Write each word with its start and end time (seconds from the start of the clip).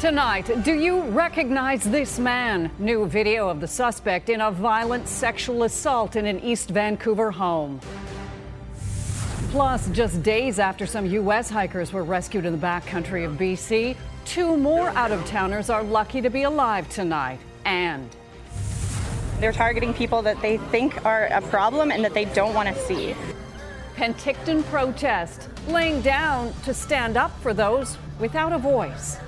Tonight, 0.00 0.64
do 0.64 0.72
you 0.72 1.02
recognize 1.02 1.84
this 1.84 2.18
man? 2.18 2.70
New 2.78 3.04
video 3.04 3.50
of 3.50 3.60
the 3.60 3.68
suspect 3.68 4.30
in 4.30 4.40
a 4.40 4.50
violent 4.50 5.06
sexual 5.06 5.64
assault 5.64 6.16
in 6.16 6.24
an 6.24 6.40
East 6.40 6.70
Vancouver 6.70 7.30
home. 7.30 7.78
Plus, 9.50 9.90
just 9.90 10.22
days 10.22 10.58
after 10.58 10.86
some 10.86 11.04
U.S. 11.04 11.50
hikers 11.50 11.92
were 11.92 12.02
rescued 12.02 12.46
in 12.46 12.58
the 12.58 12.66
backcountry 12.66 13.26
of 13.26 13.32
BC, 13.32 13.94
two 14.24 14.56
more 14.56 14.88
out 14.88 15.12
of 15.12 15.22
towners 15.26 15.68
are 15.68 15.82
lucky 15.82 16.22
to 16.22 16.30
be 16.30 16.44
alive 16.44 16.88
tonight. 16.88 17.38
And 17.66 18.08
they're 19.38 19.52
targeting 19.52 19.92
people 19.92 20.22
that 20.22 20.40
they 20.40 20.56
think 20.56 21.04
are 21.04 21.26
a 21.26 21.42
problem 21.42 21.90
and 21.90 22.02
that 22.02 22.14
they 22.14 22.24
don't 22.24 22.54
want 22.54 22.74
to 22.74 22.82
see. 22.86 23.14
Penticton 23.96 24.64
protest, 24.70 25.50
laying 25.68 26.00
down 26.00 26.54
to 26.62 26.72
stand 26.72 27.18
up 27.18 27.38
for 27.42 27.52
those 27.52 27.98
without 28.18 28.54
a 28.54 28.58
voice. 28.58 29.18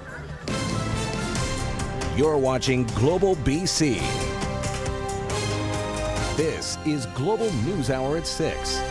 You're 2.14 2.36
watching 2.36 2.84
Global 2.88 3.36
BC. 3.36 3.94
This 6.36 6.76
is 6.84 7.06
Global 7.06 7.50
News 7.62 7.88
Hour 7.88 8.18
at 8.18 8.26
6. 8.26 8.82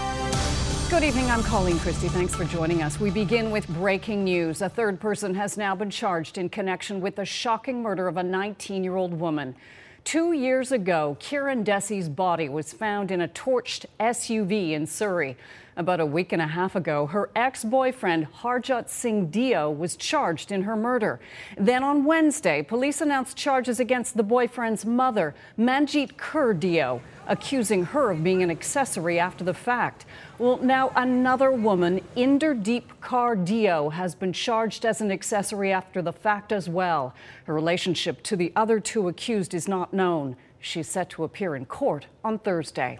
Good 0.89 1.03
evening. 1.03 1.29
I'm 1.29 1.43
Colleen 1.43 1.77
Christie. 1.77 2.07
Thanks 2.07 2.34
for 2.34 2.45
joining 2.45 2.81
us. 2.81 2.99
We 2.99 3.12
begin 3.12 3.52
with 3.52 3.67
breaking 3.67 4.23
news. 4.23 4.63
A 4.63 4.70
third 4.70 4.99
person 4.99 5.35
has 5.35 5.55
now 5.55 5.76
been 5.76 5.91
charged 5.91 6.39
in 6.39 6.49
connection 6.49 6.99
with 6.99 7.15
the 7.15 7.23
shocking 7.23 7.84
murder 7.84 8.07
of 8.07 8.17
a 8.17 8.23
19 8.23 8.84
year 8.84 8.95
old 8.95 9.13
woman. 9.13 9.55
Two 10.03 10.34
years 10.34 10.71
ago, 10.71 11.15
Kieran 11.20 11.63
Dhesi's 11.63 12.09
body 12.09 12.49
was 12.49 12.73
found 12.73 13.12
in 13.12 13.21
a 13.21 13.27
torched 13.27 13.85
SUV 13.99 14.71
in 14.71 14.88
Surrey. 14.88 15.38
About 15.77 16.02
a 16.02 16.05
week 16.05 16.34
and 16.34 16.41
a 16.41 16.48
half 16.48 16.75
ago, 16.75 17.05
her 17.05 17.30
ex 17.34 17.63
boyfriend, 17.63 18.27
Harjot 18.41 18.89
Singh 18.89 19.27
Deo, 19.27 19.71
was 19.71 19.95
charged 19.95 20.52
in 20.52 20.63
her 20.63 20.75
murder. 20.75 21.21
Then 21.57 21.81
on 21.81 22.03
Wednesday, 22.03 22.62
police 22.62 22.99
announced 22.99 23.38
charges 23.38 23.79
against 23.79 24.17
the 24.17 24.23
boyfriend's 24.23 24.85
mother, 24.85 25.34
Manjeet 25.57 26.18
Kaur 26.18 26.59
Deo, 26.59 27.01
accusing 27.26 27.85
her 27.85 28.12
of 28.12 28.21
being 28.21 28.43
an 28.43 28.51
accessory 28.51 29.18
after 29.18 29.46
the 29.46 29.54
fact. 29.54 30.05
Well, 30.37 30.57
now 30.57 30.91
another 30.93 31.51
woman, 31.51 32.01
Inderdeep 32.18 32.84
Kaur 33.01 33.46
Deo, 33.46 33.90
has 33.90 34.13
been 34.13 34.34
charged 34.34 34.85
as 34.85 34.99
an 34.99 35.09
accessory 35.09 35.71
after 35.71 36.01
the 36.01 36.12
fact 36.12 36.51
as 36.51 36.68
well. 36.68 37.15
Her 37.46 37.53
relationship 37.53 38.24
to 38.24 38.35
the 38.35 38.51
other 38.57 38.81
two 38.81 39.07
accused 39.07 39.53
is 39.53 39.70
not 39.70 39.93
known. 39.93 40.35
She's 40.59 40.90
set 40.90 41.09
to 41.12 41.24
appear 41.24 41.55
in 41.55 41.65
court 41.65 42.07
on 42.26 42.40
Thursday. 42.40 42.99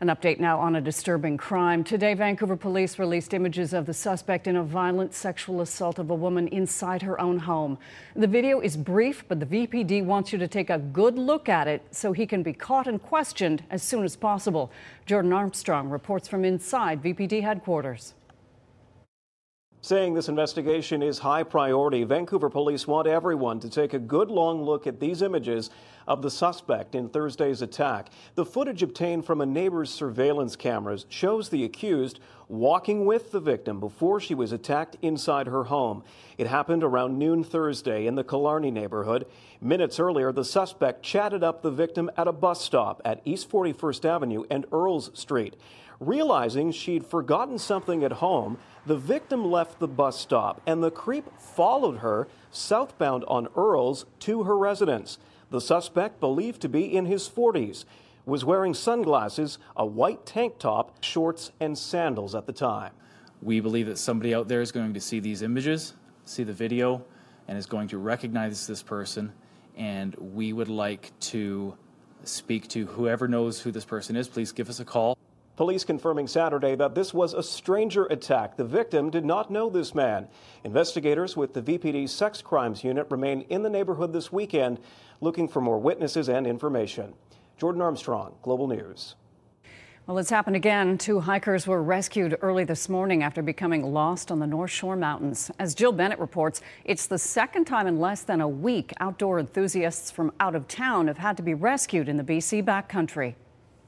An 0.00 0.08
update 0.08 0.38
now 0.38 0.58
on 0.58 0.76
a 0.76 0.80
disturbing 0.80 1.36
crime. 1.36 1.82
Today, 1.82 2.14
Vancouver 2.14 2.56
police 2.56 2.98
released 2.98 3.32
images 3.32 3.72
of 3.72 3.86
the 3.86 3.94
suspect 3.94 4.46
in 4.46 4.56
a 4.56 4.62
violent 4.62 5.14
sexual 5.14 5.60
assault 5.60 5.98
of 5.98 6.10
a 6.10 6.14
woman 6.14 6.48
inside 6.48 7.02
her 7.02 7.20
own 7.20 7.38
home. 7.38 7.78
The 8.14 8.26
video 8.26 8.60
is 8.60 8.76
brief, 8.76 9.24
but 9.26 9.40
the 9.40 9.46
VPD 9.46 10.04
wants 10.04 10.32
you 10.32 10.38
to 10.38 10.48
take 10.48 10.68
a 10.70 10.78
good 10.78 11.16
look 11.16 11.48
at 11.48 11.66
it 11.66 11.82
so 11.90 12.12
he 12.12 12.26
can 12.26 12.42
be 12.42 12.52
caught 12.52 12.86
and 12.86 13.02
questioned 13.02 13.64
as 13.70 13.82
soon 13.82 14.04
as 14.04 14.16
possible. 14.16 14.70
Jordan 15.06 15.32
Armstrong 15.32 15.88
reports 15.88 16.28
from 16.28 16.44
inside 16.44 17.02
VPD 17.02 17.42
headquarters. 17.42 18.14
Saying 19.86 20.14
this 20.14 20.28
investigation 20.28 21.00
is 21.00 21.20
high 21.20 21.44
priority, 21.44 22.02
Vancouver 22.02 22.50
police 22.50 22.88
want 22.88 23.06
everyone 23.06 23.60
to 23.60 23.70
take 23.70 23.94
a 23.94 24.00
good 24.00 24.32
long 24.32 24.64
look 24.64 24.84
at 24.84 24.98
these 24.98 25.22
images 25.22 25.70
of 26.08 26.22
the 26.22 26.30
suspect 26.30 26.96
in 26.96 27.08
Thursday's 27.08 27.62
attack. 27.62 28.08
The 28.34 28.44
footage 28.44 28.82
obtained 28.82 29.26
from 29.26 29.40
a 29.40 29.46
neighbor's 29.46 29.94
surveillance 29.94 30.56
cameras 30.56 31.06
shows 31.08 31.50
the 31.50 31.62
accused 31.62 32.18
walking 32.48 33.06
with 33.06 33.30
the 33.30 33.38
victim 33.38 33.78
before 33.78 34.18
she 34.18 34.34
was 34.34 34.50
attacked 34.50 34.96
inside 35.02 35.46
her 35.46 35.62
home. 35.62 36.02
It 36.36 36.48
happened 36.48 36.82
around 36.82 37.16
noon 37.16 37.44
Thursday 37.44 38.08
in 38.08 38.16
the 38.16 38.24
Killarney 38.24 38.72
neighborhood. 38.72 39.24
Minutes 39.60 40.00
earlier, 40.00 40.32
the 40.32 40.44
suspect 40.44 41.04
chatted 41.04 41.44
up 41.44 41.62
the 41.62 41.70
victim 41.70 42.10
at 42.16 42.26
a 42.26 42.32
bus 42.32 42.60
stop 42.60 43.00
at 43.04 43.20
East 43.24 43.48
41st 43.48 44.04
Avenue 44.04 44.42
and 44.50 44.66
Earles 44.72 45.12
Street. 45.14 45.54
Realizing 45.98 46.72
she'd 46.72 47.06
forgotten 47.06 47.58
something 47.58 48.04
at 48.04 48.12
home, 48.12 48.58
the 48.84 48.96
victim 48.96 49.50
left 49.50 49.78
the 49.78 49.88
bus 49.88 50.18
stop 50.18 50.60
and 50.66 50.82
the 50.82 50.90
creep 50.90 51.24
followed 51.38 51.98
her 51.98 52.28
southbound 52.50 53.24
on 53.26 53.48
Earles 53.56 54.04
to 54.20 54.42
her 54.42 54.56
residence. 54.56 55.18
The 55.50 55.60
suspect, 55.60 56.20
believed 56.20 56.60
to 56.62 56.68
be 56.68 56.94
in 56.94 57.06
his 57.06 57.28
40s, 57.28 57.84
was 58.26 58.44
wearing 58.44 58.74
sunglasses, 58.74 59.58
a 59.76 59.86
white 59.86 60.26
tank 60.26 60.58
top, 60.58 61.02
shorts, 61.02 61.52
and 61.60 61.78
sandals 61.78 62.34
at 62.34 62.46
the 62.46 62.52
time. 62.52 62.92
We 63.40 63.60
believe 63.60 63.86
that 63.86 63.98
somebody 63.98 64.34
out 64.34 64.48
there 64.48 64.60
is 64.60 64.72
going 64.72 64.94
to 64.94 65.00
see 65.00 65.20
these 65.20 65.42
images, 65.42 65.94
see 66.24 66.42
the 66.42 66.52
video, 66.52 67.04
and 67.46 67.56
is 67.56 67.66
going 67.66 67.88
to 67.88 67.98
recognize 67.98 68.66
this 68.66 68.82
person. 68.82 69.32
And 69.76 70.14
we 70.16 70.52
would 70.52 70.68
like 70.68 71.12
to 71.20 71.76
speak 72.24 72.66
to 72.68 72.86
whoever 72.86 73.28
knows 73.28 73.60
who 73.60 73.70
this 73.70 73.84
person 73.84 74.16
is. 74.16 74.26
Please 74.26 74.50
give 74.52 74.68
us 74.68 74.80
a 74.80 74.84
call. 74.84 75.16
Police 75.56 75.84
confirming 75.84 76.26
Saturday 76.26 76.74
that 76.74 76.94
this 76.94 77.14
was 77.14 77.32
a 77.32 77.42
stranger 77.42 78.04
attack. 78.06 78.58
The 78.58 78.64
victim 78.64 79.08
did 79.08 79.24
not 79.24 79.50
know 79.50 79.70
this 79.70 79.94
man. 79.94 80.28
Investigators 80.64 81.34
with 81.34 81.54
the 81.54 81.62
VPD 81.62 82.10
Sex 82.10 82.42
Crimes 82.42 82.84
Unit 82.84 83.06
remain 83.10 83.40
in 83.48 83.62
the 83.62 83.70
neighborhood 83.70 84.12
this 84.12 84.30
weekend 84.30 84.78
looking 85.22 85.48
for 85.48 85.62
more 85.62 85.78
witnesses 85.78 86.28
and 86.28 86.46
information. 86.46 87.14
Jordan 87.56 87.80
Armstrong, 87.80 88.34
Global 88.42 88.68
News. 88.68 89.14
Well, 90.06 90.18
it's 90.18 90.28
happened 90.28 90.56
again. 90.56 90.98
Two 90.98 91.20
hikers 91.20 91.66
were 91.66 91.82
rescued 91.82 92.36
early 92.42 92.64
this 92.64 92.90
morning 92.90 93.22
after 93.22 93.40
becoming 93.40 93.94
lost 93.94 94.30
on 94.30 94.38
the 94.38 94.46
North 94.46 94.70
Shore 94.70 94.94
Mountains. 94.94 95.50
As 95.58 95.74
Jill 95.74 95.90
Bennett 95.90 96.18
reports, 96.18 96.60
it's 96.84 97.06
the 97.06 97.18
second 97.18 97.64
time 97.64 97.86
in 97.86 97.98
less 97.98 98.22
than 98.22 98.42
a 98.42 98.48
week 98.48 98.92
outdoor 99.00 99.38
enthusiasts 99.38 100.10
from 100.10 100.32
out 100.38 100.54
of 100.54 100.68
town 100.68 101.08
have 101.08 101.18
had 101.18 101.36
to 101.38 101.42
be 101.42 101.54
rescued 101.54 102.10
in 102.10 102.18
the 102.18 102.22
BC 102.22 102.62
backcountry. 102.62 103.34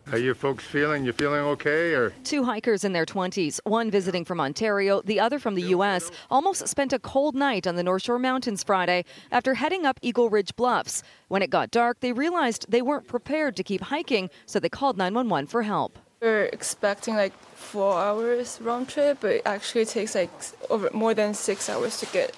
How 0.09 0.17
are 0.17 0.21
you 0.21 0.33
folks 0.33 0.65
feeling? 0.65 1.05
You 1.05 1.13
feeling 1.13 1.41
okay 1.41 1.93
or? 1.93 2.15
Two 2.25 2.43
hikers 2.43 2.83
in 2.83 2.95
their 2.95 3.05
20s, 3.05 3.61
one 3.65 3.91
visiting 3.91 4.25
from 4.25 4.41
Ontario, 4.41 5.03
the 5.03 5.21
other 5.21 5.39
from 5.39 5.55
the 5.55 5.65
US, 5.77 6.11
almost 6.31 6.67
spent 6.67 6.95
a 6.95 6.99
cold 6.99 7.35
night 7.35 7.67
on 7.67 7.77
the 7.77 7.83
North 7.83 8.05
Shore 8.05 8.19
Mountains 8.19 8.63
Friday 8.63 9.05
after 9.31 9.53
heading 9.53 9.85
up 9.85 9.99
Eagle 10.01 10.31
Ridge 10.31 10.57
Bluffs. 10.57 11.03
When 11.29 11.43
it 11.43 11.51
got 11.51 11.71
dark, 11.71 12.01
they 12.01 12.13
realized 12.13 12.65
they 12.71 12.81
weren't 12.81 13.07
prepared 13.07 13.55
to 13.57 13.63
keep 13.63 13.83
hiking, 13.83 14.31
so 14.47 14.59
they 14.59 14.71
called 14.71 14.97
911 14.97 15.47
for 15.47 15.63
help. 15.63 15.99
We 16.23 16.29
are 16.29 16.45
expecting 16.45 17.15
like 17.15 17.35
4 17.57 17.99
hours 18.01 18.63
round 18.63 18.89
trip, 18.89 19.19
but 19.21 19.31
it 19.33 19.43
actually 19.45 19.85
takes 19.85 20.15
like 20.15 20.31
over 20.71 20.89
more 20.95 21.13
than 21.13 21.35
6 21.35 21.69
hours 21.69 22.01
to 22.01 22.07
get 22.07 22.35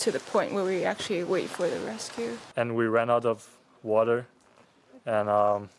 to 0.00 0.12
the 0.12 0.20
point 0.20 0.52
where 0.52 0.64
we 0.64 0.84
actually 0.84 1.24
wait 1.24 1.48
for 1.48 1.70
the 1.70 1.80
rescue. 1.86 2.36
And 2.54 2.76
we 2.76 2.84
ran 2.84 3.08
out 3.08 3.24
of 3.24 3.48
water 3.82 4.26
and 5.06 5.30
um, 5.30 5.70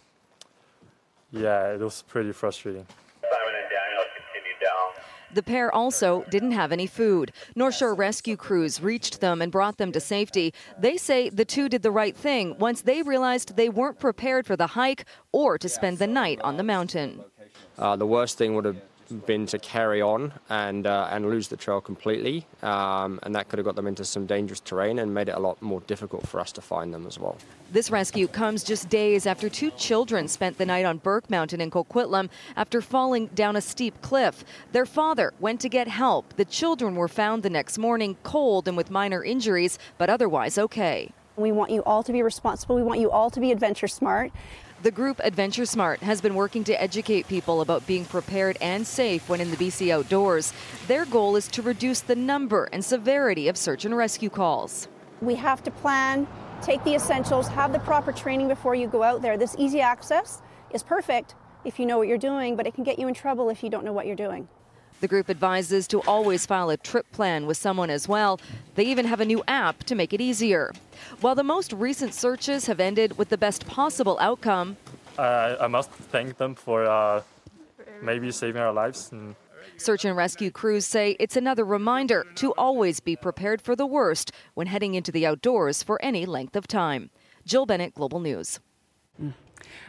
yeah, 1.35 1.73
it 1.73 1.79
was 1.79 2.03
pretty 2.07 2.31
frustrating. 2.31 2.85
The 5.34 5.44
pair 5.44 5.73
also 5.75 6.23
didn't 6.29 6.53
have 6.53 6.72
any 6.72 6.88
food. 6.88 7.34
North 7.57 7.75
Shore 7.75 7.94
rescue 7.94 8.38
crews 8.38 8.81
reached 8.81 9.19
them 9.19 9.41
and 9.41 9.51
brought 9.51 9.78
them 9.78 9.91
to 9.91 10.00
safety. 10.00 10.53
They 10.79 10.96
say 10.96 11.28
the 11.28 11.44
two 11.44 11.68
did 11.68 11.81
the 11.81 11.91
right 11.91 12.16
thing 12.16 12.57
once 12.57 12.81
they 12.81 13.01
realized 13.01 13.57
they 13.57 13.68
weren't 13.68 14.00
prepared 14.00 14.47
for 14.47 14.56
the 14.56 14.68
hike 14.68 15.03
or 15.34 15.57
to 15.57 15.68
spend 15.68 15.97
the 15.97 16.07
night 16.07 16.40
on 16.41 16.56
the 16.56 16.63
mountain. 16.63 17.22
Uh, 17.78 17.97
the 17.97 18.06
worst 18.06 18.38
thing 18.38 18.56
would 18.56 18.63
have 18.63 18.78
been 19.25 19.45
to 19.47 19.59
carry 19.59 20.01
on 20.01 20.33
and 20.49 20.88
uh, 20.88 21.09
and 21.11 21.29
lose 21.29 21.47
the 21.47 21.57
trail 21.57 21.81
completely, 21.81 22.45
um, 22.63 23.19
and 23.23 23.35
that 23.35 23.49
could 23.49 23.59
have 23.59 23.66
got 23.66 23.75
them 23.75 23.88
into 23.88 24.05
some 24.05 24.25
dangerous 24.25 24.59
terrain 24.59 24.99
and 24.99 25.13
made 25.13 25.29
it 25.29 25.35
a 25.35 25.39
lot 25.39 25.61
more 25.61 25.81
difficult 25.81 26.27
for 26.27 26.39
us 26.39 26.51
to 26.53 26.61
find 26.61 26.93
them 26.93 27.05
as 27.05 27.19
well. 27.19 27.38
This 27.71 27.89
rescue 27.89 28.27
comes 28.27 28.63
just 28.63 28.89
days 28.89 29.25
after 29.25 29.49
two 29.49 29.71
children 29.71 30.27
spent 30.27 30.57
the 30.57 30.66
night 30.66 30.85
on 30.85 30.97
Burke 30.97 31.29
Mountain 31.29 31.61
in 31.61 31.71
Coquitlam 31.71 32.29
after 32.55 32.81
falling 32.81 33.27
down 33.27 33.55
a 33.55 33.61
steep 33.61 34.01
cliff. 34.01 34.43
Their 34.71 34.85
father 34.85 35.33
went 35.39 35.59
to 35.61 35.69
get 35.69 35.87
help. 35.87 36.35
The 36.35 36.45
children 36.45 36.95
were 36.95 37.07
found 37.07 37.43
the 37.43 37.49
next 37.49 37.77
morning 37.77 38.17
cold 38.23 38.67
and 38.67 38.77
with 38.77 38.91
minor 38.91 39.23
injuries, 39.23 39.79
but 39.97 40.09
otherwise 40.09 40.57
okay. 40.57 41.11
We 41.37 41.52
want 41.52 41.72
you 41.72 41.84
all 41.84 42.02
to 42.03 42.13
be 42.13 42.22
responsible. 42.22 42.75
We 42.75 42.84
want 42.84 43.02
you 43.02 43.11
all 43.11 43.29
to 43.29 43.40
be 43.41 43.52
adventure 43.52 43.90
smart. 43.90 44.31
The 44.85 44.91
group 44.91 45.20
Adventure 45.23 45.66
Smart 45.66 46.02
has 46.02 46.22
been 46.22 46.35
working 46.35 46.64
to 46.66 46.79
educate 46.79 47.28
people 47.28 47.61
about 47.61 47.87
being 47.87 48.05
prepared 48.05 48.55
and 48.61 48.85
safe 48.85 49.28
when 49.28 49.41
in 49.41 49.49
the 49.49 49.58
BC 49.58 49.90
outdoors. 49.90 50.53
Their 50.85 51.05
goal 51.05 51.35
is 51.35 51.47
to 51.47 51.64
reduce 51.64 52.02
the 52.02 52.16
number 52.16 52.66
and 52.66 52.85
severity 52.85 53.47
of 53.47 53.58
search 53.58 53.85
and 53.85 53.97
rescue 53.97 54.29
calls. 54.29 54.87
We 55.22 55.34
have 55.34 55.64
to 55.64 55.72
plan, 55.72 56.28
take 56.61 56.84
the 56.84 56.93
essentials, 56.93 57.47
have 57.47 57.73
the 57.73 57.79
proper 57.79 58.11
training 58.11 58.47
before 58.47 58.76
you 58.76 58.85
go 58.85 59.02
out 59.02 59.23
there. 59.23 59.40
This 59.40 59.55
easy 59.58 59.82
access 59.82 60.43
is 60.70 60.84
perfect 60.84 61.34
if 61.64 61.79
you 61.79 61.88
know 61.88 61.97
what 61.97 62.08
you're 62.08 62.20
doing, 62.20 62.55
but 62.55 62.67
it 62.67 62.76
can 62.76 62.84
get 62.84 62.99
you 62.99 63.08
in 63.08 63.16
trouble 63.16 63.49
if 63.49 63.64
you 63.64 63.72
don't 63.72 63.85
know 63.85 63.93
what 63.93 64.05
you're 64.05 64.16
doing. 64.16 64.47
The 65.01 65.07
group 65.07 65.29
advises 65.29 65.87
to 65.89 66.01
always 66.01 66.45
file 66.45 66.69
a 66.69 66.77
trip 66.77 67.11
plan 67.11 67.45
with 67.45 67.57
someone 67.57 67.89
as 67.89 68.07
well. 68.07 68.39
They 68.75 68.85
even 68.85 69.05
have 69.05 69.19
a 69.19 69.25
new 69.25 69.43
app 69.47 69.83
to 69.85 69.95
make 69.95 70.13
it 70.13 70.21
easier. 70.21 70.73
While 71.21 71.35
the 71.35 71.43
most 71.43 71.73
recent 71.73 72.13
searches 72.13 72.67
have 72.67 72.79
ended 72.79 73.17
with 73.17 73.29
the 73.29 73.37
best 73.37 73.67
possible 73.67 74.17
outcome, 74.19 74.77
uh, 75.17 75.57
I 75.59 75.67
must 75.67 75.91
thank 75.91 76.37
them 76.37 76.55
for 76.55 76.85
uh, 76.85 77.21
maybe 78.01 78.31
saving 78.31 78.61
our 78.61 78.73
lives. 78.73 79.11
And 79.11 79.35
Search 79.77 80.05
and 80.05 80.15
rescue 80.15 80.51
crews 80.51 80.85
say 80.85 81.15
it's 81.19 81.35
another 81.35 81.65
reminder 81.65 82.25
to 82.35 82.53
always 82.53 82.99
be 82.99 83.15
prepared 83.15 83.61
for 83.61 83.75
the 83.75 83.85
worst 83.85 84.31
when 84.53 84.67
heading 84.67 84.95
into 84.95 85.11
the 85.11 85.25
outdoors 85.25 85.83
for 85.83 86.01
any 86.01 86.25
length 86.25 86.55
of 86.55 86.67
time. 86.67 87.09
Jill 87.45 87.65
Bennett, 87.65 87.93
Global 87.93 88.19
News. 88.19 88.59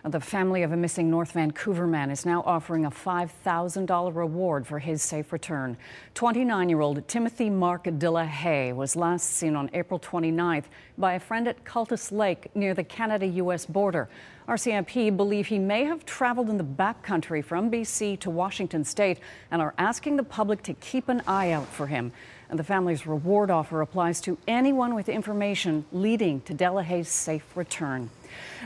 The 0.04 0.20
family 0.20 0.62
of 0.62 0.72
a 0.72 0.76
missing 0.76 1.10
North 1.10 1.32
Vancouver 1.32 1.86
man 1.86 2.10
is 2.10 2.24
now 2.24 2.42
offering 2.46 2.84
a 2.84 2.90
$5,000 2.90 4.14
reward 4.14 4.66
for 4.66 4.78
his 4.78 5.02
safe 5.02 5.32
return. 5.32 5.76
29 6.14 6.68
year 6.68 6.80
old 6.80 7.06
Timothy 7.08 7.50
Mark 7.50 7.84
Delahaye 7.84 8.74
was 8.74 8.96
last 8.96 9.30
seen 9.30 9.56
on 9.56 9.70
April 9.72 9.98
29th 9.98 10.64
by 10.98 11.14
a 11.14 11.20
friend 11.20 11.48
at 11.48 11.64
Cultus 11.64 12.12
Lake 12.12 12.54
near 12.54 12.74
the 12.74 12.84
Canada 12.84 13.26
US 13.26 13.66
border. 13.66 14.08
RCMP 14.48 15.16
believe 15.16 15.48
he 15.48 15.58
may 15.58 15.84
have 15.84 16.06
traveled 16.06 16.48
in 16.48 16.56
the 16.56 16.64
backcountry 16.64 17.44
from 17.44 17.68
BC 17.68 18.20
to 18.20 18.30
Washington 18.30 18.84
state 18.84 19.18
and 19.50 19.60
are 19.60 19.74
asking 19.76 20.16
the 20.16 20.22
public 20.22 20.62
to 20.62 20.74
keep 20.74 21.08
an 21.08 21.20
eye 21.26 21.50
out 21.50 21.66
for 21.66 21.88
him. 21.88 22.12
And 22.48 22.56
the 22.56 22.64
family's 22.64 23.08
reward 23.08 23.50
offer 23.50 23.80
applies 23.80 24.20
to 24.20 24.38
anyone 24.46 24.94
with 24.94 25.08
information 25.08 25.84
leading 25.90 26.42
to 26.42 26.54
Delahaye's 26.54 27.08
safe 27.08 27.56
return. 27.56 28.10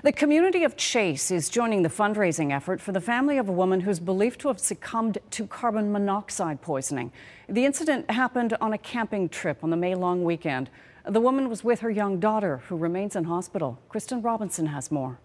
The 0.03 0.13
community 0.13 0.65
of 0.65 0.77
Chase 0.77 1.31
is 1.31 1.49
joining 1.49 1.83
the 1.83 1.89
fundraising 1.89 2.53
effort 2.53 2.81
for 2.81 2.93
the 2.93 3.01
family 3.01 3.39
of 3.39 3.49
a 3.49 3.53
woman 3.53 3.81
who's 3.81 4.01
believed 4.01 4.41
to 4.41 4.49
have 4.49 4.59
succumbed 4.59 5.19
to 5.31 5.47
carbon 5.47 5.93
monoxide 5.93 6.61
poisoning. 6.63 7.13
The 7.49 7.65
incident 7.65 8.11
happened 8.11 8.57
on 8.61 8.73
a 8.73 8.79
camping 8.79 9.29
trip 9.29 9.63
on 9.63 9.71
the 9.71 9.77
May 9.77 9.95
long 9.95 10.25
weekend. 10.25 10.71
The 11.05 11.21
woman 11.21 11.49
was 11.49 11.65
with 11.65 11.81
her 11.81 11.91
young 11.91 12.21
daughter, 12.21 12.59
who 12.69 12.77
remains 12.77 13.17
in 13.17 13.25
hospital. 13.25 13.79
Kristen 13.89 14.23
Robinson 14.23 14.67
has 14.67 14.91
more. 14.91 15.19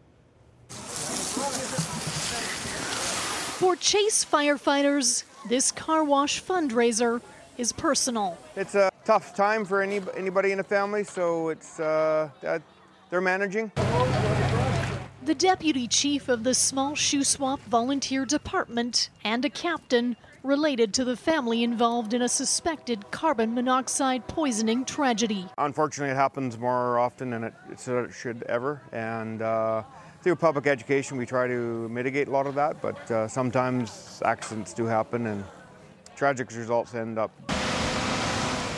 For 3.59 3.75
Chase 3.75 4.25
firefighters, 4.25 5.23
this 5.47 5.71
car 5.71 6.03
wash 6.03 6.43
fundraiser 6.43 7.21
is 7.57 7.71
personal. 7.71 8.37
It's 8.55 8.75
a 8.75 8.91
tough 9.05 9.35
time 9.35 9.63
for 9.65 9.81
any, 9.81 10.01
anybody 10.15 10.51
in 10.51 10.57
the 10.57 10.63
family, 10.63 11.03
so 11.03 11.49
it's 11.49 11.79
uh, 11.79 12.29
that 12.41 12.61
they're 13.09 13.21
managing. 13.21 13.71
The 15.25 15.33
deputy 15.33 15.87
chief 15.87 16.29
of 16.29 16.43
the 16.43 16.53
small 16.53 16.91
Shuswap 16.91 17.57
volunteer 17.61 18.25
department 18.25 19.09
and 19.23 19.43
a 19.43 19.49
captain 19.49 20.17
related 20.43 20.93
to 20.93 21.03
the 21.03 21.17
family 21.17 21.63
involved 21.63 22.13
in 22.13 22.21
a 22.21 22.29
suspected 22.29 23.09
carbon 23.09 23.55
monoxide 23.55 24.27
poisoning 24.27 24.85
tragedy. 24.85 25.47
Unfortunately, 25.57 26.11
it 26.11 26.15
happens 26.15 26.59
more 26.59 26.99
often 26.99 27.31
than 27.31 27.45
it, 27.45 27.53
it 27.71 28.13
should 28.13 28.43
ever, 28.43 28.79
and 28.91 29.41
uh, 29.41 29.81
through 30.21 30.35
public 30.35 30.67
education, 30.67 31.17
we 31.17 31.25
try 31.25 31.47
to 31.47 31.89
mitigate 31.89 32.27
a 32.27 32.31
lot 32.31 32.45
of 32.45 32.53
that, 32.53 32.79
but 32.79 33.09
uh, 33.09 33.27
sometimes 33.27 34.21
accidents 34.23 34.75
do 34.75 34.85
happen 34.85 35.25
and 35.25 35.43
tragic 36.15 36.55
results 36.55 36.93
end 36.93 37.17
up 37.17 37.31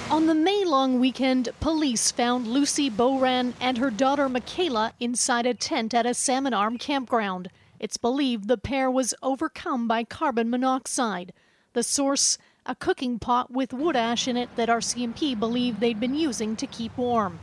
on 0.10 0.26
the 0.26 0.34
May 0.34 0.64
long 0.64 1.00
weekend, 1.00 1.50
police 1.60 2.12
found 2.12 2.48
Lucy 2.48 2.90
Boran 2.90 3.54
and 3.60 3.78
her 3.78 3.90
daughter 3.90 4.30
Michaela 4.30 4.94
inside 5.00 5.46
a 5.46 5.54
tent 5.54 5.94
at 5.94 6.06
a 6.06 6.14
Salmon 6.14 6.54
Arm 6.54 6.78
campground. 6.78 7.50
It's 7.80 7.98
believed 7.98 8.48
the 8.48 8.58
pair 8.58 8.90
was 8.90 9.14
overcome 9.22 9.88
by 9.88 10.04
carbon 10.04 10.50
monoxide. 10.50 11.34
The 11.74 11.84
source, 11.84 12.38
a 12.66 12.74
cooking 12.74 13.20
pot 13.20 13.52
with 13.52 13.74
wood 13.74 13.96
ash 13.96 14.28
in 14.28 14.38
it 14.38 14.50
that 14.56 14.70
RCMP 14.70 15.38
believed 15.38 15.80
they'd 15.80 16.00
been 16.00 16.16
using 16.16 16.56
to 16.56 16.68
keep 16.68 16.98
warm. 16.98 17.40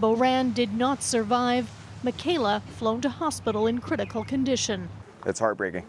Boran 0.00 0.54
did 0.54 0.74
not 0.74 1.02
survive. 1.02 1.70
Michaela 2.02 2.62
flown 2.76 3.00
to 3.02 3.08
hospital 3.08 3.66
in 3.66 3.78
critical 3.78 4.24
condition. 4.24 4.88
It's 5.26 5.40
heartbreaking. 5.40 5.84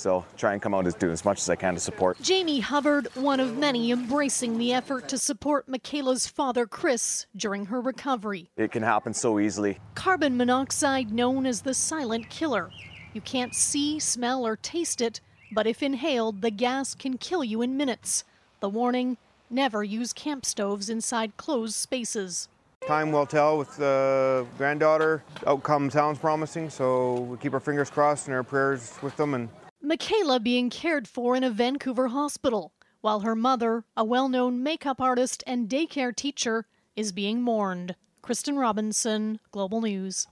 So 0.00 0.24
try 0.38 0.54
and 0.54 0.62
come 0.62 0.74
out 0.74 0.86
and 0.86 0.98
do 0.98 1.10
as 1.10 1.26
much 1.26 1.40
as 1.40 1.50
I 1.50 1.56
can 1.56 1.74
to 1.74 1.80
support. 1.80 2.20
Jamie 2.22 2.60
Hubbard, 2.60 3.08
one 3.14 3.38
of 3.38 3.58
many 3.58 3.90
embracing 3.90 4.56
the 4.56 4.72
effort 4.72 5.08
to 5.10 5.18
support 5.18 5.68
Michaela's 5.68 6.26
father, 6.26 6.66
Chris, 6.66 7.26
during 7.36 7.66
her 7.66 7.82
recovery. 7.82 8.48
It 8.56 8.72
can 8.72 8.82
happen 8.82 9.12
so 9.12 9.38
easily. 9.38 9.78
Carbon 9.94 10.38
monoxide, 10.38 11.12
known 11.12 11.44
as 11.44 11.62
the 11.62 11.74
silent 11.74 12.30
killer. 12.30 12.70
You 13.12 13.20
can't 13.20 13.54
see, 13.54 13.98
smell, 13.98 14.46
or 14.46 14.56
taste 14.56 15.02
it, 15.02 15.20
but 15.52 15.66
if 15.66 15.82
inhaled, 15.82 16.40
the 16.40 16.50
gas 16.50 16.94
can 16.94 17.18
kill 17.18 17.44
you 17.44 17.60
in 17.60 17.76
minutes. 17.76 18.24
The 18.60 18.70
warning 18.70 19.18
never 19.50 19.84
use 19.84 20.14
camp 20.14 20.46
stoves 20.46 20.88
inside 20.88 21.36
closed 21.36 21.74
spaces. 21.74 22.48
Time 22.86 23.12
will 23.12 23.26
tell 23.26 23.58
with 23.58 23.76
the 23.76 24.46
granddaughter. 24.56 25.22
Outcome 25.46 25.90
sounds 25.90 26.18
promising, 26.18 26.70
so 26.70 27.20
we 27.20 27.36
keep 27.36 27.52
our 27.52 27.60
fingers 27.60 27.90
crossed 27.90 28.26
and 28.28 28.34
our 28.34 28.42
prayers 28.42 28.94
with 29.02 29.14
them 29.16 29.34
and 29.34 29.50
Michaela 29.82 30.38
being 30.38 30.68
cared 30.68 31.08
for 31.08 31.34
in 31.34 31.42
a 31.42 31.50
Vancouver 31.50 32.08
hospital, 32.08 32.74
while 33.00 33.20
her 33.20 33.34
mother, 33.34 33.84
a 33.96 34.04
well 34.04 34.28
known 34.28 34.62
makeup 34.62 35.00
artist 35.00 35.42
and 35.46 35.70
daycare 35.70 36.14
teacher, 36.14 36.66
is 36.96 37.12
being 37.12 37.40
mourned. 37.40 37.96
Kristen 38.20 38.56
Robinson, 38.56 39.40
Global 39.50 39.80
News. 39.80 40.26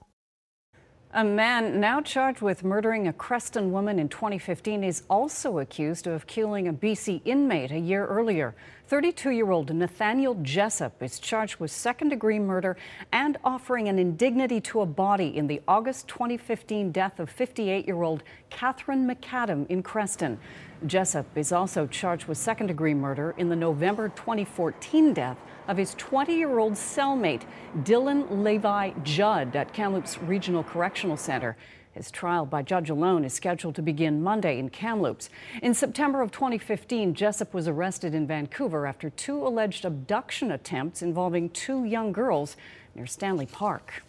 A 1.11 1.23
man 1.23 1.79
now 1.79 1.99
charged 1.99 2.41
with 2.41 2.63
murdering 2.63 3.07
a 3.07 3.13
Creston 3.13 3.71
woman 3.71 3.97
in 3.97 4.07
2015 4.07 4.83
is 4.83 5.01
also 5.09 5.57
accused 5.57 6.05
of 6.05 6.27
killing 6.27 6.67
a 6.67 6.73
BC 6.73 7.21
inmate 7.25 7.71
a 7.71 7.79
year 7.79 8.05
earlier. 8.05 8.55
32 8.89 9.29
year 9.29 9.51
old 9.51 9.71
Nathaniel 9.71 10.33
Jessup 10.41 11.03
is 11.03 11.19
charged 11.19 11.57
with 11.59 11.69
second 11.69 12.09
degree 12.09 12.39
murder 12.39 12.75
and 13.11 13.37
offering 13.43 13.87
an 13.87 13.99
indignity 13.99 14.59
to 14.61 14.81
a 14.81 14.85
body 14.87 15.37
in 15.37 15.45
the 15.45 15.61
August 15.67 16.07
2015 16.07 16.91
death 16.91 17.19
of 17.19 17.29
58 17.29 17.85
year 17.85 18.01
old 18.01 18.23
Catherine 18.49 19.07
McAdam 19.07 19.67
in 19.67 19.83
Creston. 19.83 20.39
Jessup 20.87 21.27
is 21.37 21.51
also 21.51 21.85
charged 21.85 22.25
with 22.25 22.39
second 22.39 22.65
degree 22.65 22.95
murder 22.95 23.35
in 23.37 23.47
the 23.47 23.55
November 23.55 24.09
2014 24.09 25.13
death 25.13 25.37
of 25.67 25.77
his 25.77 25.93
20 25.93 26.33
year 26.35 26.57
old 26.57 26.73
cellmate, 26.73 27.43
Dylan 27.83 28.43
Levi 28.43 28.93
Judd, 29.03 29.55
at 29.55 29.71
Kamloops 29.71 30.17
Regional 30.23 30.63
Correctional 30.63 31.15
Center. 31.15 31.55
His 31.91 32.11
trial 32.11 32.45
by 32.45 32.61
judge 32.61 32.89
alone 32.89 33.25
is 33.25 33.33
scheduled 33.33 33.75
to 33.75 33.81
begin 33.81 34.21
Monday 34.21 34.59
in 34.59 34.69
Kamloops. 34.69 35.29
In 35.61 35.73
September 35.73 36.21
of 36.21 36.31
2015, 36.31 37.15
Jessup 37.15 37.53
was 37.53 37.67
arrested 37.67 38.13
in 38.13 38.27
Vancouver 38.27 38.85
after 38.85 39.09
two 39.09 39.45
alleged 39.45 39.85
abduction 39.85 40.51
attempts 40.51 41.01
involving 41.01 41.49
two 41.49 41.83
young 41.85 42.11
girls 42.11 42.55
near 42.95 43.07
Stanley 43.07 43.47
Park. 43.47 44.03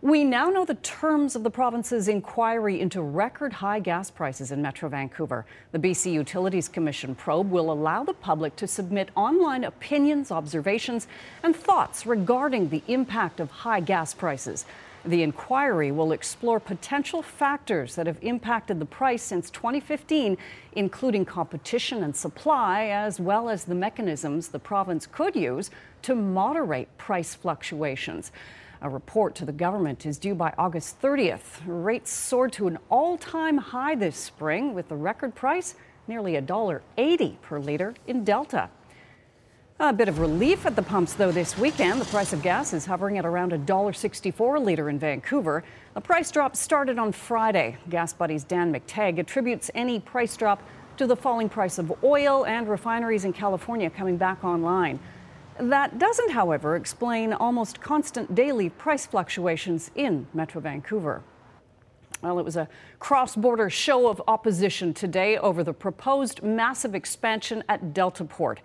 We 0.00 0.24
now 0.24 0.50
know 0.50 0.64
the 0.64 0.74
terms 0.74 1.36
of 1.36 1.44
the 1.44 1.50
province's 1.50 2.08
inquiry 2.08 2.80
into 2.80 3.00
record 3.00 3.52
high 3.52 3.78
gas 3.78 4.10
prices 4.10 4.50
in 4.50 4.60
Metro 4.60 4.88
Vancouver. 4.88 5.46
The 5.70 5.78
BC 5.78 6.12
Utilities 6.12 6.66
Commission 6.66 7.14
probe 7.14 7.52
will 7.52 7.70
allow 7.70 8.02
the 8.02 8.12
public 8.12 8.56
to 8.56 8.66
submit 8.66 9.10
online 9.14 9.62
opinions, 9.62 10.32
observations, 10.32 11.06
and 11.44 11.54
thoughts 11.54 12.04
regarding 12.04 12.70
the 12.70 12.82
impact 12.88 13.38
of 13.38 13.48
high 13.50 13.78
gas 13.78 14.12
prices. 14.12 14.66
The 15.04 15.24
inquiry 15.24 15.90
will 15.90 16.12
explore 16.12 16.60
potential 16.60 17.22
factors 17.22 17.96
that 17.96 18.06
have 18.06 18.18
impacted 18.22 18.78
the 18.78 18.86
price 18.86 19.22
since 19.22 19.50
2015, 19.50 20.36
including 20.74 21.24
competition 21.24 22.04
and 22.04 22.14
supply, 22.14 22.86
as 22.86 23.18
well 23.18 23.48
as 23.48 23.64
the 23.64 23.74
mechanisms 23.74 24.48
the 24.48 24.60
province 24.60 25.06
could 25.06 25.34
use 25.34 25.70
to 26.02 26.14
moderate 26.14 26.96
price 26.98 27.34
fluctuations. 27.34 28.30
A 28.80 28.88
report 28.88 29.34
to 29.36 29.44
the 29.44 29.52
government 29.52 30.06
is 30.06 30.18
due 30.18 30.36
by 30.36 30.54
August 30.56 31.02
30th. 31.02 31.60
Rates 31.66 32.12
soared 32.12 32.52
to 32.52 32.68
an 32.68 32.78
all 32.88 33.18
time 33.18 33.58
high 33.58 33.96
this 33.96 34.16
spring, 34.16 34.72
with 34.72 34.88
the 34.88 34.96
record 34.96 35.34
price 35.34 35.74
nearly 36.06 36.34
$1.80 36.34 37.40
per 37.42 37.58
liter 37.58 37.94
in 38.06 38.22
Delta. 38.22 38.70
A 39.84 39.92
bit 39.92 40.08
of 40.08 40.20
relief 40.20 40.64
at 40.64 40.76
the 40.76 40.82
pumps, 40.82 41.14
though, 41.14 41.32
this 41.32 41.58
weekend. 41.58 42.00
The 42.00 42.04
price 42.04 42.32
of 42.32 42.40
gas 42.40 42.72
is 42.72 42.86
hovering 42.86 43.18
at 43.18 43.26
around 43.26 43.50
$1.64 43.50 44.56
a 44.56 44.60
liter 44.60 44.88
in 44.88 44.96
Vancouver. 44.96 45.64
The 45.94 46.00
price 46.00 46.30
drop 46.30 46.54
started 46.54 47.00
on 47.00 47.10
Friday. 47.10 47.76
GasBuddy's 47.88 48.44
Dan 48.44 48.72
McTeague 48.72 49.18
attributes 49.18 49.72
any 49.74 49.98
price 49.98 50.36
drop 50.36 50.62
to 50.98 51.06
the 51.08 51.16
falling 51.16 51.48
price 51.48 51.78
of 51.78 51.92
oil 52.04 52.46
and 52.46 52.68
refineries 52.68 53.24
in 53.24 53.32
California 53.32 53.90
coming 53.90 54.16
back 54.16 54.44
online. 54.44 55.00
That 55.58 55.98
doesn't, 55.98 56.30
however, 56.30 56.76
explain 56.76 57.32
almost 57.32 57.80
constant 57.80 58.36
daily 58.36 58.68
price 58.68 59.04
fluctuations 59.04 59.90
in 59.96 60.28
Metro 60.32 60.60
Vancouver. 60.60 61.24
Well, 62.22 62.38
it 62.38 62.44
was 62.44 62.54
a 62.54 62.68
cross 63.00 63.34
border 63.34 63.68
show 63.68 64.06
of 64.06 64.22
opposition 64.28 64.94
today 64.94 65.38
over 65.38 65.64
the 65.64 65.72
proposed 65.72 66.40
massive 66.40 66.94
expansion 66.94 67.64
at 67.68 67.92
Deltaport. 67.92 68.58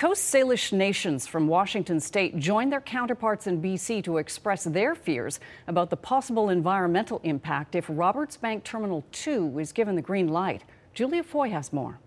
Coast 0.00 0.32
Salish 0.32 0.72
nations 0.72 1.26
from 1.26 1.46
Washington 1.46 2.00
state 2.00 2.38
joined 2.38 2.72
their 2.72 2.80
counterparts 2.80 3.46
in 3.46 3.60
BC 3.60 4.02
to 4.04 4.16
express 4.16 4.64
their 4.64 4.94
fears 4.94 5.40
about 5.66 5.90
the 5.90 5.96
possible 5.98 6.48
environmental 6.48 7.20
impact 7.22 7.74
if 7.74 7.84
Roberts 7.86 8.38
Bank 8.38 8.64
Terminal 8.64 9.04
2 9.12 9.58
is 9.58 9.72
given 9.72 9.96
the 9.96 10.00
green 10.00 10.28
light. 10.28 10.64
Julia 10.94 11.22
Foy 11.22 11.50
has 11.50 11.70
more. 11.70 11.98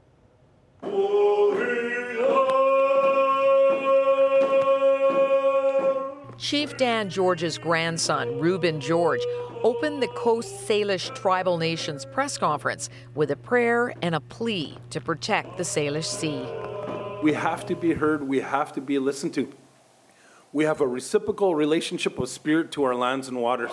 Chief 6.39 6.75
Dan 6.77 7.11
George's 7.11 7.59
grandson, 7.59 8.39
Reuben 8.39 8.81
George, 8.81 9.21
opened 9.61 10.01
the 10.01 10.07
Coast 10.07 10.67
Salish 10.67 11.13
Tribal 11.13 11.59
Nations 11.59 12.05
press 12.05 12.39
conference 12.39 12.89
with 13.13 13.29
a 13.29 13.35
prayer 13.35 13.93
and 14.01 14.15
a 14.15 14.19
plea 14.19 14.79
to 14.89 14.99
protect 14.99 15.57
the 15.57 15.63
Salish 15.63 16.05
Sea. 16.05 16.43
We 17.23 17.31
have 17.31 17.65
to 17.67 17.75
be 17.75 17.93
heard, 17.93 18.27
we 18.27 18.41
have 18.41 18.73
to 18.73 18.81
be 18.81 18.99
listened 18.99 19.33
to. 19.35 19.49
We 20.51 20.65
have 20.65 20.81
a 20.81 20.87
reciprocal 20.87 21.55
relationship 21.55 22.19
of 22.19 22.27
spirit 22.27 22.69
to 22.73 22.83
our 22.83 22.93
lands 22.93 23.29
and 23.29 23.37
waters. 23.37 23.71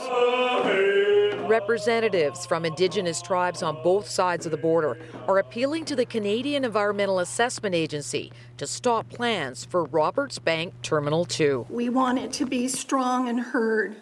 Representatives 1.48 2.46
from 2.46 2.64
Indigenous 2.64 3.20
tribes 3.20 3.64
on 3.64 3.82
both 3.82 4.08
sides 4.08 4.46
of 4.46 4.52
the 4.52 4.56
border 4.56 5.00
are 5.26 5.38
appealing 5.38 5.84
to 5.86 5.96
the 5.96 6.06
Canadian 6.06 6.64
Environmental 6.64 7.18
Assessment 7.18 7.74
Agency 7.74 8.32
to 8.56 8.68
stop 8.68 9.08
plans 9.08 9.64
for 9.64 9.82
Roberts 9.86 10.38
Bank 10.38 10.72
Terminal 10.82 11.24
2. 11.24 11.66
We 11.70 11.88
want 11.88 12.20
it 12.20 12.32
to 12.34 12.46
be 12.46 12.68
strong 12.68 13.28
and 13.28 13.40
heard. 13.40 13.96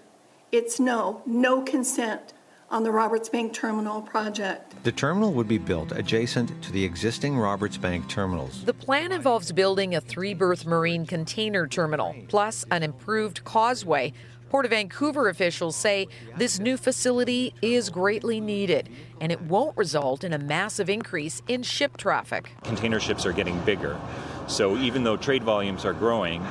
It's 0.52 0.78
no, 0.78 1.22
no 1.24 1.62
consent 1.62 2.34
on 2.70 2.82
the 2.82 2.90
Roberts 2.90 3.28
Bank 3.28 3.52
Terminal 3.52 4.02
project. 4.02 4.74
The 4.84 4.92
terminal 4.92 5.32
would 5.32 5.48
be 5.48 5.58
built 5.58 5.92
adjacent 5.92 6.62
to 6.62 6.72
the 6.72 6.84
existing 6.84 7.38
Roberts 7.38 7.76
Bank 7.76 8.08
terminals. 8.08 8.64
The 8.64 8.74
plan 8.74 9.12
involves 9.12 9.52
building 9.52 9.94
a 9.94 10.00
three 10.00 10.34
berth 10.34 10.66
marine 10.66 11.06
container 11.06 11.66
terminal, 11.66 12.14
plus 12.28 12.64
an 12.70 12.82
improved 12.82 13.44
causeway. 13.44 14.12
Port 14.50 14.64
of 14.64 14.70
Vancouver 14.70 15.28
officials 15.28 15.76
say 15.76 16.08
this 16.36 16.58
new 16.58 16.76
facility 16.78 17.54
is 17.60 17.90
greatly 17.90 18.40
needed 18.40 18.88
and 19.20 19.30
it 19.30 19.40
won't 19.42 19.76
result 19.76 20.24
in 20.24 20.32
a 20.32 20.38
massive 20.38 20.88
increase 20.88 21.42
in 21.48 21.62
ship 21.62 21.98
traffic. 21.98 22.50
Container 22.64 22.98
ships 22.98 23.26
are 23.26 23.32
getting 23.32 23.58
bigger. 23.60 23.98
So 24.46 24.78
even 24.78 25.04
though 25.04 25.18
trade 25.18 25.42
volumes 25.42 25.84
are 25.84 25.92
growing, 25.92 26.42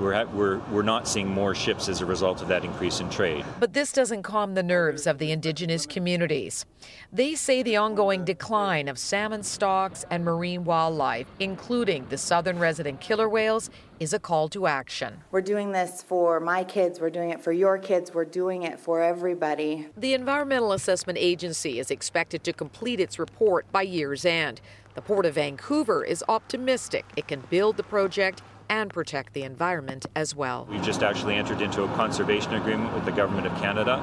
we're, 0.00 0.12
at, 0.12 0.32
we're, 0.34 0.58
we're 0.70 0.82
not 0.82 1.08
seeing 1.08 1.28
more 1.28 1.54
ships 1.54 1.88
as 1.88 2.00
a 2.00 2.06
result 2.06 2.42
of 2.42 2.48
that 2.48 2.64
increase 2.64 3.00
in 3.00 3.10
trade. 3.10 3.44
But 3.58 3.72
this 3.72 3.92
doesn't 3.92 4.22
calm 4.22 4.54
the 4.54 4.62
nerves 4.62 5.06
of 5.06 5.18
the 5.18 5.32
indigenous 5.32 5.86
communities. 5.86 6.64
They 7.12 7.34
say 7.34 7.62
the 7.62 7.76
ongoing 7.76 8.24
decline 8.24 8.88
of 8.88 8.98
salmon 8.98 9.42
stocks 9.42 10.04
and 10.10 10.24
marine 10.24 10.64
wildlife, 10.64 11.26
including 11.40 12.06
the 12.08 12.18
southern 12.18 12.58
resident 12.58 13.00
killer 13.00 13.28
whales, 13.28 13.70
is 13.98 14.12
a 14.12 14.18
call 14.18 14.48
to 14.50 14.66
action. 14.66 15.22
We're 15.30 15.40
doing 15.40 15.72
this 15.72 16.02
for 16.02 16.38
my 16.40 16.64
kids, 16.64 17.00
we're 17.00 17.10
doing 17.10 17.30
it 17.30 17.40
for 17.40 17.52
your 17.52 17.78
kids, 17.78 18.12
we're 18.12 18.24
doing 18.24 18.62
it 18.62 18.78
for 18.78 19.02
everybody. 19.02 19.88
The 19.96 20.14
Environmental 20.14 20.72
Assessment 20.72 21.18
Agency 21.18 21.78
is 21.78 21.90
expected 21.90 22.44
to 22.44 22.52
complete 22.52 23.00
its 23.00 23.18
report 23.18 23.70
by 23.72 23.82
year's 23.82 24.24
end. 24.24 24.60
The 24.94 25.02
Port 25.02 25.26
of 25.26 25.34
Vancouver 25.34 26.04
is 26.04 26.24
optimistic 26.28 27.04
it 27.16 27.28
can 27.28 27.40
build 27.50 27.76
the 27.76 27.82
project 27.82 28.42
and 28.68 28.92
protect 28.92 29.32
the 29.32 29.42
environment 29.42 30.06
as 30.14 30.34
well. 30.34 30.66
We've 30.70 30.82
just 30.82 31.02
actually 31.02 31.34
entered 31.34 31.60
into 31.60 31.82
a 31.82 31.88
conservation 31.94 32.54
agreement 32.54 32.94
with 32.94 33.04
the 33.04 33.12
Government 33.12 33.46
of 33.46 33.54
Canada. 33.58 34.00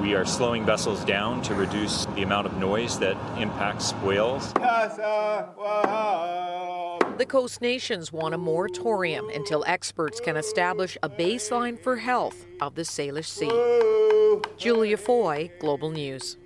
We 0.00 0.14
are 0.14 0.24
slowing 0.24 0.66
vessels 0.66 1.04
down 1.04 1.42
to 1.42 1.54
reduce 1.54 2.06
the 2.06 2.22
amount 2.22 2.46
of 2.46 2.56
noise 2.58 2.98
that 2.98 3.16
impacts 3.40 3.92
whales. 4.02 4.52
The 7.16 7.26
Coast 7.26 7.60
Nations 7.62 8.12
want 8.12 8.34
a 8.34 8.38
moratorium 8.38 9.28
until 9.30 9.62
experts 9.66 10.18
can 10.18 10.36
establish 10.36 10.98
a 11.02 11.08
baseline 11.08 11.78
for 11.78 11.96
health 11.96 12.44
of 12.60 12.74
the 12.74 12.82
Salish 12.82 13.26
Sea. 13.26 14.40
Julia 14.56 14.96
Foy, 14.96 15.50
Global 15.60 15.90
News. 15.90 16.38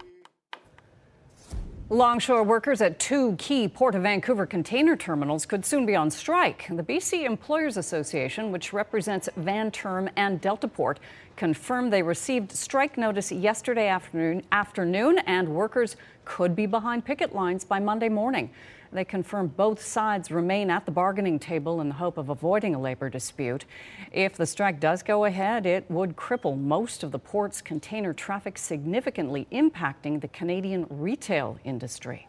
Longshore 1.90 2.42
workers 2.42 2.82
at 2.82 2.98
two 2.98 3.34
key 3.36 3.66
Port 3.66 3.94
of 3.94 4.02
Vancouver 4.02 4.44
container 4.44 4.94
terminals 4.94 5.46
could 5.46 5.64
soon 5.64 5.86
be 5.86 5.96
on 5.96 6.10
strike. 6.10 6.66
The 6.68 6.82
BC 6.82 7.24
Employers 7.24 7.78
Association, 7.78 8.52
which 8.52 8.74
represents 8.74 9.30
Vanterm 9.40 10.10
and 10.14 10.38
Deltaport, 10.42 10.98
confirmed 11.38 11.92
they 11.92 12.02
received 12.02 12.50
strike 12.50 12.98
notice 12.98 13.30
yesterday 13.30 13.86
afternoon, 13.86 14.42
afternoon 14.50 15.18
and 15.20 15.48
workers 15.48 15.94
could 16.24 16.56
be 16.56 16.66
behind 16.66 17.04
picket 17.04 17.32
lines 17.32 17.64
by 17.64 17.78
Monday 17.78 18.08
morning. 18.08 18.50
They 18.92 19.04
confirmed 19.04 19.56
both 19.56 19.80
sides 19.80 20.32
remain 20.32 20.68
at 20.68 20.84
the 20.84 20.90
bargaining 20.90 21.38
table 21.38 21.80
in 21.80 21.90
the 21.90 21.94
hope 21.94 22.18
of 22.18 22.28
avoiding 22.28 22.74
a 22.74 22.80
labor 22.80 23.08
dispute. 23.08 23.66
If 24.10 24.34
the 24.34 24.46
strike 24.46 24.80
does 24.80 25.04
go 25.04 25.26
ahead, 25.26 25.64
it 25.64 25.88
would 25.88 26.16
cripple 26.16 26.58
most 26.58 27.04
of 27.04 27.12
the 27.12 27.20
port's 27.20 27.62
container 27.62 28.12
traffic, 28.12 28.58
significantly 28.58 29.46
impacting 29.52 30.20
the 30.20 30.28
Canadian 30.28 30.86
retail 30.90 31.56
industry. 31.64 32.26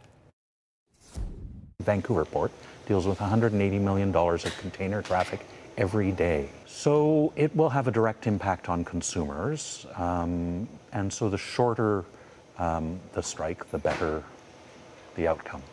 Vancouver 1.81 2.25
Port 2.25 2.51
deals 2.85 3.07
with 3.07 3.17
$180 3.17 3.81
million 3.81 4.15
of 4.15 4.57
container 4.59 5.01
traffic 5.01 5.39
every 5.79 6.11
day. 6.11 6.49
So 6.67 7.33
it 7.35 7.55
will 7.55 7.69
have 7.69 7.87
a 7.87 7.91
direct 7.91 8.27
impact 8.27 8.69
on 8.69 8.85
consumers. 8.85 9.87
Um, 9.95 10.67
and 10.91 11.11
so 11.11 11.29
the 11.29 11.37
shorter 11.37 12.05
um, 12.59 12.99
the 13.13 13.23
strike, 13.23 13.69
the 13.71 13.77
better 13.79 14.23
the 15.15 15.27
outcome. 15.27 15.63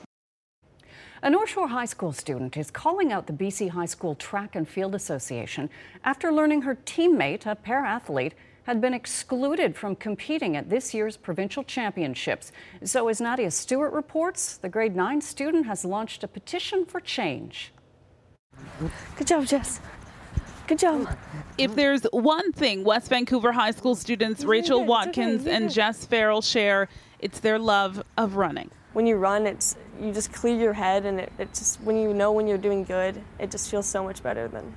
A 1.22 1.30
North 1.30 1.50
Shore 1.50 1.68
High 1.68 1.86
School 1.86 2.12
student 2.12 2.56
is 2.56 2.70
calling 2.70 3.10
out 3.12 3.26
the 3.26 3.32
BC 3.32 3.70
High 3.70 3.86
School 3.86 4.14
Track 4.14 4.54
and 4.54 4.68
Field 4.68 4.94
Association 4.94 5.68
after 6.04 6.32
learning 6.32 6.62
her 6.62 6.76
teammate, 6.86 7.46
a 7.46 7.56
para-athlete, 7.56 8.34
had 8.64 8.80
been 8.80 8.94
excluded 8.94 9.76
from 9.76 9.96
competing 9.96 10.56
at 10.56 10.68
this 10.68 10.92
year's 10.92 11.16
provincial 11.16 11.64
championships. 11.64 12.52
So 12.84 13.08
as 13.08 13.20
Nadia 13.20 13.50
Stewart 13.50 13.92
reports, 13.92 14.56
the 14.56 14.68
grade 14.68 14.94
9 14.94 15.20
student 15.20 15.66
has 15.66 15.84
launched 15.84 16.24
a 16.24 16.28
petition 16.28 16.84
for 16.84 17.00
change. 17.00 17.72
Good 19.16 19.26
job, 19.26 19.46
Jess. 19.46 19.80
Good 20.66 20.78
job. 20.80 21.16
If 21.58 21.76
there's 21.76 22.02
one 22.12 22.52
thing 22.52 22.82
West 22.82 23.08
Vancouver 23.08 23.52
High 23.52 23.70
School 23.70 23.94
students 23.94 24.44
Rachel 24.44 24.84
Watkins 24.84 25.46
and 25.46 25.72
Jess 25.72 26.04
Farrell 26.04 26.42
share, 26.42 26.88
it's 27.20 27.38
their 27.40 27.58
love 27.58 28.02
of 28.16 28.34
running. 28.36 28.70
When 28.92 29.06
you 29.06 29.16
run, 29.16 29.46
it's 29.46 29.76
you 30.00 30.12
just 30.12 30.32
clear 30.32 30.56
your 30.56 30.72
head, 30.72 31.06
and 31.06 31.20
it, 31.20 31.32
it 31.38 31.54
just 31.54 31.80
when 31.82 31.96
you 31.96 32.12
know 32.12 32.32
when 32.32 32.46
you're 32.48 32.58
doing 32.58 32.82
good, 32.82 33.22
it 33.38 33.50
just 33.50 33.70
feels 33.70 33.86
so 33.86 34.02
much 34.02 34.22
better 34.22 34.48
than 34.48 34.74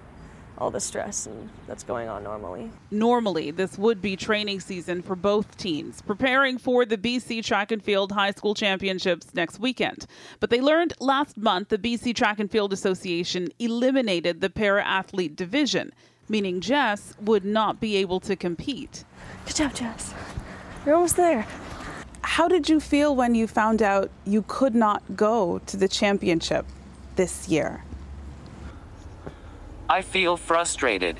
all 0.60 0.70
the 0.70 0.80
stress 0.80 1.26
and 1.26 1.50
that's 1.68 1.84
going 1.84 2.10
on 2.10 2.24
normally. 2.24 2.70
Normally, 2.92 3.52
this 3.52 3.78
would 3.78 4.02
be 4.02 4.16
training 4.16 4.60
season 4.60 5.02
for 5.02 5.16
both 5.16 5.58
teams, 5.58 6.02
preparing 6.02 6.58
for 6.58 6.86
the 6.86 6.98
BC 6.98 7.44
Track 7.44 7.72
and 7.72 7.84
Field 7.84 8.12
High 8.12 8.32
School 8.32 8.54
Championships 8.54 9.34
next 9.34 9.60
weekend. 9.60 10.06
But 10.40 10.50
they 10.50 10.62
learned 10.62 10.94
last 11.00 11.38
month 11.38 11.70
the 11.70 11.78
BC 11.78 12.16
Track 12.16 12.40
and 12.40 12.52
Field 12.52 12.74
Association 12.74 13.50
eliminated 13.60 14.42
the 14.42 14.50
para 14.50 14.84
athlete 14.84 15.36
division, 15.36 15.94
meaning 16.28 16.62
Jess 16.62 17.14
would 17.22 17.46
not 17.46 17.80
be 17.80 17.96
able 17.98 18.20
to 18.22 18.36
compete. 18.36 19.06
Good 19.46 19.56
job, 19.56 19.74
Jess. 19.74 20.14
You're 20.86 20.96
almost 20.96 21.16
there. 21.16 21.48
How 22.22 22.48
did 22.48 22.70
you 22.70 22.80
feel 22.80 23.16
when 23.16 23.34
you 23.34 23.48
found 23.48 23.82
out 23.82 24.12
you 24.26 24.44
could 24.48 24.76
not 24.76 25.04
go 25.16 25.60
to 25.68 25.78
the 25.78 25.88
championship 25.88 26.66
this 27.16 27.48
year? 27.48 27.84
I 29.90 30.04
feel 30.04 30.38
frustrated. 30.38 31.20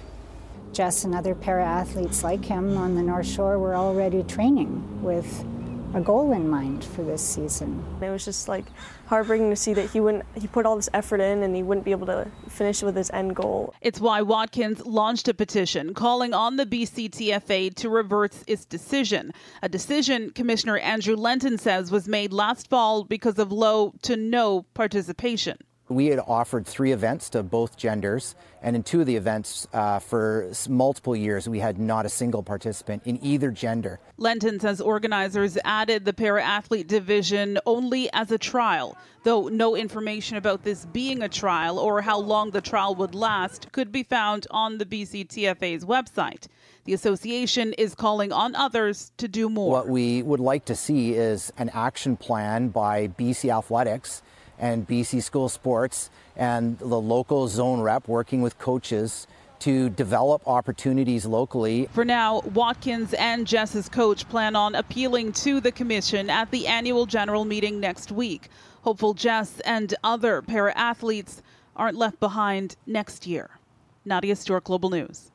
Jess 0.74 1.04
and 1.04 1.16
other 1.16 1.34
para 1.34 1.66
athletes 1.66 2.24
like 2.24 2.46
him 2.46 2.78
on 2.78 2.94
the 2.94 3.02
North 3.02 3.26
Shore 3.26 3.58
were 3.58 3.76
already 3.76 4.22
training 4.22 5.02
with 5.02 5.44
a 5.96 6.02
goal 6.02 6.34
in 6.34 6.48
mind 6.48 6.84
for 6.84 7.02
this 7.02 7.28
season. 7.28 7.84
It 8.00 8.12
was 8.12 8.24
just 8.24 8.48
like 8.48 8.66
heartbreaking 9.08 9.50
to 9.50 9.56
see 9.56 9.74
that 9.74 9.90
he 9.90 10.00
wouldn't 10.00 10.24
he 10.36 10.46
put 10.46 10.68
all 10.68 10.76
this 10.76 10.88
effort 10.94 11.20
in 11.20 11.42
and 11.42 11.56
he 11.56 11.64
wouldn't 11.64 11.84
be 11.84 11.90
able 11.90 12.06
to 12.06 12.28
finish 12.48 12.84
with 12.84 12.96
his 12.96 13.10
end 13.10 13.36
goal. 13.36 13.74
It's 13.82 14.00
why 14.00 14.22
Watkins 14.22 14.86
launched 14.86 15.28
a 15.28 15.34
petition 15.34 15.96
calling 15.96 16.36
on 16.36 16.58
the 16.58 16.68
BCTFA 16.68 17.74
to 17.74 17.90
reverse 17.90 18.44
its 18.46 18.66
decision. 18.66 19.34
A 19.64 19.70
decision 19.70 20.30
Commissioner 20.30 20.78
Andrew 20.78 21.16
Lenton 21.16 21.58
says 21.58 21.90
was 21.90 22.08
made 22.08 22.32
last 22.32 22.70
fall 22.70 23.04
because 23.04 23.40
of 23.40 23.52
low 23.52 23.96
to 24.04 24.16
no 24.16 24.68
participation. 24.76 25.58
We 25.90 26.06
had 26.06 26.20
offered 26.20 26.68
three 26.68 26.92
events 26.92 27.32
to 27.32 27.42
both 27.42 27.76
genders, 27.76 28.36
and 28.62 28.76
in 28.76 28.84
two 28.84 29.02
of 29.02 29.08
the 29.08 29.16
events 29.16 29.68
uh, 29.74 29.98
for 29.98 30.52
multiple 30.70 31.16
years, 31.16 31.50
we 31.50 31.60
had 31.60 31.80
not 31.80 32.06
a 32.06 32.10
single 32.10 32.44
participant 32.44 33.02
in 33.06 33.18
either 33.24 33.50
gender. 33.50 34.00
Lenton 34.18 34.60
says 34.60 34.82
organizers 34.82 35.58
added 35.66 36.06
the 36.06 36.14
para 36.14 36.44
athlete 36.44 36.88
division 36.88 37.58
only 37.66 38.08
as 38.14 38.32
a 38.32 38.38
trial, 38.38 38.96
though 39.24 39.48
no 39.48 39.76
information 39.76 40.38
about 40.38 40.64
this 40.64 40.86
being 40.86 41.24
a 41.24 41.30
trial 41.30 41.80
or 41.80 42.02
how 42.02 42.20
long 42.20 42.52
the 42.52 42.62
trial 42.62 42.94
would 42.94 43.16
last 43.16 43.72
could 43.72 43.92
be 43.92 44.04
found 44.04 44.46
on 44.52 44.78
the 44.78 44.86
BCTFA's 44.86 45.86
website. 45.86 46.46
The 46.86 46.94
association 46.94 47.74
is 47.74 47.96
calling 47.96 48.32
on 48.32 48.56
others 48.56 49.12
to 49.18 49.28
do 49.28 49.50
more. 49.50 49.72
What 49.72 49.90
we 49.90 50.22
would 50.22 50.40
like 50.40 50.66
to 50.66 50.76
see 50.76 51.14
is 51.14 51.52
an 51.58 51.70
action 51.74 52.16
plan 52.16 52.70
by 52.70 53.08
BC 53.10 53.56
Athletics 53.56 54.22
and 54.60 54.88
BC 54.88 55.24
School 55.24 55.50
Sports 55.50 56.10
and 56.36 56.78
the 56.80 57.00
local 57.00 57.48
zone 57.48 57.82
rep 57.82 58.08
working 58.08 58.42
with 58.42 58.58
coaches 58.60 59.28
to 59.60 59.90
develop 59.90 60.42
opportunities 60.48 61.26
locally. 61.26 61.90
For 61.94 62.06
now, 62.06 62.42
Watkins 62.54 63.14
and 63.14 63.46
Jess's 63.46 63.90
coach 63.90 64.28
plan 64.30 64.56
on 64.56 64.76
appealing 64.76 65.34
to 65.34 65.60
the 65.60 65.72
commission 65.72 66.30
at 66.30 66.50
the 66.52 66.68
annual 66.68 67.06
general 67.06 67.46
meeting 67.46 67.80
next 67.80 68.12
week. 68.12 68.50
Hopeful 68.84 69.14
Jess 69.14 69.60
and 69.62 69.94
other 70.04 70.42
para 70.42 70.74
athletes 70.76 71.42
aren't 71.76 71.98
left 71.98 72.20
behind 72.20 72.76
next 72.88 73.28
year. 73.28 73.50
Nadia 74.06 74.36
Stewart, 74.36 74.64
Global 74.64 74.90
News. 74.90 75.32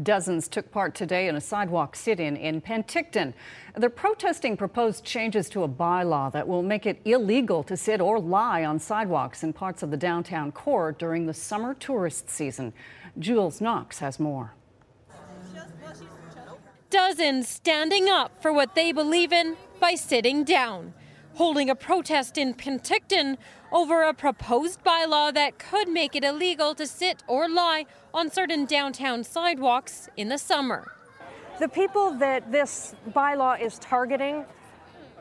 Dozens 0.00 0.48
took 0.48 0.70
part 0.72 0.94
today 0.94 1.28
in 1.28 1.36
a 1.36 1.40
sidewalk 1.40 1.94
sit 1.96 2.18
in 2.18 2.34
in 2.34 2.62
Penticton. 2.62 3.34
They're 3.76 3.90
protesting 3.90 4.56
proposed 4.56 5.04
changes 5.04 5.50
to 5.50 5.64
a 5.64 5.68
bylaw 5.68 6.32
that 6.32 6.48
will 6.48 6.62
make 6.62 6.86
it 6.86 7.00
illegal 7.04 7.62
to 7.64 7.76
sit 7.76 8.00
or 8.00 8.18
lie 8.18 8.64
on 8.64 8.78
sidewalks 8.78 9.42
in 9.42 9.52
parts 9.52 9.82
of 9.82 9.90
the 9.90 9.98
downtown 9.98 10.50
core 10.50 10.92
during 10.92 11.26
the 11.26 11.34
summer 11.34 11.74
tourist 11.74 12.30
season. 12.30 12.72
Jules 13.18 13.60
Knox 13.60 13.98
has 13.98 14.18
more. 14.18 14.54
Dozens 16.88 17.48
standing 17.48 18.08
up 18.08 18.42
for 18.42 18.52
what 18.52 18.74
they 18.74 18.92
believe 18.92 19.32
in 19.32 19.56
by 19.78 19.94
sitting 19.94 20.44
down, 20.44 20.94
holding 21.34 21.70
a 21.70 21.74
protest 21.74 22.36
in 22.36 22.54
Penticton 22.54 23.36
over 23.70 24.02
a 24.02 24.12
proposed 24.12 24.82
bylaw 24.84 25.32
that 25.32 25.58
could 25.58 25.88
make 25.88 26.14
it 26.14 26.24
illegal 26.24 26.74
to 26.74 26.86
sit 26.86 27.22
or 27.26 27.48
lie 27.48 27.86
on 28.12 28.30
certain 28.30 28.66
downtown 28.66 29.24
sidewalks 29.24 30.08
in 30.16 30.28
the 30.28 30.38
summer. 30.38 30.92
The 31.58 31.68
people 31.68 32.12
that 32.18 32.50
this 32.52 32.94
bylaw 33.10 33.60
is 33.60 33.78
targeting 33.78 34.44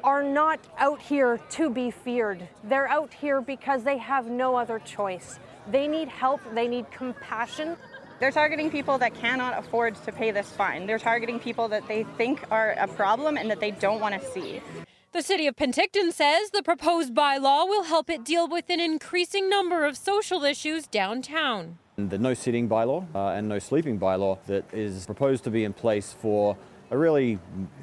are 0.03 0.23
not 0.23 0.59
out 0.77 1.01
here 1.01 1.39
to 1.51 1.69
be 1.69 1.91
feared. 1.91 2.47
They're 2.63 2.87
out 2.87 3.13
here 3.13 3.41
because 3.41 3.83
they 3.83 3.97
have 3.97 4.27
no 4.27 4.55
other 4.55 4.79
choice. 4.79 5.39
They 5.69 5.87
need 5.87 6.07
help, 6.07 6.41
they 6.53 6.67
need 6.67 6.89
compassion. 6.91 7.77
They're 8.19 8.31
targeting 8.31 8.69
people 8.69 8.97
that 8.99 9.13
cannot 9.15 9.57
afford 9.57 9.95
to 10.03 10.11
pay 10.11 10.31
this 10.31 10.51
fine. 10.51 10.85
They're 10.85 10.99
targeting 10.99 11.39
people 11.39 11.67
that 11.69 11.87
they 11.87 12.03
think 12.17 12.43
are 12.51 12.71
a 12.71 12.87
problem 12.87 13.37
and 13.37 13.49
that 13.49 13.59
they 13.59 13.71
don't 13.71 13.99
want 13.99 14.19
to 14.19 14.31
see. 14.31 14.61
The 15.13 15.21
city 15.21 15.45
of 15.45 15.57
Penticton 15.57 16.13
says 16.13 16.51
the 16.51 16.63
proposed 16.63 17.13
bylaw 17.13 17.67
will 17.67 17.83
help 17.83 18.09
it 18.09 18.23
deal 18.23 18.47
with 18.47 18.69
an 18.69 18.79
increasing 18.79 19.49
number 19.49 19.83
of 19.83 19.97
social 19.97 20.45
issues 20.45 20.87
downtown. 20.87 21.79
The 21.97 22.17
no 22.17 22.33
sitting 22.33 22.69
bylaw 22.69 23.05
uh, 23.13 23.31
and 23.31 23.49
no 23.49 23.59
sleeping 23.59 23.99
bylaw 23.99 24.37
that 24.45 24.63
is 24.73 25.05
proposed 25.05 25.43
to 25.43 25.51
be 25.51 25.65
in 25.65 25.73
place 25.73 26.15
for 26.17 26.55
a 26.91 26.97
really 26.97 27.39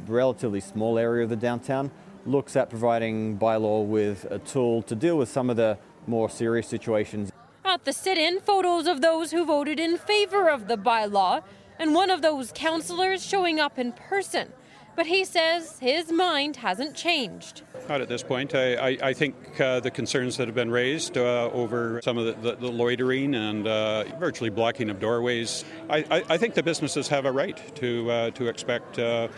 relatively 0.06 0.60
small 0.60 0.98
area 0.98 1.22
of 1.24 1.28
the 1.28 1.36
downtown 1.36 1.90
looks 2.24 2.56
at 2.56 2.70
providing 2.70 3.38
bylaw 3.38 3.84
with 3.84 4.24
a 4.30 4.38
tool 4.38 4.80
to 4.84 4.94
deal 4.94 5.18
with 5.18 5.28
some 5.28 5.50
of 5.50 5.56
the 5.58 5.76
more 6.06 6.30
serious 6.30 6.66
situations. 6.66 7.30
At 7.62 7.84
the 7.84 7.92
sit 7.92 8.16
in, 8.16 8.40
photos 8.40 8.86
of 8.86 9.02
those 9.02 9.32
who 9.32 9.44
voted 9.44 9.78
in 9.78 9.98
favor 9.98 10.48
of 10.48 10.66
the 10.66 10.78
bylaw 10.78 11.42
and 11.78 11.94
one 11.94 12.08
of 12.08 12.22
those 12.22 12.52
councillors 12.54 13.22
showing 13.22 13.60
up 13.60 13.78
in 13.78 13.92
person 13.92 14.54
but 14.98 15.06
he 15.06 15.24
says 15.24 15.78
his 15.78 16.10
mind 16.10 16.56
hasn't 16.56 16.92
changed. 16.92 17.62
Not 17.88 18.00
at 18.00 18.08
this 18.08 18.24
point. 18.24 18.56
I, 18.56 18.74
I, 18.74 18.98
I 19.00 19.12
think 19.12 19.36
uh, 19.60 19.78
the 19.78 19.92
concerns 19.92 20.36
that 20.38 20.48
have 20.48 20.56
been 20.56 20.72
raised 20.72 21.16
uh, 21.16 21.48
over 21.52 22.00
some 22.02 22.18
of 22.18 22.26
the, 22.26 22.32
the, 22.50 22.56
the 22.56 22.66
loitering 22.66 23.36
and 23.36 23.68
uh, 23.68 24.02
virtually 24.18 24.50
blocking 24.50 24.90
of 24.90 24.98
doorways, 24.98 25.64
I, 25.88 26.24
I, 26.28 26.36
think 26.36 26.54
the 26.54 26.64
businesses 26.64 27.06
have 27.06 27.26
a 27.26 27.30
right 27.30 27.76
to, 27.76 28.10
uh, 28.10 28.30
to 28.32 28.48
expect 28.48 28.98
uh, 28.98 29.28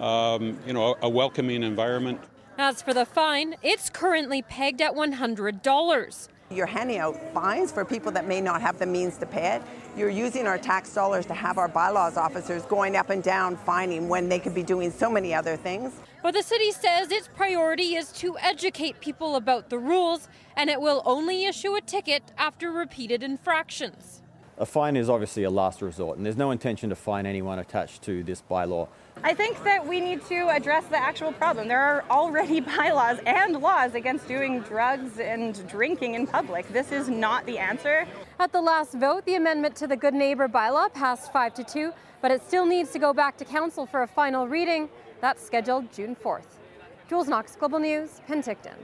um, 0.00 0.58
you 0.66 0.72
know, 0.72 0.96
a 1.00 1.08
welcoming 1.08 1.62
environment. 1.62 2.18
As 2.58 2.82
for 2.82 2.92
the 2.92 3.06
fine, 3.06 3.54
it's 3.62 3.88
currently 3.88 4.42
pegged 4.42 4.82
at 4.82 4.92
$100. 4.94 6.28
You're 6.50 6.66
handing 6.66 6.98
out 6.98 7.16
fines 7.34 7.72
for 7.72 7.84
people 7.84 8.12
that 8.12 8.28
may 8.28 8.40
not 8.40 8.60
have 8.60 8.78
the 8.78 8.86
means 8.86 9.16
to 9.18 9.26
pay 9.26 9.56
it. 9.56 9.62
You're 9.96 10.10
using 10.10 10.46
our 10.46 10.58
tax 10.58 10.94
dollars 10.94 11.26
to 11.26 11.34
have 11.34 11.58
our 11.58 11.66
bylaws 11.66 12.16
officers 12.16 12.62
going 12.66 12.96
up 12.96 13.10
and 13.10 13.20
down 13.20 13.56
fining 13.56 14.08
when 14.08 14.28
they 14.28 14.38
could 14.38 14.54
be 14.54 14.62
doing 14.62 14.92
so 14.92 15.10
many 15.10 15.34
other 15.34 15.56
things. 15.56 15.92
But 16.22 16.34
the 16.34 16.42
city 16.42 16.70
says 16.70 17.10
its 17.10 17.28
priority 17.34 17.96
is 17.96 18.12
to 18.12 18.36
educate 18.38 19.00
people 19.00 19.34
about 19.34 19.70
the 19.70 19.78
rules 19.78 20.28
and 20.56 20.70
it 20.70 20.80
will 20.80 21.02
only 21.04 21.46
issue 21.46 21.74
a 21.74 21.80
ticket 21.80 22.22
after 22.38 22.70
repeated 22.70 23.24
infractions. 23.24 24.22
A 24.58 24.64
fine 24.64 24.96
is 24.96 25.10
obviously 25.10 25.42
a 25.42 25.50
last 25.50 25.82
resort, 25.82 26.16
and 26.16 26.24
there's 26.24 26.36
no 26.36 26.50
intention 26.50 26.88
to 26.88 26.96
fine 26.96 27.26
anyone 27.26 27.58
attached 27.58 28.02
to 28.04 28.22
this 28.22 28.42
bylaw. 28.50 28.88
I 29.24 29.34
think 29.34 29.64
that 29.64 29.84
we 29.84 30.00
need 30.00 30.24
to 30.26 30.48
address 30.50 30.84
the 30.86 30.98
actual 30.98 31.32
problem. 31.32 31.68
There 31.68 31.80
are 31.80 32.04
already 32.10 32.60
bylaws 32.76 33.18
and 33.26 33.60
laws 33.60 33.94
against 33.94 34.28
doing 34.28 34.60
drugs 34.60 35.18
and 35.18 35.66
drinking 35.68 36.14
in 36.14 36.26
public. 36.26 36.68
This 36.72 36.92
is 36.92 37.08
not 37.08 37.44
the 37.46 37.58
answer. 37.58 38.06
At 38.38 38.52
the 38.52 38.60
last 38.60 38.92
vote, 38.94 39.24
the 39.24 39.36
amendment 39.36 39.74
to 39.76 39.86
the 39.86 39.96
Good 39.96 40.14
Neighbor 40.14 40.48
bylaw 40.48 40.92
passed 40.92 41.32
5 41.32 41.54
to 41.54 41.64
2, 41.64 41.92
but 42.20 42.30
it 42.30 42.46
still 42.46 42.66
needs 42.66 42.90
to 42.92 42.98
go 42.98 43.12
back 43.12 43.36
to 43.38 43.44
council 43.44 43.86
for 43.86 44.02
a 44.02 44.06
final 44.06 44.46
reading. 44.46 44.88
That's 45.20 45.44
scheduled 45.44 45.92
June 45.92 46.14
4th. 46.14 46.44
Jules 47.08 47.26
Knox, 47.26 47.56
Global 47.56 47.78
News, 47.78 48.20
Penticton. 48.28 48.76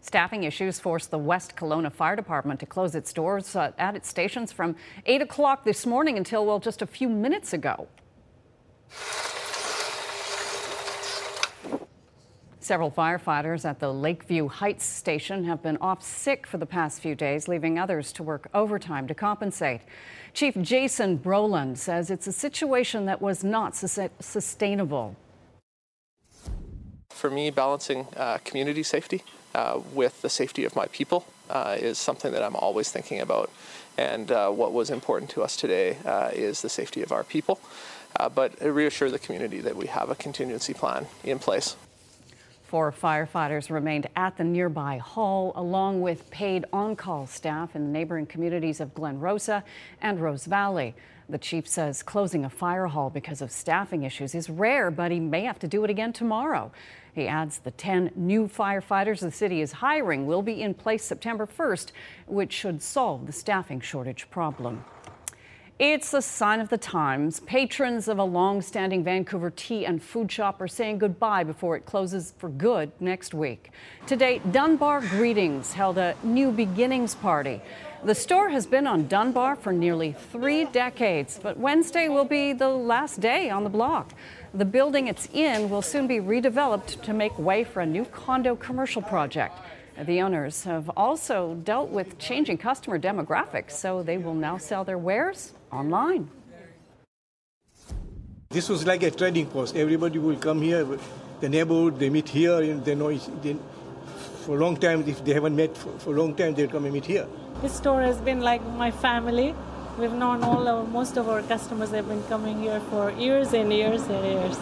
Staffing 0.00 0.44
issues 0.44 0.80
forced 0.80 1.10
the 1.10 1.18
West 1.18 1.56
Kelowna 1.56 1.92
Fire 1.92 2.16
Department 2.16 2.60
to 2.60 2.66
close 2.66 2.94
its 2.94 3.12
doors 3.12 3.54
uh, 3.54 3.72
at 3.78 3.96
its 3.96 4.08
stations 4.08 4.52
from 4.52 4.76
8 5.04 5.22
o'clock 5.22 5.64
this 5.64 5.84
morning 5.84 6.16
until, 6.16 6.46
well, 6.46 6.58
just 6.58 6.80
a 6.80 6.86
few 6.86 7.08
minutes 7.08 7.52
ago. 7.52 7.88
Several 12.62 12.92
firefighters 12.92 13.64
at 13.64 13.80
the 13.80 13.92
Lakeview 13.92 14.46
Heights 14.46 14.84
station 14.84 15.42
have 15.46 15.64
been 15.64 15.76
off 15.78 16.00
sick 16.00 16.46
for 16.46 16.58
the 16.58 16.66
past 16.66 17.02
few 17.02 17.16
days, 17.16 17.48
leaving 17.48 17.76
others 17.76 18.12
to 18.12 18.22
work 18.22 18.48
overtime 18.54 19.08
to 19.08 19.14
compensate. 19.14 19.80
Chief 20.32 20.54
Jason 20.62 21.18
Brolund 21.18 21.76
says 21.76 22.08
it's 22.08 22.28
a 22.28 22.32
situation 22.32 23.06
that 23.06 23.20
was 23.20 23.42
not 23.42 23.74
sustainable. 23.74 25.16
For 27.10 27.30
me, 27.30 27.50
balancing 27.50 28.06
uh, 28.16 28.38
community 28.44 28.84
safety 28.84 29.24
uh, 29.56 29.80
with 29.92 30.22
the 30.22 30.30
safety 30.30 30.64
of 30.64 30.76
my 30.76 30.86
people 30.92 31.26
uh, 31.50 31.76
is 31.76 31.98
something 31.98 32.30
that 32.30 32.44
I'm 32.44 32.54
always 32.54 32.92
thinking 32.92 33.20
about. 33.20 33.50
And 33.98 34.30
uh, 34.30 34.50
what 34.50 34.72
was 34.72 34.88
important 34.88 35.32
to 35.32 35.42
us 35.42 35.56
today 35.56 35.96
uh, 36.04 36.30
is 36.32 36.62
the 36.62 36.68
safety 36.68 37.02
of 37.02 37.10
our 37.10 37.24
people, 37.24 37.58
uh, 38.20 38.28
but 38.28 38.54
reassure 38.62 39.10
the 39.10 39.18
community 39.18 39.60
that 39.60 39.74
we 39.74 39.88
have 39.88 40.10
a 40.10 40.14
contingency 40.14 40.72
plan 40.72 41.06
in 41.24 41.40
place. 41.40 41.74
Four 42.72 42.90
firefighters 42.90 43.68
remained 43.68 44.06
at 44.16 44.38
the 44.38 44.44
nearby 44.44 44.96
hall, 44.96 45.52
along 45.56 46.00
with 46.00 46.30
paid 46.30 46.64
on 46.72 46.96
call 46.96 47.26
staff 47.26 47.76
in 47.76 47.84
the 47.84 47.90
neighboring 47.90 48.24
communities 48.24 48.80
of 48.80 48.94
Glen 48.94 49.20
Rosa 49.20 49.62
and 50.00 50.18
Rose 50.18 50.46
Valley. 50.46 50.94
The 51.28 51.36
chief 51.36 51.68
says 51.68 52.02
closing 52.02 52.46
a 52.46 52.48
fire 52.48 52.86
hall 52.86 53.10
because 53.10 53.42
of 53.42 53.52
staffing 53.52 54.04
issues 54.04 54.34
is 54.34 54.48
rare, 54.48 54.90
but 54.90 55.10
he 55.10 55.20
may 55.20 55.42
have 55.42 55.58
to 55.58 55.68
do 55.68 55.84
it 55.84 55.90
again 55.90 56.14
tomorrow. 56.14 56.72
He 57.14 57.28
adds 57.28 57.58
the 57.58 57.72
10 57.72 58.12
new 58.16 58.48
firefighters 58.48 59.20
the 59.20 59.30
city 59.30 59.60
is 59.60 59.72
hiring 59.72 60.26
will 60.26 60.40
be 60.40 60.62
in 60.62 60.72
place 60.72 61.04
September 61.04 61.46
1st, 61.46 61.92
which 62.26 62.54
should 62.54 62.80
solve 62.80 63.26
the 63.26 63.32
staffing 63.32 63.82
shortage 63.82 64.30
problem. 64.30 64.82
It's 65.78 66.12
a 66.12 66.20
sign 66.20 66.60
of 66.60 66.68
the 66.68 66.76
times. 66.76 67.40
Patrons 67.40 68.06
of 68.06 68.18
a 68.18 68.24
long-standing 68.24 69.02
Vancouver 69.02 69.50
tea 69.50 69.86
and 69.86 70.02
food 70.02 70.30
shop 70.30 70.60
are 70.60 70.68
saying 70.68 70.98
goodbye 70.98 71.44
before 71.44 71.76
it 71.76 71.86
closes 71.86 72.34
for 72.36 72.50
good 72.50 72.92
next 73.00 73.32
week. 73.32 73.70
Today, 74.06 74.42
Dunbar 74.50 75.00
Greetings 75.00 75.72
held 75.72 75.96
a 75.96 76.14
new 76.22 76.52
beginnings 76.52 77.14
party. 77.14 77.62
The 78.04 78.14
store 78.14 78.50
has 78.50 78.66
been 78.66 78.86
on 78.86 79.08
Dunbar 79.08 79.56
for 79.56 79.72
nearly 79.72 80.12
three 80.12 80.66
decades, 80.66 81.40
but 81.42 81.56
Wednesday 81.56 82.08
will 82.08 82.26
be 82.26 82.52
the 82.52 82.68
last 82.68 83.20
day 83.20 83.48
on 83.48 83.64
the 83.64 83.70
block. 83.70 84.12
The 84.52 84.66
building 84.66 85.08
it's 85.08 85.26
in 85.32 85.70
will 85.70 85.82
soon 85.82 86.06
be 86.06 86.18
redeveloped 86.18 87.00
to 87.02 87.14
make 87.14 87.36
way 87.38 87.64
for 87.64 87.80
a 87.80 87.86
new 87.86 88.04
condo 88.04 88.56
commercial 88.56 89.00
project. 89.00 89.58
The 89.98 90.22
owners 90.22 90.64
have 90.64 90.90
also 90.96 91.54
dealt 91.54 91.90
with 91.90 92.18
changing 92.18 92.58
customer 92.58 92.98
demographics, 92.98 93.72
so 93.72 94.02
they 94.02 94.16
will 94.16 94.34
now 94.34 94.56
sell 94.56 94.84
their 94.84 94.96
wares 94.96 95.52
online. 95.70 96.30
This 98.48 98.68
was 98.68 98.86
like 98.86 99.02
a 99.02 99.10
trading 99.10 99.46
post. 99.46 99.76
Everybody 99.76 100.18
will 100.18 100.36
come 100.36 100.62
here, 100.62 100.86
the 101.40 101.48
neighborhood, 101.48 101.98
they 101.98 102.08
meet 102.08 102.28
here, 102.28 102.60
and 102.62 102.84
they 102.84 102.94
know 102.94 103.12
they, 103.12 103.56
for 104.44 104.56
a 104.56 104.60
long 104.60 104.76
time, 104.76 105.04
if 105.06 105.24
they 105.24 105.34
haven't 105.34 105.56
met 105.56 105.76
for, 105.76 105.98
for 105.98 106.14
a 106.14 106.18
long 106.18 106.34
time, 106.34 106.54
they'll 106.54 106.68
come 106.68 106.84
and 106.84 106.94
meet 106.94 107.04
here. 107.04 107.26
This 107.60 107.74
store 107.74 108.00
has 108.00 108.18
been 108.18 108.40
like 108.40 108.64
my 108.76 108.90
family. 108.90 109.54
We've 109.98 110.12
known 110.12 110.42
all 110.42 110.66
of 110.68 110.88
most 110.90 111.18
of 111.18 111.28
our 111.28 111.42
customers 111.42 111.90
have 111.90 112.08
been 112.08 112.22
coming 112.24 112.60
here 112.60 112.80
for 112.90 113.10
years 113.12 113.52
and 113.52 113.72
years 113.72 114.02
and 114.02 114.24
years. 114.24 114.58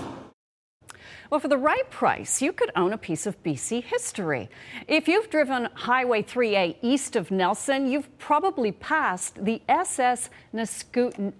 Well, 1.31 1.39
for 1.39 1.47
the 1.47 1.57
right 1.57 1.89
price, 1.91 2.43
you 2.43 2.53
could 2.53 2.73
own 2.75 2.93
a 2.93 2.99
piece 2.99 3.25
of 3.25 3.41
BC 3.45 3.85
history. 3.85 4.51
If 4.89 5.07
you've 5.07 5.31
driven 5.31 5.69
Highway 5.75 6.25
3A 6.25 6.79
east 6.83 7.15
of 7.15 7.31
Nelson, 7.31 7.89
you've 7.89 8.19
probably 8.19 8.73
passed 8.73 9.45
the 9.45 9.63
SS 9.69 10.29
Nisku 10.53 11.33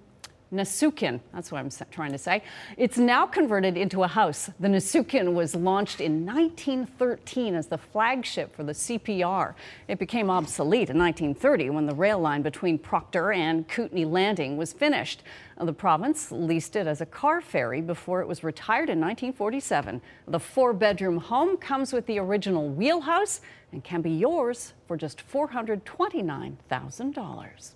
Nasookin. 0.53 1.21
That's 1.33 1.53
what 1.53 1.59
I'm 1.59 1.71
trying 1.91 2.13
to 2.13 2.19
say. 2.19 2.43
It's 2.77 2.99
now 2.99 3.25
converted 3.25 3.77
into 3.77 4.03
a 4.03 4.09
house. 4.09 4.51
The 4.59 4.69
Nasookin 4.69 5.33
was 5.33 5.55
launched 5.55 6.01
in 6.01 6.27
1913 6.27 7.55
as 7.55 7.69
the 7.69 7.79
flagship 7.79 8.57
for 8.57 8.65
the 8.65 8.73
CPR. 8.73 9.55
It 9.87 10.01
became 10.01 10.29
obsolete 10.29 10.91
in 10.91 10.99
1930 10.99 11.71
when 11.71 11.87
the 11.87 11.95
rail 11.95 12.19
line 12.19 12.43
between 12.43 12.79
Proctor 12.79 13.31
and 13.33 13.69
Kootenay 13.69 14.05
Landing 14.05 14.57
was 14.57 14.73
finished. 14.73 15.23
Uh, 15.57 15.67
the 15.67 15.73
province 15.73 16.33
leased 16.33 16.75
it 16.75 16.89
as 16.89 17.01
a 17.01 17.07
car 17.07 17.41
ferry 17.41 17.81
before 17.81 18.21
it 18.21 18.27
was 18.27 18.43
retired 18.43 18.91
in 18.91 19.01
1947. 19.01 20.03
The 20.27 20.41
four 20.41 20.73
bedroom 20.73 21.19
home 21.19 21.59
comes 21.59 21.93
with 21.93 22.07
the 22.07 22.19
original 22.19 22.69
wheelhouse 22.69 23.41
and 23.71 23.85
can 23.85 24.03
be 24.03 24.11
yours 24.11 24.73
for 24.89 24.97
just 24.97 25.23
$429,000. 25.31 27.75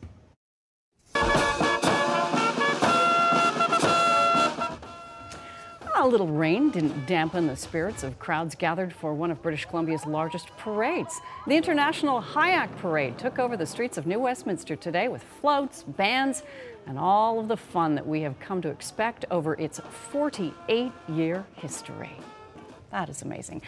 A 6.05 6.15
little 6.15 6.29
rain 6.29 6.69
didn't 6.69 7.07
dampen 7.07 7.47
the 7.47 7.57
spirits 7.57 8.03
of 8.03 8.19
crowds 8.19 8.55
gathered 8.55 8.93
for 8.93 9.15
one 9.15 9.31
of 9.31 9.41
British 9.41 9.65
Columbia's 9.65 10.05
largest 10.05 10.55
parades. 10.59 11.19
The 11.47 11.57
International 11.57 12.21
Hyack 12.21 12.77
Parade 12.77 13.17
took 13.17 13.39
over 13.39 13.57
the 13.57 13.65
streets 13.65 13.97
of 13.97 14.07
New 14.07 14.21
Westminster 14.21 14.77
today 14.77 15.09
with 15.09 15.23
floats, 15.23 15.83
bands, 15.83 16.43
and 16.87 16.99
all 16.99 17.41
of 17.41 17.49
the 17.49 17.57
fun 17.57 17.95
that 17.95 18.07
we 18.07 18.21
have 18.21 18.39
come 18.39 18.61
to 18.61 18.69
expect 18.69 19.25
over 19.31 19.55
its 19.55 19.81
48 20.13 20.93
year 21.09 21.47
history. 21.55 22.13
That 22.91 23.09
is 23.09 23.23
amazing. 23.23 23.63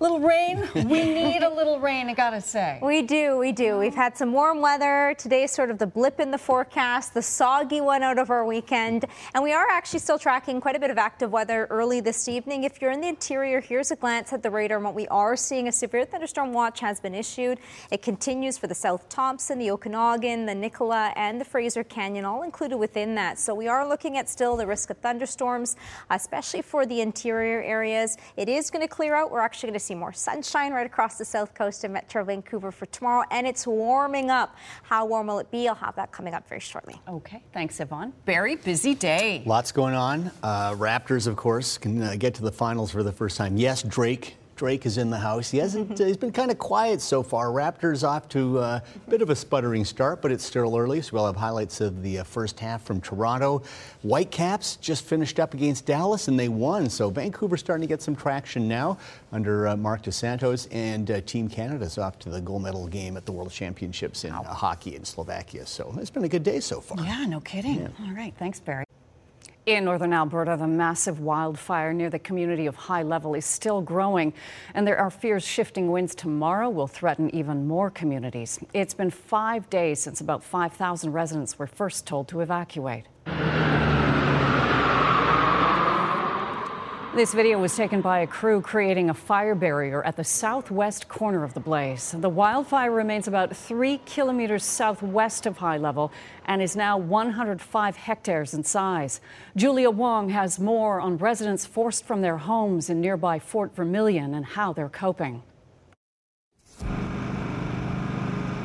Little 0.00 0.20
rain. 0.20 0.68
We 0.76 0.82
need 1.12 1.42
a 1.42 1.52
little 1.52 1.80
rain, 1.80 2.08
I 2.08 2.14
gotta 2.14 2.40
say. 2.40 2.78
We 2.80 3.02
do, 3.02 3.36
we 3.36 3.50
do. 3.50 3.78
We've 3.78 3.96
had 3.96 4.16
some 4.16 4.32
warm 4.32 4.60
weather. 4.60 5.12
Today's 5.18 5.50
sort 5.50 5.70
of 5.70 5.78
the 5.78 5.88
blip 5.88 6.20
in 6.20 6.30
the 6.30 6.38
forecast, 6.38 7.14
the 7.14 7.22
soggy 7.22 7.80
one 7.80 8.04
out 8.04 8.16
of 8.16 8.30
our 8.30 8.46
weekend. 8.46 9.06
And 9.34 9.42
we 9.42 9.52
are 9.52 9.66
actually 9.68 9.98
still 9.98 10.16
tracking 10.16 10.60
quite 10.60 10.76
a 10.76 10.78
bit 10.78 10.92
of 10.92 10.98
active 10.98 11.32
weather 11.32 11.66
early 11.68 12.00
this 12.00 12.28
evening. 12.28 12.62
If 12.62 12.80
you're 12.80 12.92
in 12.92 13.00
the 13.00 13.08
interior, 13.08 13.60
here's 13.60 13.90
a 13.90 13.96
glance 13.96 14.32
at 14.32 14.40
the 14.40 14.50
radar. 14.50 14.78
And 14.78 14.84
what 14.84 14.94
we 14.94 15.08
are 15.08 15.34
seeing 15.34 15.66
a 15.66 15.72
severe 15.72 16.04
thunderstorm 16.04 16.52
watch 16.52 16.78
has 16.78 17.00
been 17.00 17.14
issued. 17.16 17.58
It 17.90 18.00
continues 18.00 18.56
for 18.56 18.68
the 18.68 18.76
South 18.76 19.08
Thompson, 19.08 19.58
the 19.58 19.72
Okanagan, 19.72 20.46
the 20.46 20.54
Nicola, 20.54 21.12
and 21.16 21.40
the 21.40 21.44
Fraser 21.44 21.82
Canyon, 21.82 22.24
all 22.24 22.44
included 22.44 22.76
within 22.76 23.16
that. 23.16 23.36
So 23.36 23.52
we 23.52 23.66
are 23.66 23.88
looking 23.88 24.16
at 24.16 24.28
still 24.28 24.56
the 24.56 24.66
risk 24.66 24.90
of 24.90 24.98
thunderstorms, 24.98 25.74
especially 26.10 26.62
for 26.62 26.86
the 26.86 27.00
interior 27.00 27.60
areas. 27.62 28.16
It 28.36 28.48
is 28.48 28.70
going 28.70 28.86
to 28.86 28.88
clear 28.88 29.16
out. 29.16 29.32
We're 29.32 29.40
actually 29.40 29.70
going 29.70 29.80
to 29.80 29.87
see 29.88 29.94
more 29.94 30.12
sunshine 30.12 30.72
right 30.72 30.86
across 30.86 31.16
the 31.16 31.24
south 31.24 31.54
coast 31.54 31.82
of 31.84 31.90
Metro 31.90 32.22
Vancouver 32.22 32.70
for 32.70 32.86
tomorrow, 32.86 33.24
and 33.30 33.46
it's 33.46 33.66
warming 33.66 34.30
up. 34.30 34.56
How 34.82 35.06
warm 35.06 35.28
will 35.28 35.38
it 35.38 35.50
be? 35.50 35.66
I'll 35.66 35.74
have 35.74 35.96
that 35.96 36.12
coming 36.12 36.34
up 36.34 36.46
very 36.48 36.60
shortly. 36.60 37.00
Okay, 37.08 37.42
thanks, 37.52 37.80
Yvonne. 37.80 38.12
Very 38.26 38.56
busy 38.56 38.94
day. 38.94 39.42
Lots 39.46 39.72
going 39.72 39.94
on. 39.94 40.30
Uh, 40.42 40.72
Raptors, 40.72 41.26
of 41.26 41.36
course, 41.36 41.78
can 41.78 42.02
uh, 42.02 42.16
get 42.18 42.34
to 42.34 42.42
the 42.42 42.52
finals 42.52 42.90
for 42.90 43.02
the 43.02 43.12
first 43.12 43.36
time. 43.36 43.56
Yes, 43.56 43.82
Drake 43.82 44.36
Drake 44.58 44.84
is 44.86 44.98
in 44.98 45.08
the 45.08 45.18
house. 45.18 45.50
He 45.50 45.58
hasn't. 45.58 45.96
he's 45.96 46.16
been 46.16 46.32
kind 46.32 46.50
of 46.50 46.58
quiet 46.58 47.00
so 47.00 47.22
far. 47.22 47.46
Raptors 47.46 48.06
off 48.06 48.28
to 48.30 48.58
a 48.58 48.82
bit 49.08 49.22
of 49.22 49.30
a 49.30 49.36
sputtering 49.36 49.84
start, 49.84 50.20
but 50.20 50.32
it's 50.32 50.44
still 50.44 50.76
early. 50.76 51.00
So 51.00 51.14
we'll 51.14 51.26
have 51.26 51.36
highlights 51.36 51.80
of 51.80 52.02
the 52.02 52.18
uh, 52.18 52.24
first 52.24 52.58
half 52.58 52.82
from 52.82 53.00
Toronto. 53.00 53.62
Whitecaps 54.02 54.76
just 54.76 55.04
finished 55.04 55.38
up 55.38 55.54
against 55.54 55.86
Dallas 55.86 56.26
and 56.26 56.38
they 56.38 56.48
won. 56.48 56.90
So 56.90 57.08
Vancouver's 57.08 57.60
starting 57.60 57.86
to 57.86 57.88
get 57.88 58.02
some 58.02 58.16
traction 58.16 58.66
now 58.66 58.98
under 59.30 59.68
uh, 59.68 59.76
Marc 59.76 60.02
Dos 60.02 60.16
Santos, 60.16 60.66
and 60.72 61.10
uh, 61.10 61.20
Team 61.20 61.48
Canada's 61.48 61.96
off 61.96 62.18
to 62.20 62.28
the 62.28 62.40
gold 62.40 62.62
medal 62.62 62.88
game 62.88 63.16
at 63.16 63.26
the 63.26 63.32
World 63.32 63.52
Championships 63.52 64.24
in 64.24 64.32
uh, 64.32 64.42
hockey 64.42 64.96
in 64.96 65.04
Slovakia. 65.04 65.66
So 65.66 65.94
it's 65.98 66.10
been 66.10 66.24
a 66.24 66.28
good 66.28 66.42
day 66.42 66.58
so 66.60 66.80
far. 66.80 67.04
Yeah, 67.04 67.24
no 67.26 67.40
kidding. 67.40 67.80
Yeah. 67.80 67.88
All 68.06 68.12
right, 68.12 68.34
thanks, 68.38 68.58
Barry. 68.58 68.84
In 69.68 69.84
northern 69.84 70.14
Alberta, 70.14 70.56
the 70.58 70.66
massive 70.66 71.20
wildfire 71.20 71.92
near 71.92 72.08
the 72.08 72.18
community 72.18 72.64
of 72.64 72.74
High 72.74 73.02
Level 73.02 73.34
is 73.34 73.44
still 73.44 73.82
growing, 73.82 74.32
and 74.72 74.86
there 74.86 74.96
are 74.96 75.10
fears 75.10 75.44
shifting 75.46 75.90
winds 75.90 76.14
tomorrow 76.14 76.70
will 76.70 76.86
threaten 76.86 77.28
even 77.34 77.66
more 77.68 77.90
communities. 77.90 78.58
It's 78.72 78.94
been 78.94 79.10
five 79.10 79.68
days 79.68 80.00
since 80.00 80.22
about 80.22 80.42
5,000 80.42 81.12
residents 81.12 81.58
were 81.58 81.66
first 81.66 82.06
told 82.06 82.28
to 82.28 82.40
evacuate. 82.40 83.04
This 87.18 87.34
video 87.34 87.58
was 87.58 87.74
taken 87.74 88.00
by 88.00 88.20
a 88.20 88.28
crew 88.28 88.60
creating 88.60 89.10
a 89.10 89.14
fire 89.14 89.56
barrier 89.56 90.04
at 90.04 90.16
the 90.16 90.22
southwest 90.22 91.08
corner 91.08 91.42
of 91.42 91.52
the 91.52 91.58
blaze. 91.58 92.14
The 92.16 92.28
wildfire 92.28 92.92
remains 92.92 93.26
about 93.26 93.56
three 93.56 93.98
kilometers 94.06 94.62
southwest 94.62 95.44
of 95.44 95.56
high 95.56 95.78
level 95.78 96.12
and 96.46 96.62
is 96.62 96.76
now 96.76 96.96
105 96.96 97.96
hectares 97.96 98.54
in 98.54 98.62
size. 98.62 99.20
Julia 99.56 99.90
Wong 99.90 100.28
has 100.28 100.60
more 100.60 101.00
on 101.00 101.16
residents 101.16 101.66
forced 101.66 102.04
from 102.04 102.22
their 102.22 102.36
homes 102.36 102.88
in 102.88 103.00
nearby 103.00 103.40
Fort 103.40 103.74
Vermilion 103.74 104.32
and 104.32 104.46
how 104.46 104.72
they're 104.72 104.88
coping. 104.88 105.42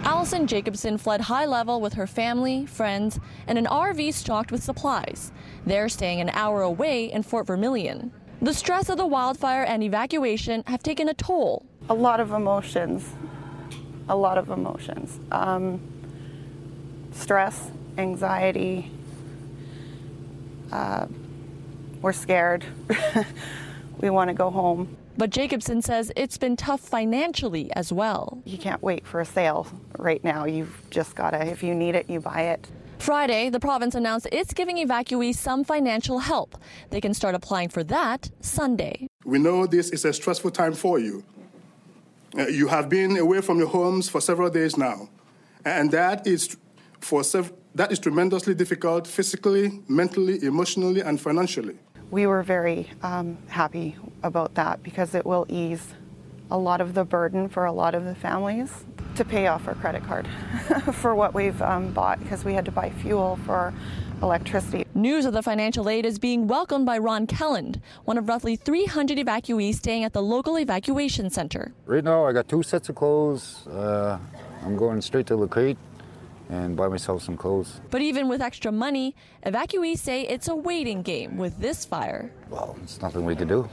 Allison 0.04 0.46
Jacobson 0.46 1.00
fled 1.00 1.22
high 1.22 1.48
level 1.48 1.82
with 1.82 1.94
her 1.94 2.06
family, 2.06 2.68
friends, 2.68 3.20
and 3.48 3.58
an 3.58 3.66
RV 3.66 4.14
stocked 4.14 4.52
with 4.52 4.62
supplies. 4.62 5.32
They're 5.66 5.90
staying 5.90 6.22
an 6.22 6.30
hour 6.30 6.62
away 6.62 7.12
in 7.12 7.24
Fort 7.24 7.48
Vermilion. 7.48 8.12
The 8.44 8.54
stress 8.54 8.90
of 8.90 8.98
the 8.98 9.08
wildfire 9.08 9.64
and 9.64 9.82
evacuation 9.82 10.66
have 10.68 10.84
taken 10.84 11.08
a 11.08 11.14
toll. 11.14 11.66
A 11.88 11.94
lot 11.94 12.20
of 12.20 12.32
emotions. 12.32 13.10
A 14.10 14.18
lot 14.18 14.38
of 14.38 14.50
emotions. 14.50 15.18
Um, 15.32 15.80
stress, 17.14 17.72
anxiety. 17.98 18.92
Uh, 20.74 21.06
we're 22.02 22.12
scared. 22.12 22.66
we 24.02 24.10
want 24.10 24.28
to 24.28 24.34
go 24.34 24.50
home. 24.50 24.98
But 25.18 25.30
Jacobson 25.30 25.82
says 25.82 26.12
it's 26.18 26.38
been 26.38 26.58
tough 26.58 26.82
financially 26.82 27.72
as 27.78 27.94
well. 27.94 28.42
You 28.44 28.58
can't 28.58 28.84
wait 28.84 29.08
for 29.08 29.22
a 29.22 29.26
sale 29.26 29.68
right 29.98 30.22
now. 30.22 30.44
You've 30.44 30.82
just 30.90 31.16
got 31.16 31.30
to, 31.32 31.46
if 31.46 31.64
you 31.64 31.74
need 31.74 31.96
it, 31.96 32.10
you 32.10 32.20
buy 32.20 32.42
it. 32.42 32.68
Friday, 33.04 33.50
the 33.50 33.60
province 33.60 33.96
announced 33.96 34.30
it's 34.32 34.54
giving 34.54 34.78
evacuees 34.78 35.36
some 35.36 35.66
financial 35.66 36.20
help. 36.20 36.56
They 36.90 37.02
can 37.02 37.14
start 37.14 37.36
applying 37.36 37.68
for 37.68 37.84
that 37.84 38.32
Sunday. 38.40 39.08
We 39.26 39.40
know 39.40 39.68
this 39.68 39.90
is 39.90 40.06
a 40.06 40.14
stressful 40.14 40.52
time 40.52 40.74
for 40.74 41.00
you. 41.00 41.22
Uh, 42.38 42.48
you 42.48 42.70
have 42.70 42.88
been 42.88 43.18
away 43.18 43.42
from 43.42 43.60
your 43.60 43.68
homes 43.68 44.08
for 44.08 44.22
several 44.22 44.50
days 44.50 44.78
now, 44.78 45.10
and 45.66 45.92
that 45.92 46.26
is 46.26 46.56
for 47.02 47.26
sev- 47.26 47.52
that 47.76 47.92
is 47.92 48.00
tremendously 48.00 48.56
difficult 48.56 49.06
physically, 49.06 49.82
mentally, 49.90 50.42
emotionally, 50.42 51.02
and 51.02 51.20
financially. 51.20 51.76
We 52.10 52.26
were 52.26 52.42
very 52.42 52.90
um, 53.02 53.38
happy 53.50 53.98
about 54.22 54.54
that 54.56 54.82
because 54.82 55.14
it 55.14 55.26
will 55.26 55.46
ease 55.50 55.94
a 56.50 56.58
lot 56.58 56.80
of 56.80 56.94
the 56.94 57.04
burden 57.04 57.50
for 57.50 57.66
a 57.66 57.74
lot 57.74 57.96
of 57.96 58.06
the 58.06 58.16
families 58.16 58.86
to 59.16 59.26
pay 59.26 59.48
off 59.48 59.68
our 59.68 59.76
credit 59.76 60.04
card 60.04 60.28
for 60.94 61.16
what 61.16 61.34
we've 61.34 61.62
um, 61.62 61.92
bought 61.92 62.20
because 62.20 62.44
we 62.44 62.54
had 62.54 62.66
to 62.66 62.72
buy 62.72 62.90
fuel 62.90 63.40
for 63.46 63.74
electricity. 64.22 64.86
News 64.96 65.26
of 65.26 65.34
the 65.34 65.44
financial 65.44 65.90
aid 65.90 66.06
is 66.06 66.18
being 66.18 66.48
welcomed 66.48 66.86
by 66.86 66.98
Ron 66.98 67.28
Kelland, 67.28 67.82
one 68.06 68.18
of 68.18 68.28
roughly 68.28 68.56
300 68.56 69.18
evacuees 69.18 69.76
staying 69.76 70.04
at 70.04 70.14
the 70.14 70.22
local 70.22 70.58
evacuation 70.58 71.30
center. 71.30 71.74
Right 71.86 72.04
now, 72.04 72.26
I 72.26 72.32
got 72.32 72.48
two 72.48 72.64
sets 72.64 72.90
of 72.90 72.96
clothes. 72.96 73.68
Uh, 73.68 74.18
I'm 74.64 74.78
going 74.78 75.02
straight 75.02 75.28
to 75.28 75.36
La 75.36 75.48
Crete 75.48 75.78
and 76.50 76.76
buy 76.76 76.88
myself 76.88 77.22
some 77.24 77.38
clothes. 77.38 77.82
But 77.90 78.02
even 78.02 78.28
with 78.30 78.42
extra 78.42 78.72
money, 78.72 79.16
evacuees 79.46 79.98
say 79.98 80.22
it's 80.22 80.48
a 80.48 80.56
waiting 80.56 81.02
game 81.02 81.38
with 81.38 81.60
this 81.60 81.86
fire. 81.86 82.32
Well, 82.50 82.78
it's 82.84 83.02
nothing 83.02 83.26
we 83.26 83.36
can 83.36 83.48
do. 83.48 83.68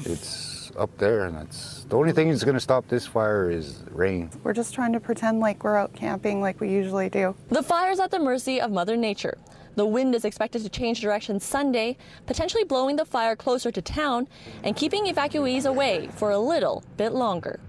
It's 0.00 0.55
up 0.78 0.96
there, 0.98 1.24
and 1.24 1.36
that's 1.36 1.84
the 1.84 1.96
only 1.96 2.12
thing 2.12 2.28
that's 2.28 2.44
going 2.44 2.54
to 2.54 2.60
stop 2.60 2.86
this 2.88 3.06
fire 3.06 3.50
is 3.50 3.82
rain. 3.90 4.30
We're 4.42 4.52
just 4.52 4.74
trying 4.74 4.92
to 4.92 5.00
pretend 5.00 5.40
like 5.40 5.64
we're 5.64 5.76
out 5.76 5.94
camping 5.94 6.40
like 6.40 6.60
we 6.60 6.70
usually 6.70 7.08
do. 7.08 7.34
The 7.48 7.62
fire's 7.62 8.00
at 8.00 8.10
the 8.10 8.18
mercy 8.18 8.60
of 8.60 8.70
Mother 8.70 8.96
Nature. 8.96 9.38
The 9.76 9.86
wind 9.86 10.14
is 10.14 10.24
expected 10.24 10.62
to 10.62 10.70
change 10.70 11.00
direction 11.00 11.38
Sunday, 11.38 11.98
potentially 12.26 12.64
blowing 12.64 12.96
the 12.96 13.04
fire 13.04 13.36
closer 13.36 13.70
to 13.70 13.82
town 13.82 14.26
and 14.62 14.74
keeping 14.74 15.04
evacuees 15.04 15.66
away 15.66 16.08
for 16.16 16.30
a 16.30 16.38
little 16.38 16.82
bit 16.96 17.12
longer. 17.12 17.60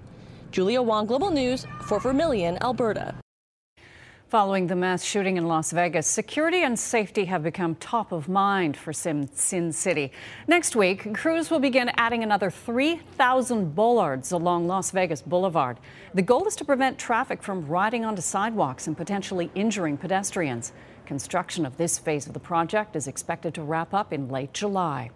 Julia 0.51 0.81
Wong, 0.81 1.05
Global 1.05 1.31
News, 1.31 1.67
Fort 1.81 2.03
Vermilion, 2.03 2.57
Alberta. 2.61 3.15
Following 4.29 4.67
the 4.67 4.75
mass 4.75 5.05
shooting 5.05 5.37
in 5.37 5.47
Las 5.47 5.71
Vegas, 5.71 6.05
security 6.05 6.61
and 6.61 6.77
safety 6.77 7.23
have 7.25 7.43
become 7.43 7.75
top 7.75 8.11
of 8.11 8.27
mind 8.27 8.75
for 8.75 8.91
Sin, 8.91 9.29
Sin 9.31 9.71
City. 9.71 10.11
Next 10.49 10.75
week, 10.75 11.13
crews 11.13 11.49
will 11.49 11.59
begin 11.59 11.89
adding 11.95 12.23
another 12.23 12.51
3,000 12.51 13.73
bollards 13.73 14.33
along 14.33 14.67
Las 14.67 14.91
Vegas 14.91 15.21
Boulevard. 15.21 15.79
The 16.13 16.23
goal 16.23 16.45
is 16.45 16.57
to 16.57 16.65
prevent 16.65 16.97
traffic 16.97 17.41
from 17.41 17.67
riding 17.67 18.03
onto 18.03 18.21
sidewalks 18.21 18.85
and 18.85 18.97
potentially 18.97 19.49
injuring 19.55 19.95
pedestrians. 19.95 20.73
Construction 21.05 21.65
of 21.65 21.77
this 21.77 21.97
phase 21.97 22.27
of 22.27 22.33
the 22.33 22.39
project 22.41 22.97
is 22.97 23.07
expected 23.07 23.53
to 23.53 23.63
wrap 23.63 23.93
up 23.93 24.11
in 24.11 24.27
late 24.27 24.53
July. 24.53 25.09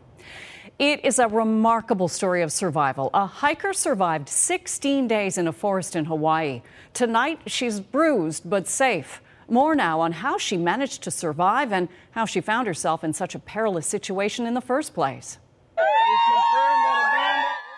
It 0.81 1.05
is 1.05 1.19
a 1.19 1.27
remarkable 1.27 2.07
story 2.07 2.41
of 2.41 2.51
survival. 2.51 3.11
A 3.13 3.27
hiker 3.27 3.71
survived 3.71 4.27
16 4.27 5.07
days 5.07 5.37
in 5.37 5.47
a 5.47 5.53
forest 5.53 5.95
in 5.95 6.05
Hawaii. 6.05 6.63
Tonight, 6.91 7.39
she's 7.45 7.79
bruised 7.79 8.49
but 8.49 8.67
safe. 8.67 9.21
More 9.47 9.75
now 9.75 9.99
on 9.99 10.11
how 10.11 10.39
she 10.39 10.57
managed 10.57 11.03
to 11.03 11.11
survive 11.11 11.71
and 11.71 11.87
how 12.13 12.25
she 12.25 12.41
found 12.41 12.65
herself 12.65 13.03
in 13.03 13.13
such 13.13 13.35
a 13.35 13.39
perilous 13.39 13.85
situation 13.85 14.47
in 14.47 14.55
the 14.55 14.59
first 14.59 14.95
place. 14.95 15.37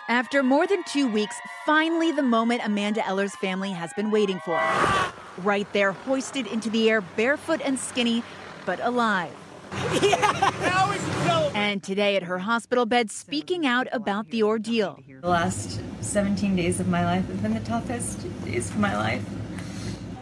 After 0.08 0.42
more 0.42 0.66
than 0.66 0.82
two 0.86 1.12
weeks, 1.12 1.36
finally 1.66 2.14
the 2.14 2.24
moment 2.24 2.62
Amanda 2.64 3.06
Eller's 3.06 3.36
family 3.36 3.72
has 3.72 3.92
been 3.98 4.12
waiting 4.12 4.40
for. 4.46 4.62
Right 5.40 5.68
there, 5.74 5.92
hoisted 5.92 6.48
into 6.48 6.70
the 6.70 6.90
air, 6.90 7.02
barefoot 7.02 7.60
and 7.66 7.78
skinny, 7.78 8.24
but 8.66 8.80
alive. 8.82 9.43
Yeah, 10.02 11.52
and 11.54 11.84
today 11.84 12.16
at 12.16 12.24
her 12.24 12.40
hospital 12.40 12.86
bed, 12.86 13.12
speaking 13.12 13.66
out 13.66 13.88
about 13.92 14.30
the 14.30 14.44
ordeal. 14.44 15.00
The 15.22 15.30
last 15.30 15.80
17 16.02 16.56
days 16.56 16.80
of 16.80 16.88
my 16.88 17.06
life 17.06 17.28
have 17.28 17.42
been 17.42 17.54
the 17.54 17.60
toughest 17.62 18.20
days 18.46 18.70
of 18.70 18.80
my 18.80 18.96
life. 18.96 19.24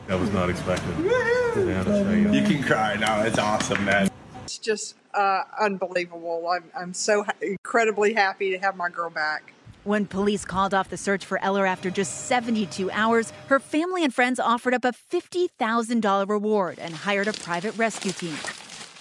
That 0.08 0.20
was 0.20 0.32
not 0.32 0.50
expected. 0.50 0.98
you 1.00 2.42
can 2.44 2.64
cry 2.64 2.96
now. 2.96 3.22
It's 3.24 3.38
awesome, 3.38 3.84
man. 3.86 4.10
It's 4.44 4.58
just 4.58 4.96
uh, 5.14 5.44
unbelievable. 5.60 6.50
I'm, 6.50 6.64
I'm 6.78 6.94
so 6.94 7.24
ha- 7.24 7.32
incredibly 7.42 8.14
happy 8.14 8.52
to 8.52 8.58
have 8.60 8.76
my 8.76 8.90
girl 8.90 9.10
back. 9.10 9.54
When 9.84 10.06
police 10.06 10.46
called 10.46 10.74
off 10.74 10.90
the 10.90 10.98
search 10.98 11.26
for 11.26 11.44
Eller 11.44 11.66
after 11.66 11.90
just 11.90 12.26
72 12.28 12.92
hours, 12.92 13.32
her 13.48 13.60
family 13.60 14.04
and 14.04 14.14
friends 14.14 14.40
offered 14.40 14.74
up 14.74 14.86
a 14.86 14.92
$50,000 14.92 16.30
reward 16.30 16.78
and 16.78 16.94
hired 16.94 17.28
a 17.28 17.34
private 17.34 17.76
rescue 17.78 18.12
team. 18.12 18.36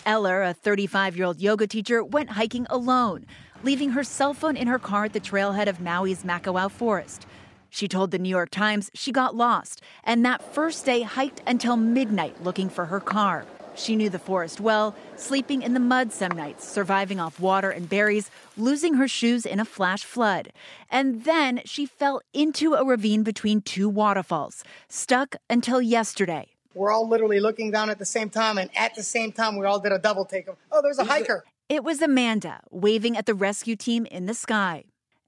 Eller, 0.07 0.43
a 0.43 0.55
35 0.55 1.17
year 1.17 1.27
old 1.27 1.41
yoga 1.41 1.67
teacher, 1.67 2.03
went 2.03 2.31
hiking 2.31 2.67
alone, 2.71 3.27
leaving 3.63 3.91
her 3.91 4.05
cell 4.05 4.35
phone 4.35 4.57
in 4.57 4.67
her 4.67 4.79
car 4.79 5.05
at 5.05 5.13
the 5.13 5.21
trailhead 5.21 5.69
of 5.69 5.79
Maui's 5.79 6.25
Makawao 6.25 6.71
Forest. 6.71 7.27
She 7.69 7.87
told 7.87 8.11
the 8.11 8.19
New 8.19 8.29
York 8.29 8.51
Times 8.51 8.91
she 8.95 9.13
got 9.13 9.37
lost 9.37 9.81
and 10.03 10.25
that 10.25 10.55
first 10.55 10.85
day 10.85 11.03
hiked 11.03 11.43
until 11.47 11.77
midnight 11.77 12.43
looking 12.43 12.69
for 12.69 12.87
her 12.87 13.01
car. 13.01 13.47
She 13.77 13.97
knew 13.97 14.11
the 14.11 14.19
forest 14.19 14.61
well, 14.61 14.95
sleeping 15.17 15.63
in 15.63 15.75
the 15.75 15.81
mud 15.81 16.13
some 16.13 16.33
nights, 16.33 16.69
surviving 16.69 17.21
off 17.21 17.39
water 17.39 17.71
and 17.71 17.89
berries, 17.89 18.31
losing 18.57 18.95
her 18.95 19.07
shoes 19.07 19.47
in 19.47 19.61
a 19.61 19.65
flash 19.65 20.05
flood. 20.05 20.53
And 20.91 21.25
then 21.25 21.63
she 21.65 21.87
fell 21.87 22.21
into 22.35 22.75
a 22.75 22.85
ravine 22.85 23.23
between 23.23 23.63
two 23.63 23.89
waterfalls, 23.89 24.65
stuck 24.89 25.37
until 25.49 25.81
yesterday. 25.81 26.49
We're 26.75 26.93
all 26.93 27.09
literally 27.09 27.41
looking 27.41 27.73
down 27.73 27.91
at 27.91 27.99
the 27.99 28.05
same 28.05 28.31
time, 28.31 28.57
and 28.57 28.71
at 28.77 28.95
the 28.95 29.03
same 29.03 29.33
time, 29.33 29.57
we 29.57 29.67
all 29.67 29.81
did 29.81 29.91
a 29.91 29.99
double 29.99 30.25
take 30.25 30.47
of, 30.47 30.57
oh, 30.71 30.81
there's 30.83 30.99
a 30.99 31.05
hiker. 31.05 31.45
It 31.69 31.83
was 31.83 32.01
Amanda 32.01 32.61
waving 32.71 33.17
at 33.17 33.27
the 33.27 33.35
rescue 33.35 33.75
team 33.77 34.07
in 34.07 34.27
the 34.27 34.35
sky. 34.35 34.85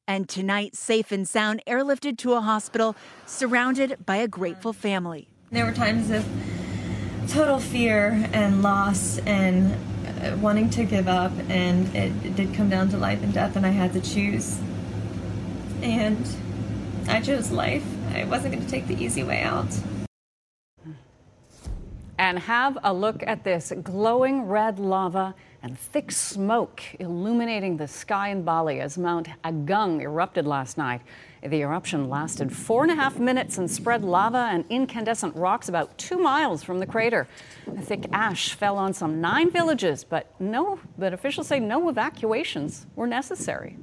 And 0.06 0.28
tonight, 0.28 0.76
safe 0.76 1.10
and 1.10 1.28
sound, 1.28 1.62
airlifted 1.66 2.18
to 2.18 2.34
a 2.34 2.40
hospital, 2.40 2.94
surrounded 3.26 4.04
by 4.04 4.16
a 4.16 4.28
grateful 4.28 4.72
family. 4.72 5.28
There 5.50 5.64
were 5.64 5.72
times 5.72 6.10
of 6.10 6.26
total 7.28 7.58
fear 7.58 8.28
and 8.32 8.62
loss 8.62 9.18
and 9.18 9.72
uh, 10.22 10.36
wanting 10.38 10.70
to 10.70 10.84
give 10.84 11.08
up, 11.08 11.32
and 11.48 11.94
it, 11.94 12.12
it 12.24 12.36
did 12.36 12.54
come 12.54 12.68
down 12.68 12.88
to 12.90 12.96
life 12.96 13.22
and 13.22 13.32
death, 13.32 13.56
and 13.56 13.66
I 13.66 13.70
had 13.70 13.92
to 13.94 14.00
choose. 14.00 14.58
And 15.82 16.24
I 17.08 17.20
chose 17.20 17.50
life. 17.50 17.84
I 18.12 18.24
wasn't 18.24 18.54
going 18.54 18.64
to 18.64 18.70
take 18.70 18.86
the 18.86 19.02
easy 19.02 19.24
way 19.24 19.42
out. 19.42 19.66
And 22.22 22.38
have 22.38 22.78
a 22.84 22.94
look 22.94 23.24
at 23.26 23.42
this 23.42 23.72
glowing 23.82 24.42
red 24.42 24.78
lava 24.78 25.34
and 25.60 25.76
thick 25.76 26.12
smoke 26.12 26.80
illuminating 27.00 27.76
the 27.76 27.88
sky 27.88 28.28
in 28.28 28.44
Bali 28.44 28.78
as 28.78 28.96
Mount 28.96 29.26
Agung 29.42 30.00
erupted 30.00 30.46
last 30.46 30.78
night. 30.78 31.00
The 31.42 31.62
eruption 31.62 32.08
lasted 32.08 32.56
four 32.56 32.84
and 32.84 32.92
a 32.92 32.94
half 32.94 33.18
minutes 33.18 33.58
and 33.58 33.68
spread 33.68 34.04
lava 34.04 34.50
and 34.52 34.64
incandescent 34.70 35.34
rocks 35.34 35.68
about 35.68 35.98
two 35.98 36.16
miles 36.16 36.62
from 36.62 36.78
the 36.78 36.86
crater. 36.86 37.26
The 37.66 37.82
thick 37.82 38.06
ash 38.12 38.54
fell 38.54 38.78
on 38.78 38.92
some 38.92 39.20
nine 39.20 39.50
villages, 39.50 40.04
but 40.04 40.32
no, 40.38 40.78
but 40.96 41.12
officials 41.12 41.48
say 41.48 41.58
no 41.58 41.88
evacuations 41.88 42.86
were 42.94 43.08
necessary. 43.08 43.78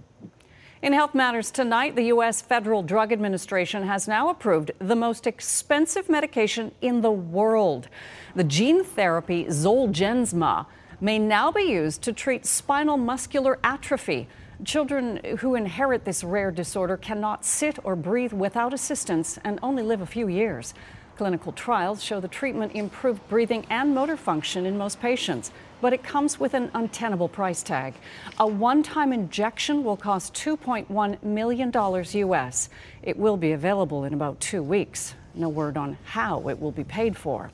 In 0.82 0.94
health 0.94 1.14
matters 1.14 1.52
tonight, 1.52 1.98
the 1.98 2.06
U.S. 2.06 2.42
Federal 2.42 2.84
Drug 2.84 3.12
Administration 3.12 3.84
has 3.84 4.08
now 4.08 4.30
approved 4.30 4.72
the 4.80 4.96
most 4.96 5.28
expensive 5.28 6.08
medication 6.08 6.72
in 6.80 7.02
the 7.02 7.12
world. 7.12 7.90
The 8.34 8.46
gene 8.46 8.86
therapy 8.86 9.44
Zolgensma 9.44 10.68
may 11.02 11.20
now 11.20 11.52
be 11.52 11.64
used 11.64 12.02
to 12.04 12.14
treat 12.14 12.46
spinal 12.46 12.96
muscular 12.96 13.60
atrophy. 13.62 14.30
Children 14.64 15.20
who 15.40 15.56
inherit 15.56 16.06
this 16.06 16.24
rare 16.24 16.50
disorder 16.50 16.96
cannot 16.96 17.44
sit 17.44 17.78
or 17.84 17.98
breathe 17.98 18.32
without 18.32 18.74
assistance 18.74 19.38
and 19.44 19.60
only 19.62 19.84
live 19.84 20.00
a 20.00 20.06
few 20.06 20.30
years. 20.30 20.74
Clinical 21.18 21.52
trials 21.52 22.02
show 22.02 22.22
the 22.22 22.30
treatment 22.30 22.74
improved 22.74 23.28
breathing 23.28 23.66
and 23.70 23.94
motor 23.94 24.16
function 24.16 24.66
in 24.66 24.78
most 24.78 25.02
patients, 25.02 25.52
but 25.82 25.94
it 25.94 26.04
comes 26.04 26.40
with 26.40 26.54
an 26.54 26.72
untenable 26.74 27.28
price 27.28 27.64
tag. 27.64 27.94
A 28.40 28.48
one 28.48 28.84
time 28.84 29.14
injection 29.14 29.84
will 29.84 29.98
cost 29.98 30.34
$2.1 30.34 31.24
million 31.24 31.72
US. 31.74 32.70
It 33.04 33.18
will 33.18 33.38
be 33.38 33.52
available 33.52 34.04
in 34.04 34.14
about 34.14 34.40
two 34.40 34.64
weeks. 34.64 35.16
No 35.36 35.50
word 35.50 35.78
on 35.78 35.98
how 36.04 36.48
it 36.50 36.60
will 36.60 36.72
be 36.72 36.84
paid 36.84 37.16
for. 37.16 37.52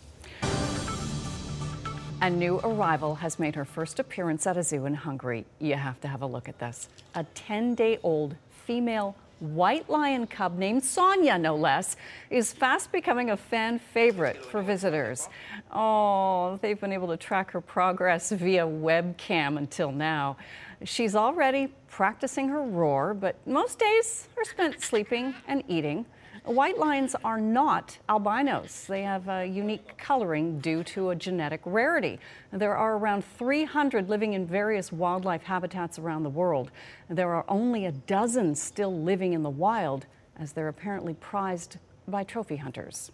A 2.21 2.29
new 2.29 2.59
arrival 2.63 3.15
has 3.15 3.37
made 3.37 3.55
her 3.55 3.65
first 3.65 3.99
appearance 3.99 4.47
at 4.47 4.57
a 4.57 4.63
zoo 4.63 4.85
in 4.85 4.95
Hungary. 4.95 5.45
You 5.59 5.75
have 5.75 5.99
to 6.01 6.07
have 6.07 6.21
a 6.21 6.25
look 6.25 6.49
at 6.49 6.57
this. 6.59 6.87
A 7.13 7.23
10 7.35 7.75
day 7.75 7.99
old 8.01 8.35
female 8.65 9.15
white 9.39 9.89
lion 9.89 10.27
cub 10.27 10.57
named 10.57 10.83
Sonia, 10.83 11.37
no 11.37 11.55
less, 11.55 11.97
is 12.29 12.53
fast 12.53 12.91
becoming 12.91 13.31
a 13.31 13.37
fan 13.37 13.79
favorite 13.79 14.43
for 14.45 14.61
visitors. 14.61 15.29
Oh, 15.71 16.57
they've 16.61 16.79
been 16.79 16.93
able 16.93 17.07
to 17.09 17.17
track 17.17 17.51
her 17.51 17.61
progress 17.61 18.31
via 18.31 18.65
webcam 18.65 19.57
until 19.57 19.91
now. 19.91 20.37
She's 20.83 21.15
already 21.15 21.73
practicing 21.89 22.49
her 22.49 22.61
roar, 22.61 23.13
but 23.13 23.35
most 23.47 23.79
days 23.79 24.27
are 24.37 24.43
spent 24.43 24.81
sleeping 24.81 25.33
and 25.47 25.63
eating. 25.67 26.05
White 26.45 26.77
lions 26.77 27.15
are 27.23 27.41
not 27.41 27.97
albinos. 28.07 28.85
They 28.87 29.01
have 29.01 29.27
a 29.27 29.47
unique 29.47 29.97
coloring 29.97 30.59
due 30.59 30.83
to 30.83 31.09
a 31.09 31.15
genetic 31.15 31.61
rarity. 31.65 32.19
There 32.51 32.77
are 32.77 32.97
around 32.97 33.25
300 33.25 34.09
living 34.09 34.33
in 34.33 34.45
various 34.45 34.91
wildlife 34.91 35.41
habitats 35.41 35.97
around 35.97 36.21
the 36.21 36.29
world. 36.29 36.69
There 37.09 37.33
are 37.33 37.45
only 37.49 37.87
a 37.87 37.91
dozen 37.91 38.53
still 38.53 38.95
living 38.95 39.33
in 39.33 39.41
the 39.41 39.49
wild, 39.49 40.05
as 40.37 40.51
they're 40.51 40.67
apparently 40.67 41.15
prized 41.15 41.77
by 42.07 42.23
trophy 42.23 42.57
hunters. 42.57 43.11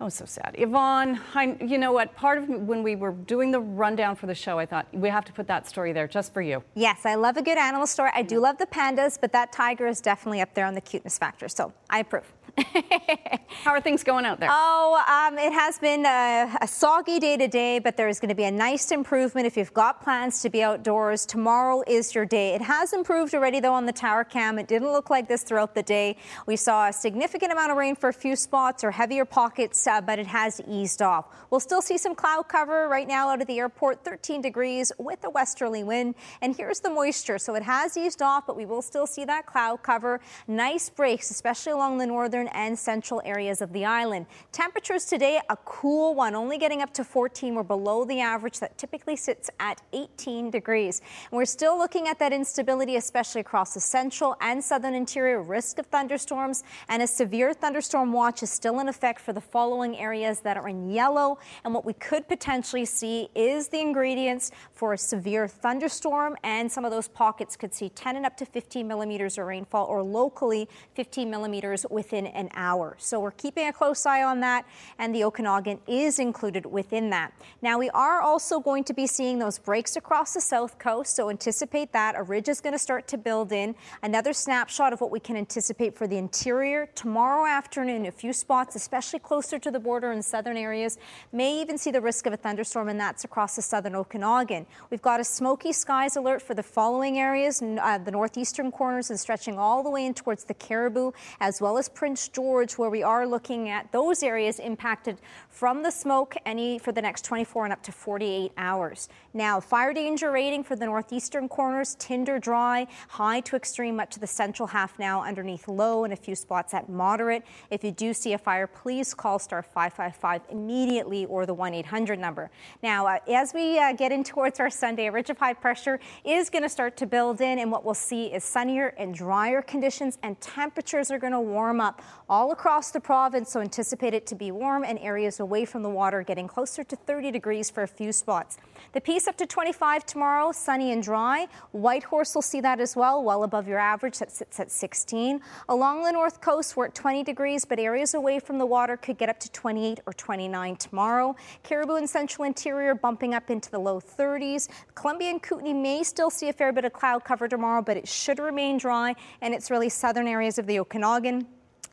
Oh, 0.00 0.08
so 0.08 0.24
sad. 0.24 0.54
Yvonne, 0.56 1.20
I, 1.34 1.56
you 1.60 1.76
know 1.76 1.90
what? 1.90 2.14
Part 2.14 2.38
of 2.38 2.48
when 2.48 2.84
we 2.84 2.94
were 2.94 3.10
doing 3.10 3.50
the 3.50 3.60
rundown 3.60 4.14
for 4.14 4.26
the 4.26 4.34
show, 4.34 4.56
I 4.58 4.64
thought 4.64 4.86
we 4.92 5.08
have 5.08 5.24
to 5.24 5.32
put 5.32 5.48
that 5.48 5.66
story 5.66 5.92
there 5.92 6.06
just 6.06 6.32
for 6.32 6.40
you. 6.40 6.62
Yes, 6.74 7.04
I 7.04 7.16
love 7.16 7.36
a 7.36 7.42
good 7.42 7.58
animal 7.58 7.86
story. 7.86 8.10
I 8.14 8.22
do 8.22 8.38
love 8.38 8.58
the 8.58 8.66
pandas, 8.66 9.18
but 9.20 9.32
that 9.32 9.52
tiger 9.52 9.88
is 9.88 10.00
definitely 10.00 10.40
up 10.40 10.54
there 10.54 10.66
on 10.66 10.74
the 10.74 10.80
cuteness 10.80 11.18
factor. 11.18 11.48
So 11.48 11.72
I 11.90 11.98
approve. 12.00 12.32
How 13.64 13.72
are 13.72 13.80
things 13.80 14.02
going 14.02 14.24
out 14.24 14.40
there? 14.40 14.48
Oh, 14.50 15.02
um, 15.06 15.38
it 15.38 15.52
has 15.52 15.78
been 15.78 16.04
a, 16.06 16.56
a 16.60 16.68
soggy 16.68 17.18
day 17.18 17.36
today, 17.36 17.78
but 17.78 17.96
there 17.96 18.08
is 18.08 18.20
going 18.20 18.28
to 18.30 18.34
be 18.34 18.44
a 18.44 18.50
nice 18.50 18.90
improvement 18.90 19.46
if 19.46 19.56
you've 19.56 19.74
got 19.74 20.02
plans 20.02 20.42
to 20.42 20.50
be 20.50 20.62
outdoors. 20.62 21.26
Tomorrow 21.26 21.82
is 21.86 22.14
your 22.14 22.24
day. 22.24 22.54
It 22.54 22.62
has 22.62 22.92
improved 22.92 23.34
already, 23.34 23.60
though, 23.60 23.74
on 23.74 23.86
the 23.86 23.92
tower 23.92 24.24
cam. 24.24 24.58
It 24.58 24.68
didn't 24.68 24.90
look 24.92 25.10
like 25.10 25.28
this 25.28 25.42
throughout 25.42 25.74
the 25.74 25.82
day. 25.82 26.16
We 26.46 26.56
saw 26.56 26.88
a 26.88 26.92
significant 26.92 27.52
amount 27.52 27.70
of 27.70 27.76
rain 27.76 27.94
for 27.94 28.08
a 28.08 28.12
few 28.12 28.36
spots 28.36 28.82
or 28.82 28.90
heavier 28.90 29.24
pockets, 29.24 29.86
uh, 29.86 30.00
but 30.00 30.18
it 30.18 30.26
has 30.26 30.60
eased 30.66 31.02
off. 31.02 31.26
We'll 31.50 31.60
still 31.60 31.82
see 31.82 31.98
some 31.98 32.14
cloud 32.14 32.48
cover 32.48 32.88
right 32.88 33.06
now 33.06 33.28
out 33.28 33.40
of 33.40 33.46
the 33.46 33.58
airport, 33.58 34.04
13 34.04 34.40
degrees 34.40 34.92
with 34.98 35.24
a 35.24 35.30
westerly 35.30 35.84
wind. 35.84 36.14
And 36.40 36.56
here's 36.56 36.80
the 36.80 36.90
moisture. 36.90 37.38
So 37.38 37.54
it 37.54 37.62
has 37.62 37.96
eased 37.96 38.22
off, 38.22 38.46
but 38.46 38.56
we 38.56 38.66
will 38.66 38.82
still 38.82 39.06
see 39.06 39.24
that 39.24 39.46
cloud 39.46 39.82
cover. 39.82 40.20
Nice 40.46 40.90
breaks, 40.90 41.30
especially 41.30 41.72
along 41.72 41.98
the 41.98 42.06
northern 42.06 42.47
and 42.52 42.78
central 42.78 43.22
areas 43.24 43.60
of 43.60 43.72
the 43.72 43.84
island. 43.84 44.26
Temperatures 44.52 45.04
today, 45.04 45.40
a 45.48 45.56
cool 45.64 46.14
one, 46.14 46.34
only 46.34 46.58
getting 46.58 46.82
up 46.82 46.92
to 46.94 47.04
14. 47.04 47.54
We're 47.54 47.62
below 47.62 48.04
the 48.04 48.20
average 48.20 48.60
that 48.60 48.78
typically 48.78 49.16
sits 49.16 49.50
at 49.60 49.80
18 49.92 50.50
degrees. 50.50 51.00
And 51.30 51.36
we're 51.36 51.44
still 51.44 51.76
looking 51.76 52.08
at 52.08 52.18
that 52.18 52.32
instability, 52.32 52.96
especially 52.96 53.40
across 53.40 53.74
the 53.74 53.80
central 53.80 54.36
and 54.40 54.62
southern 54.62 54.94
interior, 54.94 55.42
risk 55.42 55.78
of 55.78 55.86
thunderstorms, 55.86 56.64
and 56.88 57.02
a 57.02 57.06
severe 57.06 57.52
thunderstorm 57.52 58.12
watch 58.12 58.42
is 58.42 58.50
still 58.50 58.80
in 58.80 58.88
effect 58.88 59.20
for 59.20 59.32
the 59.32 59.40
following 59.40 59.96
areas 59.98 60.40
that 60.40 60.56
are 60.56 60.68
in 60.68 60.90
yellow. 60.90 61.38
And 61.64 61.74
what 61.74 61.84
we 61.84 61.94
could 61.94 62.28
potentially 62.28 62.84
see 62.84 63.28
is 63.34 63.68
the 63.68 63.80
ingredients 63.80 64.50
for 64.72 64.92
a 64.92 64.98
severe 64.98 65.48
thunderstorm, 65.48 66.36
and 66.44 66.70
some 66.70 66.84
of 66.84 66.90
those 66.90 67.08
pockets 67.08 67.56
could 67.56 67.74
see 67.74 67.88
10 67.88 68.16
and 68.16 68.26
up 68.26 68.36
to 68.36 68.46
15 68.46 68.86
millimeters 68.86 69.38
of 69.38 69.46
rainfall, 69.46 69.86
or 69.86 70.02
locally 70.02 70.68
15 70.94 71.28
millimeters 71.28 71.84
within 71.90 72.27
an 72.28 72.48
hour. 72.54 72.96
So 72.98 73.20
we're 73.20 73.30
keeping 73.32 73.68
a 73.68 73.72
close 73.72 74.06
eye 74.06 74.22
on 74.22 74.40
that, 74.40 74.66
and 74.98 75.14
the 75.14 75.24
Okanagan 75.24 75.80
is 75.86 76.18
included 76.18 76.66
within 76.66 77.10
that. 77.10 77.32
Now, 77.62 77.78
we 77.78 77.90
are 77.90 78.20
also 78.20 78.60
going 78.60 78.84
to 78.84 78.94
be 78.94 79.06
seeing 79.06 79.38
those 79.38 79.58
breaks 79.58 79.96
across 79.96 80.34
the 80.34 80.40
south 80.40 80.78
coast, 80.78 81.14
so 81.14 81.30
anticipate 81.30 81.92
that. 81.92 82.14
A 82.16 82.22
ridge 82.22 82.48
is 82.48 82.60
going 82.60 82.72
to 82.72 82.78
start 82.78 83.08
to 83.08 83.18
build 83.18 83.52
in. 83.52 83.74
Another 84.02 84.32
snapshot 84.32 84.92
of 84.92 85.00
what 85.00 85.10
we 85.10 85.20
can 85.20 85.36
anticipate 85.36 85.96
for 85.96 86.06
the 86.06 86.16
interior 86.16 86.88
tomorrow 86.94 87.46
afternoon. 87.46 88.06
A 88.06 88.12
few 88.12 88.32
spots, 88.32 88.76
especially 88.76 89.18
closer 89.18 89.58
to 89.58 89.70
the 89.70 89.80
border 89.80 90.12
in 90.12 90.22
southern 90.22 90.56
areas, 90.56 90.98
may 91.32 91.60
even 91.60 91.78
see 91.78 91.90
the 91.90 92.00
risk 92.00 92.26
of 92.26 92.32
a 92.32 92.36
thunderstorm, 92.36 92.88
and 92.88 92.98
that's 92.98 93.24
across 93.24 93.56
the 93.56 93.62
southern 93.62 93.94
Okanagan. 93.94 94.66
We've 94.90 95.02
got 95.02 95.20
a 95.20 95.24
smoky 95.24 95.72
skies 95.72 96.16
alert 96.16 96.42
for 96.42 96.54
the 96.54 96.62
following 96.62 97.18
areas, 97.18 97.62
uh, 97.62 97.98
the 97.98 98.10
northeastern 98.10 98.70
corners 98.70 99.10
and 99.10 99.18
stretching 99.18 99.58
all 99.58 99.82
the 99.82 99.90
way 99.90 100.06
in 100.06 100.14
towards 100.14 100.44
the 100.44 100.54
Cariboo, 100.54 101.12
as 101.40 101.60
well 101.60 101.78
as 101.78 101.88
Prince 101.88 102.17
George, 102.26 102.72
where 102.78 102.90
we 102.90 103.04
are 103.04 103.26
looking 103.26 103.68
at 103.68 103.92
those 103.92 104.24
areas 104.24 104.58
impacted 104.58 105.18
from 105.50 105.82
the 105.84 105.90
smoke 105.90 106.34
any 106.44 106.78
for 106.78 106.90
the 106.90 107.02
next 107.02 107.24
24 107.24 107.64
and 107.64 107.72
up 107.72 107.82
to 107.84 107.92
48 107.92 108.50
hours. 108.56 109.08
Now, 109.34 109.60
fire 109.60 109.92
danger 109.92 110.32
rating 110.32 110.64
for 110.64 110.74
the 110.74 110.86
northeastern 110.86 111.48
corners, 111.48 111.94
tinder 111.98 112.38
dry, 112.38 112.86
high 113.08 113.40
to 113.40 113.54
extreme, 113.54 113.94
much 113.94 114.16
of 114.16 114.20
the 114.20 114.26
central 114.26 114.66
half 114.66 114.98
now 114.98 115.22
underneath 115.22 115.68
low, 115.68 116.04
and 116.04 116.12
a 116.12 116.16
few 116.16 116.34
spots 116.34 116.74
at 116.74 116.88
moderate. 116.88 117.44
If 117.70 117.84
you 117.84 117.92
do 117.92 118.12
see 118.14 118.32
a 118.32 118.38
fire, 118.38 118.66
please 118.66 119.14
call 119.14 119.38
star 119.38 119.62
555 119.62 120.42
immediately 120.50 121.26
or 121.26 121.44
the 121.46 121.54
1 121.54 121.74
800 121.74 122.18
number. 122.18 122.50
Now, 122.82 123.06
uh, 123.06 123.18
as 123.28 123.52
we 123.52 123.78
uh, 123.78 123.92
get 123.92 124.10
in 124.10 124.24
towards 124.24 124.58
our 124.58 124.70
Sunday, 124.70 125.06
a 125.06 125.12
ridge 125.12 125.30
of 125.30 125.38
high 125.38 125.52
pressure 125.52 126.00
is 126.24 126.48
going 126.48 126.62
to 126.62 126.68
start 126.68 126.96
to 126.96 127.06
build 127.06 127.40
in, 127.40 127.58
and 127.58 127.70
what 127.70 127.84
we'll 127.84 127.94
see 127.94 128.26
is 128.26 128.42
sunnier 128.44 128.94
and 128.96 129.14
drier 129.14 129.60
conditions, 129.60 130.18
and 130.22 130.40
temperatures 130.40 131.10
are 131.10 131.18
going 131.18 131.32
to 131.32 131.40
warm 131.40 131.80
up 131.80 132.00
all 132.28 132.52
across 132.52 132.90
the 132.90 133.00
province. 133.00 133.50
So 133.50 133.60
anticipate 133.60 134.14
it 134.14 134.26
to 134.26 134.34
be 134.34 134.50
warm 134.50 134.84
and 134.84 134.98
areas 134.98 135.40
away 135.40 135.64
from 135.64 135.82
the 135.82 135.88
water 135.88 136.22
getting 136.22 136.46
closer 136.46 136.84
to 136.84 136.96
30 136.96 137.30
degrees 137.30 137.70
for 137.70 137.82
a 137.82 137.88
few 137.88 138.12
spots. 138.12 138.58
The 138.92 139.00
Peace 139.00 139.26
up 139.26 139.36
to 139.38 139.46
25 139.46 140.04
tomorrow, 140.06 140.52
sunny 140.52 140.92
and 140.92 141.02
dry. 141.02 141.46
Whitehorse 141.72 142.34
will 142.34 142.42
see 142.42 142.60
that 142.60 142.80
as 142.80 142.96
well, 142.96 143.22
well 143.22 143.42
above 143.42 143.68
your 143.68 143.78
average 143.78 144.18
that 144.18 144.30
sits 144.30 144.60
at 144.60 144.70
16. 144.70 145.40
Along 145.68 146.02
the 146.04 146.12
north 146.12 146.40
coast, 146.40 146.76
we're 146.76 146.86
at 146.86 146.94
20 146.94 147.24
degrees, 147.24 147.64
but 147.64 147.78
areas 147.78 148.14
away 148.14 148.38
from 148.38 148.58
the 148.58 148.66
water 148.66 148.96
could 148.96 149.18
get 149.18 149.28
up 149.28 149.40
to 149.40 149.50
28 149.52 150.00
or 150.06 150.12
29 150.12 150.76
tomorrow. 150.76 151.36
Cariboo 151.62 151.96
and 151.96 152.08
central 152.08 152.44
interior 152.44 152.94
bumping 152.94 153.34
up 153.34 153.50
into 153.50 153.70
the 153.70 153.78
low 153.78 154.00
30s. 154.00 154.68
Columbia 154.94 155.30
and 155.30 155.42
Kootenay 155.42 155.72
may 155.72 156.02
still 156.02 156.30
see 156.30 156.48
a 156.48 156.52
fair 156.52 156.72
bit 156.72 156.84
of 156.84 156.92
cloud 156.92 157.24
cover 157.24 157.48
tomorrow, 157.48 157.82
but 157.82 157.96
it 157.96 158.08
should 158.08 158.38
remain 158.38 158.78
dry, 158.78 159.14
and 159.40 159.54
it's 159.54 159.70
really 159.70 159.88
southern 159.88 160.26
areas 160.26 160.58
of 160.58 160.66
the 160.66 160.78
Okanagan 160.80 161.46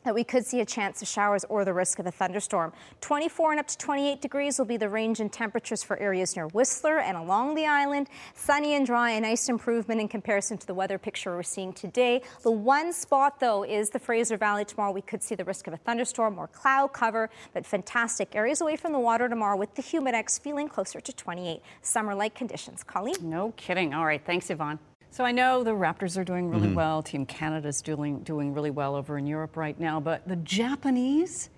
that 0.06 0.14
we 0.14 0.24
could 0.24 0.46
see 0.46 0.60
a 0.60 0.64
chance 0.64 1.02
of 1.02 1.08
showers 1.08 1.44
or 1.48 1.64
the 1.64 1.74
risk 1.74 1.98
of 1.98 2.06
a 2.06 2.10
thunderstorm. 2.10 2.72
24 3.00 3.50
and 3.50 3.60
up 3.60 3.66
to 3.66 3.76
28 3.76 4.22
degrees 4.22 4.58
will 4.58 4.64
be 4.64 4.76
the 4.76 4.88
range 4.88 5.20
in 5.20 5.28
temperatures 5.28 5.82
for 5.82 5.98
areas 5.98 6.34
near 6.36 6.46
Whistler 6.46 6.98
and 6.98 7.16
along 7.16 7.54
the 7.54 7.66
island. 7.66 8.08
Sunny 8.34 8.74
and 8.74 8.86
dry, 8.86 9.10
a 9.10 9.20
nice 9.20 9.48
improvement 9.48 10.00
in 10.00 10.08
comparison 10.08 10.56
to 10.58 10.66
the 10.66 10.74
weather 10.74 10.96
picture 10.96 11.34
we're 11.34 11.42
seeing 11.42 11.72
today. 11.72 12.22
The 12.42 12.50
one 12.50 12.92
spot, 12.92 13.40
though, 13.40 13.64
is 13.64 13.90
the 13.90 13.98
Fraser 13.98 14.36
Valley. 14.36 14.64
Tomorrow 14.64 14.92
we 14.92 15.02
could 15.02 15.22
see 15.22 15.34
the 15.34 15.44
risk 15.44 15.66
of 15.66 15.74
a 15.74 15.76
thunderstorm 15.76 16.38
or 16.38 16.46
cloud 16.46 16.92
cover, 16.92 17.28
but 17.52 17.66
fantastic 17.66 18.34
areas 18.34 18.60
away 18.60 18.76
from 18.76 18.92
the 18.92 19.00
water 19.00 19.28
tomorrow 19.28 19.56
with 19.56 19.74
the 19.74 19.82
humidex 19.82 20.40
feeling 20.40 20.68
closer 20.68 21.00
to 21.00 21.12
28. 21.12 21.60
Summer-like 21.82 22.34
conditions. 22.34 22.82
Colleen? 22.82 23.16
No 23.22 23.52
kidding. 23.56 23.92
All 23.92 24.06
right. 24.06 24.24
Thanks, 24.24 24.50
Yvonne. 24.50 24.78
So 25.16 25.24
I 25.24 25.32
know 25.32 25.64
the 25.64 25.70
Raptors 25.70 26.18
are 26.18 26.24
doing 26.24 26.50
really 26.50 26.68
Mhm. 26.68 26.74
well. 26.74 27.02
Team 27.02 27.24
Canada's 27.24 27.80
doing 27.80 28.18
doing 28.18 28.52
really 28.52 28.68
well 28.68 28.94
over 28.94 29.16
in 29.16 29.26
Europe 29.26 29.56
right 29.56 29.80
now, 29.80 29.98
but 29.98 30.28
the 30.28 30.36
Japanese, 30.36 31.48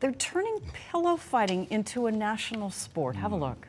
they're 0.00 0.12
turning 0.12 0.60
pillow 0.90 1.16
fighting 1.16 1.66
into 1.70 2.08
a 2.08 2.12
national 2.12 2.68
sport. 2.68 3.16
Have 3.16 3.32
a 3.32 3.36
look. 3.36 3.68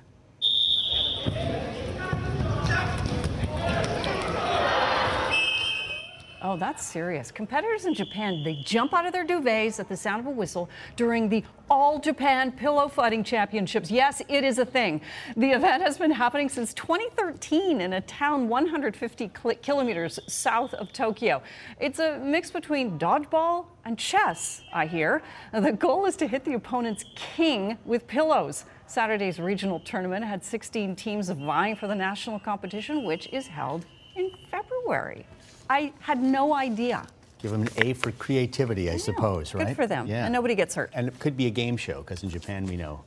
Oh, 6.39 6.55
that's 6.55 6.85
serious. 6.85 7.31
Competitors 7.31 7.85
in 7.85 7.95
Japan, 7.95 8.43
they 8.43 8.61
jump 8.63 8.93
out 8.93 9.07
of 9.07 9.11
their 9.11 9.25
duvets 9.25 9.79
at 9.79 9.89
the 9.89 9.97
sound 9.97 10.19
of 10.19 10.27
a 10.27 10.29
whistle 10.29 10.69
during 10.95 11.29
the 11.29 11.43
All 11.67 11.99
Japan 11.99 12.51
Pillow 12.51 12.87
Fighting 12.87 13.23
Championships. 13.23 13.89
Yes, 13.89 14.21
it 14.29 14.43
is 14.43 14.59
a 14.59 14.65
thing. 14.65 15.01
The 15.35 15.49
event 15.49 15.81
has 15.81 15.97
been 15.97 16.11
happening 16.11 16.47
since 16.47 16.75
2013 16.75 17.81
in 17.81 17.93
a 17.93 18.01
town 18.01 18.47
150 18.49 19.31
kilometers 19.63 20.19
south 20.27 20.75
of 20.75 20.93
Tokyo. 20.93 21.41
It's 21.79 21.97
a 21.97 22.19
mix 22.19 22.51
between 22.51 22.99
dodgeball 22.99 23.65
and 23.83 23.97
chess, 23.97 24.61
I 24.71 24.85
hear. 24.85 25.23
The 25.51 25.71
goal 25.71 26.05
is 26.05 26.15
to 26.17 26.27
hit 26.27 26.45
the 26.45 26.53
opponent's 26.53 27.03
king 27.15 27.79
with 27.83 28.05
pillows. 28.05 28.65
Saturday's 28.85 29.39
regional 29.39 29.79
tournament 29.79 30.23
had 30.23 30.43
16 30.43 30.95
teams 30.95 31.29
vying 31.29 31.75
for 31.75 31.87
the 31.87 31.95
national 31.95 32.37
competition, 32.39 33.05
which 33.05 33.27
is 33.33 33.47
held 33.47 33.87
in 34.15 34.31
February. 34.51 35.25
I 35.69 35.93
had 35.99 36.21
no 36.21 36.53
idea. 36.53 37.05
Give 37.41 37.51
them 37.51 37.61
an 37.63 37.69
A 37.77 37.93
for 37.93 38.11
creativity, 38.13 38.89
I, 38.89 38.97
suppose, 38.97 39.51
Good 39.51 39.59
right? 39.59 39.67
Good 39.67 39.75
for 39.75 39.87
them. 39.87 40.09
And 40.09 40.33
nobody 40.33 40.55
gets 40.55 40.73
hurt. 40.75 40.89
And 40.93 41.07
it 41.07 41.19
could 41.19 41.37
be 41.37 41.45
a 41.45 41.51
game 41.51 41.77
show, 41.77 42.01
because 42.01 42.23
in 42.23 42.29
Japan 42.29 42.65
we 42.65 42.75
know 42.75 43.03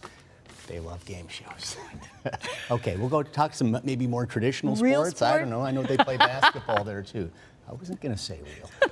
they 0.69 0.79
love 0.79 1.05
game 1.05 1.27
shows. 1.29 1.77
okay, 2.71 2.97
we'll 2.97 3.09
go 3.09 3.23
talk 3.25 3.55
some 3.55 3.79
maybe 3.83 4.07
more 4.07 4.25
traditional 4.25 4.77
Real 4.77 5.03
sports. 5.05 5.23
I 5.23 5.39
don't 5.39 5.51
know. 5.51 5.63
I 5.63 5.73
know 5.73 5.83
they 5.83 5.97
play 5.97 6.17
basketball 6.19 6.85
there 6.85 7.03
too. 7.03 7.31
I 7.69 7.73
wasn't 7.73 8.01
going 8.01 8.15
to 8.15 8.21
say 8.21 8.39
real. 8.57 8.90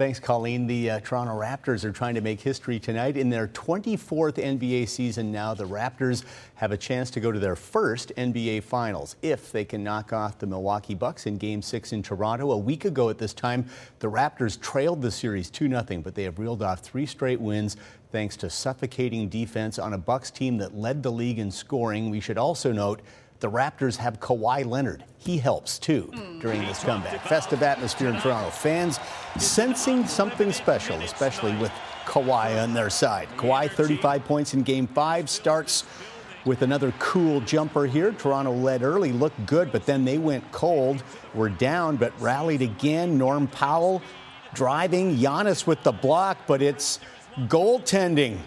Thanks, 0.00 0.18
Colleen. 0.18 0.66
The 0.66 0.92
uh, 0.92 1.00
Toronto 1.00 1.38
Raptors 1.38 1.84
are 1.84 1.92
trying 1.92 2.14
to 2.14 2.22
make 2.22 2.40
history 2.40 2.80
tonight. 2.80 3.18
In 3.18 3.28
their 3.28 3.48
24th 3.48 4.36
NBA 4.36 4.88
season 4.88 5.30
now, 5.30 5.52
the 5.52 5.66
Raptors 5.66 6.24
have 6.54 6.72
a 6.72 6.76
chance 6.78 7.10
to 7.10 7.20
go 7.20 7.30
to 7.30 7.38
their 7.38 7.54
first 7.54 8.10
NBA 8.16 8.62
Finals 8.62 9.16
if 9.20 9.52
they 9.52 9.62
can 9.62 9.84
knock 9.84 10.14
off 10.14 10.38
the 10.38 10.46
Milwaukee 10.46 10.94
Bucks 10.94 11.26
in 11.26 11.36
Game 11.36 11.60
6 11.60 11.92
in 11.92 12.02
Toronto. 12.02 12.50
A 12.52 12.56
week 12.56 12.86
ago 12.86 13.10
at 13.10 13.18
this 13.18 13.34
time, 13.34 13.66
the 13.98 14.10
Raptors 14.10 14.58
trailed 14.58 15.02
the 15.02 15.10
series 15.10 15.50
2 15.50 15.68
0, 15.68 15.84
but 16.02 16.14
they 16.14 16.22
have 16.22 16.38
reeled 16.38 16.62
off 16.62 16.80
three 16.80 17.04
straight 17.04 17.38
wins 17.38 17.76
thanks 18.10 18.38
to 18.38 18.48
suffocating 18.48 19.28
defense 19.28 19.78
on 19.78 19.92
a 19.92 19.98
Bucks 19.98 20.30
team 20.30 20.56
that 20.56 20.74
led 20.74 21.02
the 21.02 21.12
league 21.12 21.38
in 21.38 21.50
scoring. 21.50 22.08
We 22.08 22.20
should 22.20 22.38
also 22.38 22.72
note 22.72 23.02
the 23.40 23.50
Raptors 23.50 23.96
have 23.96 24.20
Kawhi 24.20 24.64
Leonard. 24.66 25.04
He 25.18 25.38
helps 25.38 25.78
too 25.78 26.10
during 26.40 26.60
this 26.62 26.82
comeback. 26.84 27.26
Festive 27.26 27.62
atmosphere 27.62 28.08
in 28.08 28.20
Toronto. 28.20 28.50
Fans 28.50 29.00
sensing 29.38 30.06
something 30.06 30.52
special, 30.52 30.96
especially 31.00 31.56
with 31.56 31.72
Kawhi 32.04 32.62
on 32.62 32.74
their 32.74 32.90
side. 32.90 33.28
Kawhi, 33.36 33.70
35 33.70 34.24
points 34.24 34.54
in 34.54 34.62
game 34.62 34.86
five, 34.86 35.28
starts 35.28 35.84
with 36.44 36.62
another 36.62 36.92
cool 36.98 37.40
jumper 37.40 37.86
here. 37.86 38.12
Toronto 38.12 38.52
led 38.52 38.82
early, 38.82 39.12
looked 39.12 39.44
good, 39.46 39.72
but 39.72 39.84
then 39.86 40.04
they 40.04 40.18
went 40.18 40.50
cold. 40.52 41.02
Were 41.34 41.50
down, 41.50 41.96
but 41.96 42.18
rallied 42.20 42.62
again. 42.62 43.18
Norm 43.18 43.46
Powell 43.46 44.02
driving. 44.54 45.16
Giannis 45.16 45.66
with 45.66 45.82
the 45.82 45.92
block, 45.92 46.38
but 46.46 46.62
it's 46.62 46.98
goaltending. 47.40 48.38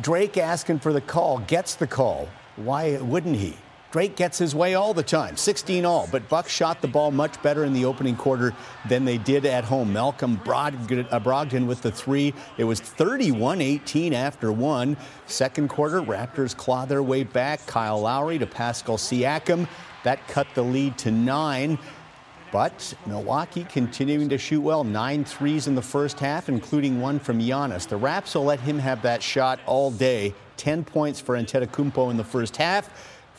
Drake 0.00 0.38
asking 0.38 0.80
for 0.80 0.92
the 0.92 1.00
call, 1.00 1.38
gets 1.38 1.74
the 1.74 1.86
call. 1.86 2.28
Why 2.56 2.96
wouldn't 2.98 3.36
he? 3.36 3.56
Drake 3.94 4.16
gets 4.16 4.38
his 4.38 4.56
way 4.56 4.74
all 4.74 4.92
the 4.92 5.04
time, 5.04 5.36
16 5.36 5.84
all, 5.84 6.08
but 6.10 6.28
Bucks 6.28 6.50
shot 6.50 6.82
the 6.82 6.88
ball 6.88 7.12
much 7.12 7.40
better 7.42 7.64
in 7.64 7.72
the 7.72 7.84
opening 7.84 8.16
quarter 8.16 8.52
than 8.88 9.04
they 9.04 9.18
did 9.18 9.46
at 9.46 9.62
home. 9.62 9.92
Malcolm 9.92 10.36
Brogdon, 10.38 11.06
uh, 11.12 11.20
Brogdon 11.20 11.68
with 11.68 11.80
the 11.80 11.92
three. 11.92 12.34
It 12.58 12.64
was 12.64 12.80
31 12.80 13.60
18 13.60 14.12
after 14.12 14.50
one. 14.50 14.96
Second 15.26 15.68
quarter, 15.68 16.00
Raptors 16.00 16.56
claw 16.56 16.86
their 16.86 17.04
way 17.04 17.22
back. 17.22 17.64
Kyle 17.68 18.00
Lowry 18.00 18.36
to 18.36 18.48
Pascal 18.48 18.96
Siakam. 18.96 19.68
That 20.02 20.26
cut 20.26 20.48
the 20.56 20.62
lead 20.62 20.98
to 20.98 21.12
nine. 21.12 21.78
But 22.50 22.94
Milwaukee 23.06 23.62
continuing 23.62 24.28
to 24.30 24.38
shoot 24.38 24.60
well, 24.60 24.82
nine 24.82 25.24
threes 25.24 25.68
in 25.68 25.76
the 25.76 25.82
first 25.82 26.18
half, 26.18 26.48
including 26.48 27.00
one 27.00 27.20
from 27.20 27.38
Giannis. 27.38 27.86
The 27.86 27.96
Raps 27.96 28.34
will 28.34 28.42
let 28.42 28.58
him 28.58 28.80
have 28.80 29.02
that 29.02 29.22
shot 29.22 29.60
all 29.66 29.92
day. 29.92 30.34
10 30.56 30.82
points 30.82 31.20
for 31.20 31.36
Antetokounmpo 31.36 32.10
in 32.10 32.16
the 32.16 32.24
first 32.24 32.56
half. 32.56 32.90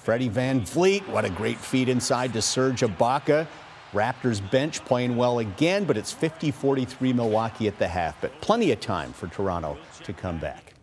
Freddie 0.06 0.30
VanVleet, 0.30 1.08
what 1.08 1.26
a 1.26 1.32
great 1.32 1.58
feed 1.58 1.90
inside 1.90 2.32
to 2.34 2.40
Serge 2.40 2.82
Ibaka. 2.82 3.48
Raptors 3.92 4.40
bench 4.52 4.86
playing 4.86 5.18
well 5.18 5.40
again, 5.40 5.84
but 5.84 5.98
it's 5.98 6.14
50-43 6.14 7.16
Milwaukee 7.16 7.68
at 7.68 7.80
the 7.80 7.88
half. 7.88 8.22
But 8.22 8.40
plenty 8.40 8.72
of 8.72 8.80
time 8.80 9.14
for 9.14 9.26
Toronto 9.28 9.80
to 10.04 10.14
come 10.14 10.38
back. 10.38 10.75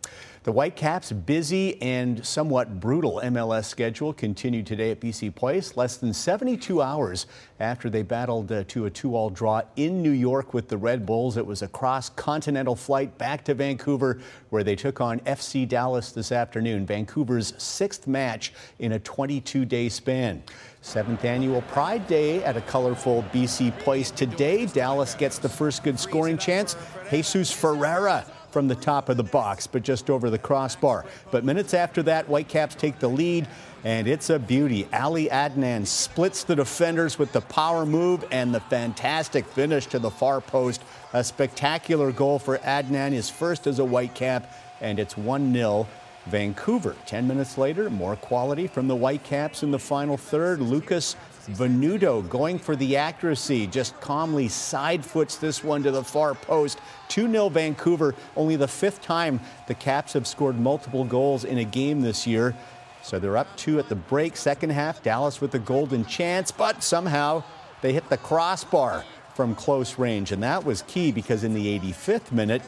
The 0.43 0.51
Whitecaps' 0.51 1.13
busy 1.13 1.81
and 1.81 2.25
somewhat 2.25 2.81
brutal 2.81 3.21
MLS 3.23 3.63
schedule 3.63 4.11
continued 4.11 4.67
today 4.67 4.91
at 4.91 4.99
BC 4.99 5.33
Place, 5.33 5.77
less 5.77 5.95
than 5.95 6.13
72 6.13 6.81
hours 6.81 7.27
after 7.61 7.89
they 7.89 8.01
battled 8.01 8.51
uh, 8.51 8.65
to 8.65 8.85
a 8.85 8.89
two-all 8.89 9.29
draw 9.29 9.61
in 9.77 10.03
New 10.03 10.11
York 10.11 10.53
with 10.53 10.67
the 10.67 10.77
Red 10.77 11.05
Bulls. 11.05 11.37
It 11.37 11.45
was 11.45 11.61
a 11.61 11.69
cross-continental 11.69 12.75
flight 12.75 13.17
back 13.17 13.45
to 13.45 13.53
Vancouver, 13.53 14.19
where 14.49 14.65
they 14.65 14.75
took 14.75 14.99
on 14.99 15.21
FC 15.21 15.65
Dallas 15.65 16.11
this 16.11 16.33
afternoon, 16.33 16.85
Vancouver's 16.85 17.53
sixth 17.57 18.05
match 18.05 18.51
in 18.79 18.91
a 18.91 18.99
22-day 18.99 19.87
span. 19.87 20.43
Seventh 20.81 21.23
annual 21.23 21.61
Pride 21.61 22.05
Day 22.07 22.43
at 22.43 22.57
a 22.57 22.61
colorful 22.61 23.23
BC 23.31 23.79
Place 23.79 24.11
today. 24.11 24.65
Dallas 24.65 25.15
gets 25.15 25.37
the 25.37 25.47
first 25.47 25.85
good 25.85 25.97
scoring 25.97 26.37
chance. 26.37 26.75
Jesus 27.09 27.49
Ferreira 27.49 28.25
from 28.53 28.67
the 28.67 28.75
top 28.75 29.09
of 29.09 29.17
the 29.17 29.23
box, 29.23 29.65
but 29.67 29.81
just 29.81 30.09
over 30.09 30.29
the 30.29 30.37
crossbar. 30.37 31.05
But 31.31 31.43
minutes 31.43 31.73
after 31.73 32.03
that, 32.03 32.27
Whitecaps 32.27 32.75
take 32.75 32.99
the 32.99 33.09
lead, 33.09 33.47
and 33.83 34.07
it's 34.07 34.29
a 34.29 34.37
beauty. 34.37 34.87
Ali 34.93 35.27
Adnan 35.27 35.87
splits 35.87 36.43
the 36.43 36.55
defenders 36.55 37.17
with 37.17 37.33
the 37.33 37.41
power 37.41 37.85
move 37.85 38.23
and 38.31 38.53
the 38.53 38.59
fantastic 38.61 39.45
finish 39.47 39.87
to 39.87 39.99
the 39.99 40.11
far 40.11 40.39
post. 40.39 40.83
A 41.13 41.23
spectacular 41.23 42.11
goal 42.11 42.37
for 42.39 42.59
Adnan, 42.59 43.11
his 43.11 43.29
first 43.29 43.65
as 43.67 43.79
a 43.79 43.83
Whitecap, 43.83 44.45
and 44.79 44.99
it's 44.99 45.17
1 45.17 45.51
0 45.51 45.87
Vancouver. 46.27 46.95
10 47.05 47.27
minutes 47.27 47.57
later, 47.57 47.89
more 47.89 48.15
quality 48.15 48.67
from 48.67 48.87
the 48.87 48.95
Whitecaps 48.95 49.63
in 49.63 49.71
the 49.71 49.79
final 49.79 50.15
third. 50.15 50.61
Lucas 50.61 51.15
Venuto 51.47 52.27
going 52.29 52.57
for 52.57 52.75
the 52.75 52.95
accuracy, 52.95 53.67
just 53.67 53.99
calmly 53.99 54.47
side 54.47 55.05
foots 55.05 55.35
this 55.37 55.63
one 55.63 55.83
to 55.83 55.91
the 55.91 56.03
far 56.03 56.35
post. 56.35 56.79
2 57.09 57.29
0 57.29 57.49
Vancouver, 57.49 58.15
only 58.35 58.55
the 58.55 58.67
fifth 58.67 59.01
time 59.01 59.39
the 59.67 59.73
Caps 59.73 60.13
have 60.13 60.25
scored 60.25 60.57
multiple 60.57 61.03
goals 61.03 61.43
in 61.43 61.57
a 61.57 61.63
game 61.63 62.01
this 62.01 62.25
year. 62.25 62.55
So 63.01 63.19
they're 63.19 63.37
up 63.37 63.55
two 63.57 63.79
at 63.79 63.89
the 63.89 63.95
break. 63.95 64.37
Second 64.37 64.69
half, 64.71 65.03
Dallas 65.03 65.41
with 65.41 65.51
the 65.51 65.59
golden 65.59 66.05
chance, 66.05 66.51
but 66.51 66.81
somehow 66.81 67.43
they 67.81 67.91
hit 67.91 68.07
the 68.09 68.17
crossbar 68.17 69.03
from 69.35 69.55
close 69.55 69.99
range. 69.99 70.31
And 70.31 70.41
that 70.43 70.63
was 70.63 70.83
key 70.83 71.11
because 71.11 71.43
in 71.43 71.53
the 71.53 71.79
85th 71.79 72.31
minute, 72.31 72.61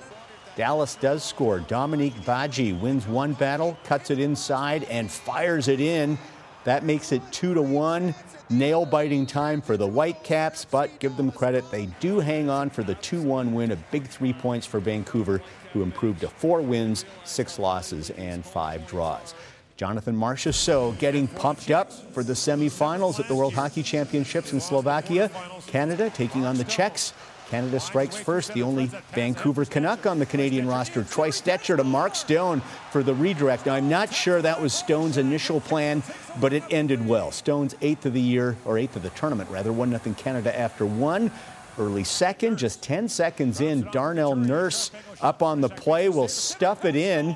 Dallas 0.56 0.96
does 0.96 1.24
score. 1.24 1.60
Dominique 1.60 2.16
Badji 2.22 2.78
wins 2.80 3.08
one 3.08 3.34
battle, 3.34 3.78
cuts 3.86 4.10
it 4.10 4.20
inside, 4.20 4.84
and 4.86 5.10
fires 5.10 5.68
it 5.68 5.80
in. 5.80 6.18
That 6.66 6.84
makes 6.84 7.12
it 7.12 7.22
two 7.32 7.54
to 7.54 7.62
one. 7.62 8.14
Nail 8.50 8.86
biting 8.86 9.26
time 9.26 9.60
for 9.60 9.76
the 9.76 9.88
Whitecaps, 9.88 10.66
but 10.66 11.00
give 11.00 11.18
them 11.18 11.32
credit. 11.32 11.70
They 11.72 11.88
do 12.00 12.20
hang 12.20 12.48
on 12.48 12.70
for 12.70 12.84
the 12.84 12.94
2 12.96 13.24
1 13.24 13.54
win, 13.56 13.72
a 13.72 13.76
big 13.76 14.08
three 14.08 14.34
points 14.34 14.68
for 14.68 14.80
Vancouver, 14.80 15.42
who 15.74 15.82
improved 15.82 16.22
to 16.22 16.28
four 16.28 16.62
wins, 16.62 17.06
six 17.24 17.58
losses, 17.58 18.12
and 18.12 18.46
five 18.46 18.86
draws. 18.86 19.34
Jonathan 19.78 20.16
Marchessault 20.16 20.98
getting 21.00 21.28
pumped 21.28 21.72
up 21.72 21.92
for 22.14 22.24
the 22.24 22.34
semifinals 22.34 23.20
at 23.20 23.28
the 23.28 23.36
World 23.36 23.54
Hockey 23.54 23.84
Championships 23.84 24.54
in 24.54 24.62
Slovakia. 24.62 25.30
Canada 25.68 26.10
taking 26.12 26.46
on 26.46 26.58
the 26.58 26.64
Czechs. 26.66 27.14
Canada 27.50 27.80
strikes 27.80 28.16
first, 28.16 28.54
the 28.54 28.64
only 28.64 28.88
Vancouver 29.14 29.66
Canuck 29.66 30.06
on 30.06 30.20
the 30.20 30.26
Canadian 30.26 30.68
roster. 30.68 31.04
Troy 31.04 31.30
Stecher 31.30 31.78
to 31.78 31.84
Mark 31.84 32.16
Stone 32.16 32.62
for 32.92 33.04
the 33.04 33.14
redirect. 33.14 33.66
Now, 33.66 33.76
I'm 33.76 33.90
not 33.90 34.14
sure 34.14 34.42
that 34.42 34.62
was 34.62 34.74
Stone's 34.74 35.18
initial 35.18 35.62
plan, 35.62 36.04
but 36.42 36.54
it 36.54 36.64
ended 36.72 37.08
well. 37.08 37.32
Stone's 37.32 37.76
eighth 37.82 38.06
of 38.06 38.14
the 38.14 38.22
year, 38.22 38.58
or 38.66 38.78
eighth 38.78 38.96
of 38.96 39.04
the 39.04 39.12
tournament, 39.12 39.50
rather, 39.50 39.72
1 39.72 39.98
0 39.98 40.16
Canada 40.16 40.58
after 40.58 40.86
one. 40.86 41.32
Early 41.78 42.04
second, 42.06 42.58
just 42.58 42.82
10 42.82 43.10
seconds 43.10 43.60
in, 43.60 43.82
Darnell 43.92 44.36
Nurse 44.36 44.92
up 45.22 45.44
on 45.44 45.62
the 45.62 45.70
play 45.70 46.08
will 46.08 46.30
stuff 46.30 46.86
it 46.86 46.96
in 46.96 47.36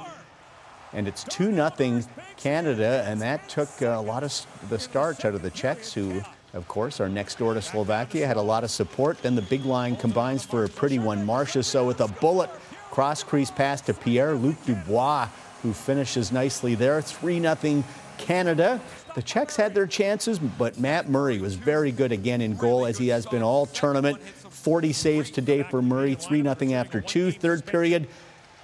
and 0.94 1.08
it's 1.08 1.24
2 1.26 1.54
0 1.54 2.02
Canada, 2.38 3.06
and 3.08 3.22
that 3.22 3.48
took 3.50 3.70
uh, 3.82 3.88
a 3.88 4.02
lot 4.02 4.24
of 4.24 4.46
the 4.70 4.80
starch 4.80 5.26
out 5.26 5.36
of 5.36 5.42
the 5.42 5.50
Czechs, 5.50 5.94
who, 5.94 6.22
of 6.54 6.68
course, 6.68 7.00
our 7.00 7.10
next 7.10 7.38
door 7.38 7.54
to 7.54 7.62
Slovakia, 7.62 8.26
had 8.26 8.38
a 8.38 8.42
lot 8.42 8.64
of 8.64 8.72
support. 8.72 9.22
Then 9.22 9.36
the 9.36 9.42
big 9.42 9.66
line 9.66 9.96
combines 9.96 10.44
for 10.44 10.64
a 10.64 10.70
pretty 10.70 11.00
one. 11.00 11.26
Marchessault 11.26 11.86
with 11.86 12.02
a 12.02 12.08
bullet 12.08 12.50
cross 12.90 13.24
crease 13.24 13.52
pass 13.52 13.82
to 13.82 13.94
Pierre 13.94 14.34
Luc 14.34 14.56
Dubois, 14.66 15.28
who 15.62 15.74
finishes 15.74 16.32
nicely 16.32 16.76
there. 16.76 17.02
3 17.02 17.40
0 17.40 17.84
Canada. 18.18 18.82
The 19.16 19.22
Czechs 19.22 19.56
had 19.56 19.74
their 19.74 19.88
chances, 19.88 20.40
but 20.40 20.80
Matt 20.80 21.10
Murray 21.10 21.40
was 21.40 21.56
very 21.56 21.92
good 21.92 22.12
again 22.12 22.42
in 22.42 22.56
goal, 22.56 22.86
as 22.86 22.98
he 22.98 23.08
has 23.10 23.26
been 23.26 23.42
all 23.42 23.66
tournament. 23.66 24.22
40 24.22 24.94
saves 24.94 25.32
today 25.32 25.64
for 25.64 25.82
Murray, 25.82 26.16
3 26.16 26.44
0 26.44 26.74
after 26.74 27.02
two. 27.02 27.32
Third 27.32 27.66
period, 27.66 28.08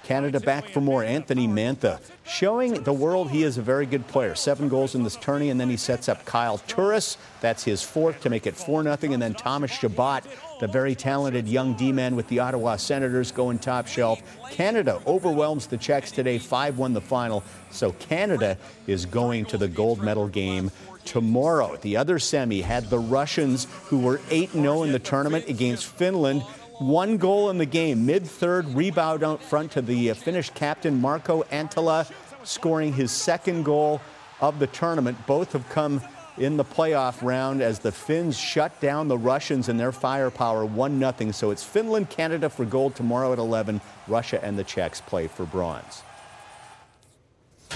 Canada 0.06 0.38
back 0.38 0.68
for 0.68 0.80
more. 0.80 1.02
Anthony 1.02 1.48
Mantha 1.48 1.98
showing 2.24 2.74
the 2.84 2.92
world 2.92 3.28
he 3.28 3.42
is 3.42 3.58
a 3.58 3.62
very 3.62 3.86
good 3.86 4.06
player. 4.06 4.36
Seven 4.36 4.68
goals 4.68 4.94
in 4.94 5.02
this 5.02 5.16
tourney, 5.16 5.50
and 5.50 5.58
then 5.60 5.68
he 5.68 5.76
sets 5.76 6.08
up 6.08 6.24
Kyle 6.24 6.58
Turris. 6.58 7.18
That's 7.40 7.64
his 7.64 7.82
fourth 7.82 8.20
to 8.20 8.30
make 8.30 8.46
it 8.46 8.54
4 8.54 8.84
0. 8.84 8.96
And 9.02 9.20
then 9.20 9.34
Thomas 9.34 9.72
Chabot, 9.72 10.22
the 10.60 10.68
very 10.68 10.94
talented 10.94 11.48
young 11.48 11.74
D 11.74 11.90
man 11.90 12.14
with 12.14 12.28
the 12.28 12.38
Ottawa 12.38 12.76
Senators, 12.76 13.32
going 13.32 13.58
top 13.58 13.88
shelf. 13.88 14.22
Canada 14.52 15.02
overwhelms 15.08 15.66
the 15.66 15.76
Czechs 15.76 16.12
today, 16.12 16.38
5 16.38 16.78
1 16.78 16.92
the 16.92 17.00
final. 17.00 17.42
So 17.72 17.90
Canada 17.92 18.58
is 18.86 19.06
going 19.06 19.44
to 19.46 19.58
the 19.58 19.66
gold 19.66 20.04
medal 20.04 20.28
game 20.28 20.70
tomorrow. 21.04 21.78
The 21.78 21.96
other 21.96 22.20
semi 22.20 22.60
had 22.62 22.90
the 22.90 23.00
Russians, 23.00 23.66
who 23.86 23.98
were 23.98 24.20
8 24.30 24.52
0 24.52 24.84
in 24.84 24.92
the 24.92 25.00
tournament 25.00 25.48
against 25.48 25.86
Finland. 25.86 26.44
One 26.78 27.16
goal 27.16 27.48
in 27.48 27.56
the 27.56 27.66
game, 27.66 28.04
mid 28.04 28.26
third 28.26 28.66
rebound 28.74 29.24
out 29.24 29.42
front 29.42 29.72
to 29.72 29.82
the 29.82 30.10
uh, 30.10 30.14
Finnish 30.14 30.50
captain 30.50 31.00
Marko 31.00 31.42
Anttila, 31.44 32.10
scoring 32.44 32.92
his 32.92 33.10
second 33.10 33.62
goal 33.62 34.00
of 34.42 34.58
the 34.58 34.66
tournament. 34.66 35.16
Both 35.26 35.52
have 35.52 35.66
come 35.70 36.02
in 36.36 36.58
the 36.58 36.64
playoff 36.64 37.22
round 37.22 37.62
as 37.62 37.78
the 37.78 37.90
Finns 37.90 38.38
shut 38.38 38.78
down 38.78 39.08
the 39.08 39.16
Russians 39.16 39.70
and 39.70 39.80
their 39.80 39.90
firepower 39.90 40.66
1 40.66 41.00
0. 41.00 41.32
So 41.32 41.50
it's 41.50 41.64
Finland, 41.64 42.10
Canada 42.10 42.50
for 42.50 42.66
gold 42.66 42.94
tomorrow 42.94 43.32
at 43.32 43.38
11. 43.38 43.80
Russia 44.06 44.44
and 44.44 44.58
the 44.58 44.64
Czechs 44.64 45.00
play 45.00 45.28
for 45.28 45.46
bronze. 45.46 46.02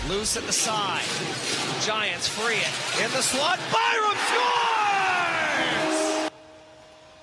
Loose 0.09 0.37
at 0.37 0.45
the 0.45 0.53
side. 0.53 1.03
Giants 1.87 2.29
free 2.29 2.57
it. 2.57 3.05
In 3.05 3.11
the 3.13 3.23
slot. 3.23 3.59
Byram 3.73 4.17
scores! 4.27 4.70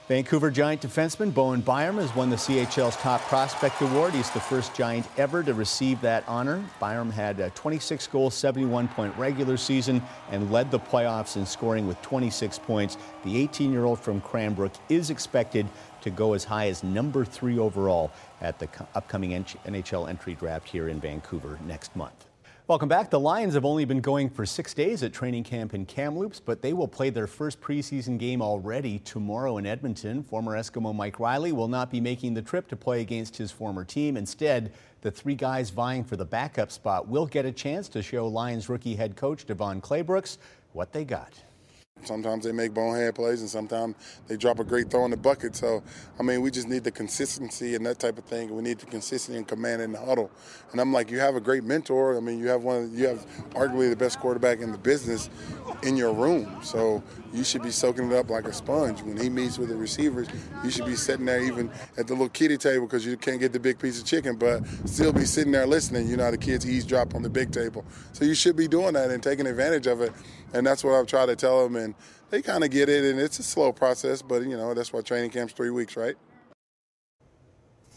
Vancouver 0.07 0.49
Giant 0.49 0.81
defenseman 0.81 1.33
Bowen 1.33 1.59
Byram 1.59 1.97
has 1.97 2.15
won 2.15 2.29
the 2.29 2.37
CHL's 2.37 2.95
Top 2.95 3.19
Prospect 3.23 3.81
Award. 3.81 4.13
He's 4.13 4.29
the 4.29 4.39
first 4.39 4.73
Giant 4.73 5.05
ever 5.17 5.43
to 5.43 5.53
receive 5.53 5.99
that 5.99 6.23
honor. 6.29 6.63
Byram 6.79 7.11
had 7.11 7.41
a 7.41 7.49
26 7.49 8.07
goal, 8.07 8.29
71 8.29 8.87
point 8.87 9.13
regular 9.17 9.57
season 9.57 10.01
and 10.31 10.49
led 10.49 10.71
the 10.71 10.79
playoffs 10.79 11.35
in 11.35 11.45
scoring 11.45 11.87
with 11.87 12.01
26 12.03 12.57
points. 12.59 12.95
The 13.25 13.37
18 13.37 13.73
year 13.73 13.83
old 13.83 13.99
from 13.99 14.21
Cranbrook 14.21 14.71
is 14.87 15.09
expected 15.09 15.67
to 15.99 16.09
go 16.09 16.31
as 16.31 16.45
high 16.45 16.69
as 16.69 16.85
number 16.85 17.25
three 17.25 17.59
overall 17.59 18.09
at 18.39 18.59
the 18.59 18.69
upcoming 18.95 19.31
NHL 19.31 20.07
entry 20.07 20.35
draft 20.35 20.69
here 20.69 20.87
in 20.87 21.01
Vancouver 21.01 21.59
next 21.67 21.93
month. 21.97 22.27
Welcome 22.67 22.89
back. 22.89 23.09
The 23.09 23.17
Lions 23.17 23.53
have 23.53 23.63
only 23.63 23.85
been 23.85 24.01
going 24.01 24.29
for 24.29 24.45
six 24.45 24.73
days 24.73 25.01
at 25.01 25.13
training 25.13 25.45
camp 25.45 25.73
in 25.73 25.85
Kamloops, 25.85 26.41
but 26.41 26.61
they 26.61 26.73
will 26.73 26.89
play 26.89 27.09
their 27.09 27.25
first 27.25 27.61
preseason 27.61 28.17
game 28.17 28.41
already 28.41 28.99
tomorrow 28.99 29.57
in 29.57 29.65
Edmonton. 29.65 30.21
Former 30.21 30.51
Eskimo 30.57 30.93
Mike 30.93 31.17
Reilly 31.17 31.53
will 31.53 31.69
not 31.69 31.89
be 31.89 32.01
making 32.01 32.33
the 32.33 32.41
trip 32.41 32.67
to 32.67 32.75
play 32.75 32.99
against 32.99 33.37
his 33.37 33.53
former 33.53 33.85
team. 33.85 34.17
Instead, 34.17 34.73
the 34.99 35.09
three 35.09 35.33
guys 35.33 35.69
vying 35.69 36.03
for 36.03 36.17
the 36.17 36.25
backup 36.25 36.69
spot 36.69 37.07
will 37.07 37.25
get 37.25 37.45
a 37.45 37.53
chance 37.53 37.87
to 37.87 38.03
show 38.03 38.27
Lions 38.27 38.67
rookie 38.67 38.97
head 38.97 39.15
coach 39.15 39.47
DeVone 39.47 39.79
Claybrooks 39.79 40.37
what 40.73 40.91
they 40.91 41.05
got. 41.05 41.41
Sometimes 42.03 42.45
they 42.45 42.51
make 42.51 42.73
bonehead 42.73 43.15
plays, 43.15 43.41
and 43.41 43.49
sometimes 43.49 43.95
they 44.27 44.37
drop 44.37 44.59
a 44.59 44.63
great 44.63 44.89
throw 44.89 45.05
in 45.05 45.11
the 45.11 45.17
bucket. 45.17 45.55
So, 45.55 45.83
I 46.19 46.23
mean, 46.23 46.41
we 46.41 46.51
just 46.51 46.67
need 46.67 46.83
the 46.83 46.91
consistency 46.91 47.75
and 47.75 47.85
that 47.85 47.99
type 47.99 48.17
of 48.17 48.25
thing. 48.25 48.55
We 48.55 48.61
need 48.61 48.79
the 48.79 48.85
consistency 48.85 49.37
and 49.37 49.47
command 49.47 49.81
in 49.81 49.91
the 49.91 49.99
huddle. 49.99 50.31
And 50.71 50.81
I'm 50.81 50.93
like, 50.93 51.11
you 51.11 51.19
have 51.19 51.35
a 51.35 51.41
great 51.41 51.63
mentor. 51.63 52.17
I 52.17 52.19
mean, 52.19 52.39
you 52.39 52.47
have 52.47 52.63
one. 52.63 52.91
You 52.95 53.07
have 53.07 53.25
arguably 53.51 53.89
the 53.89 53.95
best 53.95 54.19
quarterback 54.19 54.59
in 54.59 54.71
the 54.71 54.77
business 54.77 55.29
in 55.83 55.97
your 55.97 56.13
room. 56.13 56.59
So 56.63 57.03
you 57.33 57.43
should 57.43 57.63
be 57.63 57.71
soaking 57.71 58.11
it 58.11 58.17
up 58.17 58.29
like 58.29 58.45
a 58.45 58.53
sponge. 58.53 59.01
When 59.01 59.17
he 59.17 59.29
meets 59.29 59.57
with 59.57 59.69
the 59.69 59.75
receivers, 59.75 60.27
you 60.63 60.71
should 60.71 60.85
be 60.85 60.95
sitting 60.95 61.25
there 61.25 61.41
even 61.41 61.69
at 61.97 62.07
the 62.07 62.13
little 62.13 62.29
kiddie 62.29 62.57
table 62.57 62.85
because 62.85 63.05
you 63.05 63.17
can't 63.17 63.39
get 63.39 63.53
the 63.53 63.59
big 63.59 63.79
piece 63.79 63.99
of 63.99 64.05
chicken, 64.05 64.35
but 64.35 64.65
still 64.85 65.11
be 65.11 65.25
sitting 65.25 65.51
there 65.51 65.67
listening. 65.67 66.07
You 66.07 66.17
know 66.17 66.25
how 66.25 66.31
the 66.31 66.37
kids 66.37 66.67
eavesdrop 66.67 67.15
on 67.15 67.21
the 67.21 67.29
big 67.29 67.51
table. 67.51 67.85
So 68.13 68.25
you 68.25 68.33
should 68.33 68.55
be 68.55 68.67
doing 68.67 68.93
that 68.93 69.11
and 69.11 69.21
taking 69.21 69.47
advantage 69.47 69.87
of 69.87 70.01
it. 70.01 70.13
And 70.53 70.65
that's 70.65 70.83
what 70.83 70.93
I've 70.93 71.07
tried 71.07 71.27
to 71.27 71.35
tell 71.35 71.63
them. 71.63 71.75
And 71.75 71.86
they 72.29 72.41
kind 72.41 72.63
of 72.63 72.69
get 72.71 72.89
it. 72.89 73.03
And 73.05 73.19
it's 73.19 73.39
a 73.39 73.43
slow 73.43 73.71
process, 73.71 74.21
but, 74.21 74.43
you 74.43 74.57
know, 74.57 74.73
that's 74.73 74.91
why 74.91 75.01
training 75.01 75.31
camp's 75.31 75.53
three 75.53 75.69
weeks, 75.69 75.95
right? 75.97 76.15
He 77.91 77.96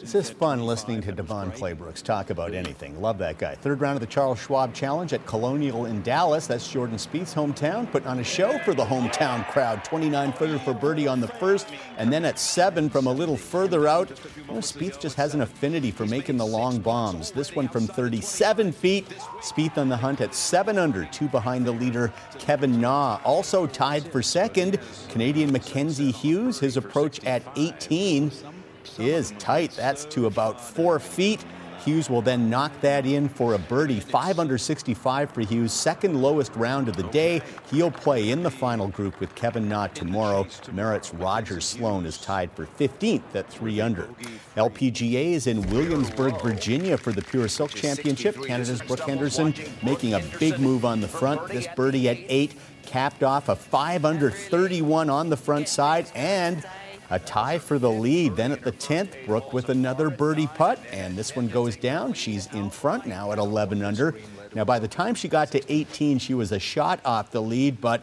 It's 0.00 0.12
just 0.12 0.34
fun 0.34 0.64
listening 0.64 1.00
to 1.02 1.12
DeVone 1.12 1.56
Claybrooks 1.56 2.02
talk 2.02 2.30
about 2.30 2.54
anything. 2.54 3.00
Love 3.00 3.18
that 3.18 3.38
guy. 3.38 3.54
Third 3.54 3.80
round 3.80 3.96
of 3.96 4.00
the 4.00 4.06
Charles 4.06 4.38
Schwab 4.38 4.74
Challenge 4.74 5.12
at 5.12 5.24
Colonial 5.26 5.86
in 5.86 6.02
Dallas. 6.02 6.46
That's 6.46 6.68
Jordan 6.70 6.96
Spieth's 6.96 7.34
hometown. 7.34 7.90
Putting 7.90 8.08
on 8.08 8.18
a 8.18 8.24
show 8.24 8.58
for 8.60 8.74
the 8.74 8.84
hometown 8.84 9.48
crowd. 9.50 9.84
29 9.84 10.32
footer 10.32 10.58
for 10.58 10.74
birdie 10.74 11.06
on 11.06 11.20
the 11.20 11.28
first, 11.28 11.68
and 11.98 12.12
then 12.12 12.24
at 12.24 12.38
seven 12.38 12.88
from 12.90 13.06
a 13.06 13.12
little 13.12 13.36
further 13.36 13.86
out. 13.86 14.10
You 14.36 14.54
know, 14.54 14.60
Spieth 14.60 15.00
just 15.00 15.16
has 15.16 15.34
an 15.34 15.42
affinity 15.42 15.90
for 15.90 16.06
making 16.06 16.36
the 16.36 16.46
long 16.46 16.80
bombs. 16.80 17.30
This 17.30 17.54
one 17.54 17.68
from 17.68 17.86
37 17.86 18.72
feet. 18.72 19.08
Spieth 19.40 19.78
on 19.78 19.88
the 19.88 19.96
hunt 19.96 20.20
at 20.20 20.34
seven 20.34 20.78
under, 20.78 21.04
two 21.06 21.28
behind 21.28 21.66
the 21.66 21.72
leader 21.72 22.12
Kevin 22.38 22.80
Na. 22.80 23.20
Also 23.24 23.66
tied 23.66 24.10
for 24.10 24.22
second, 24.22 24.78
Canadian 25.08 25.52
Mackenzie 25.52 26.10
Hughes. 26.10 26.58
His 26.58 26.76
approach 26.76 27.22
at 27.24 27.42
18 27.56 28.30
is 28.98 29.32
tight. 29.38 29.72
That's 29.72 30.04
to 30.06 30.26
about 30.26 30.60
four 30.60 30.98
feet. 30.98 31.44
Hughes 31.84 32.08
will 32.08 32.22
then 32.22 32.48
knock 32.48 32.72
that 32.80 33.06
in 33.06 33.28
for 33.28 33.54
a 33.54 33.58
birdie. 33.58 33.98
Five 33.98 34.38
under 34.38 34.56
65 34.56 35.32
for 35.32 35.40
Hughes, 35.40 35.72
second 35.72 36.22
lowest 36.22 36.54
round 36.54 36.88
of 36.88 36.96
the 36.96 37.02
day. 37.04 37.42
He'll 37.70 37.90
play 37.90 38.30
in 38.30 38.42
the 38.42 38.50
final 38.50 38.86
group 38.86 39.18
with 39.18 39.34
Kevin 39.34 39.68
Na 39.68 39.88
tomorrow. 39.88 40.46
Merritt's 40.72 41.12
Roger 41.12 41.60
Sloan 41.60 42.06
is 42.06 42.18
tied 42.18 42.52
for 42.52 42.66
15th 42.66 43.34
at 43.34 43.50
three 43.50 43.80
under. 43.80 44.08
LPGA 44.56 45.32
is 45.32 45.48
in 45.48 45.62
Williamsburg, 45.70 46.40
Virginia 46.40 46.96
for 46.96 47.10
the 47.10 47.22
Pure 47.22 47.48
Silk 47.48 47.70
Championship. 47.70 48.40
Canada's 48.44 48.80
Brooke 48.80 49.00
Henderson 49.00 49.52
making 49.82 50.14
a 50.14 50.20
big 50.38 50.60
move 50.60 50.84
on 50.84 51.00
the 51.00 51.08
front. 51.08 51.48
This 51.48 51.66
birdie 51.74 52.08
at 52.08 52.18
eight 52.28 52.54
capped 52.86 53.22
off 53.22 53.48
a 53.48 53.56
five 53.56 54.04
under 54.04 54.30
31 54.30 55.10
on 55.10 55.30
the 55.30 55.36
front 55.36 55.68
side 55.68 56.10
and 56.14 56.64
a 57.12 57.18
tie 57.18 57.58
for 57.58 57.78
the 57.78 57.90
lead. 57.90 58.36
Then 58.36 58.52
at 58.52 58.62
the 58.62 58.72
10th, 58.72 59.26
Brooke 59.26 59.52
with 59.52 59.68
another 59.68 60.08
birdie 60.08 60.46
putt, 60.46 60.78
and 60.90 61.14
this 61.14 61.36
one 61.36 61.46
goes 61.46 61.76
down. 61.76 62.14
She's 62.14 62.46
in 62.54 62.70
front 62.70 63.04
now 63.06 63.32
at 63.32 63.38
11 63.38 63.84
under. 63.84 64.14
Now, 64.54 64.64
by 64.64 64.78
the 64.78 64.88
time 64.88 65.14
she 65.14 65.28
got 65.28 65.50
to 65.52 65.72
18, 65.72 66.18
she 66.18 66.32
was 66.32 66.52
a 66.52 66.58
shot 66.58 67.00
off 67.04 67.30
the 67.30 67.42
lead, 67.42 67.82
but 67.82 68.02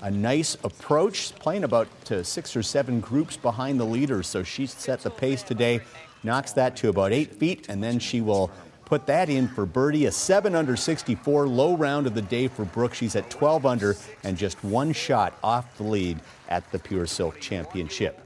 a 0.00 0.10
nice 0.10 0.56
approach, 0.64 1.34
playing 1.34 1.64
about 1.64 1.86
six 2.22 2.56
or 2.56 2.62
seven 2.62 2.98
groups 2.98 3.36
behind 3.36 3.78
the 3.78 3.84
leaders. 3.84 4.26
So 4.26 4.42
she 4.42 4.66
set 4.66 5.00
the 5.00 5.10
pace 5.10 5.42
today, 5.42 5.80
knocks 6.22 6.52
that 6.52 6.76
to 6.76 6.88
about 6.88 7.12
eight 7.12 7.34
feet, 7.34 7.66
and 7.68 7.84
then 7.84 7.98
she 7.98 8.22
will 8.22 8.50
put 8.86 9.06
that 9.06 9.28
in 9.28 9.48
for 9.48 9.66
birdie. 9.66 10.06
A 10.06 10.12
7 10.12 10.54
under 10.54 10.76
64, 10.76 11.46
low 11.46 11.76
round 11.76 12.06
of 12.06 12.14
the 12.14 12.22
day 12.22 12.48
for 12.48 12.64
Brooke. 12.64 12.94
She's 12.94 13.16
at 13.16 13.28
12 13.28 13.66
under 13.66 13.96
and 14.24 14.38
just 14.38 14.64
one 14.64 14.92
shot 14.94 15.34
off 15.42 15.76
the 15.76 15.84
lead 15.84 16.20
at 16.48 16.70
the 16.72 16.78
Pure 16.78 17.06
Silk 17.06 17.38
Championship. 17.38 18.25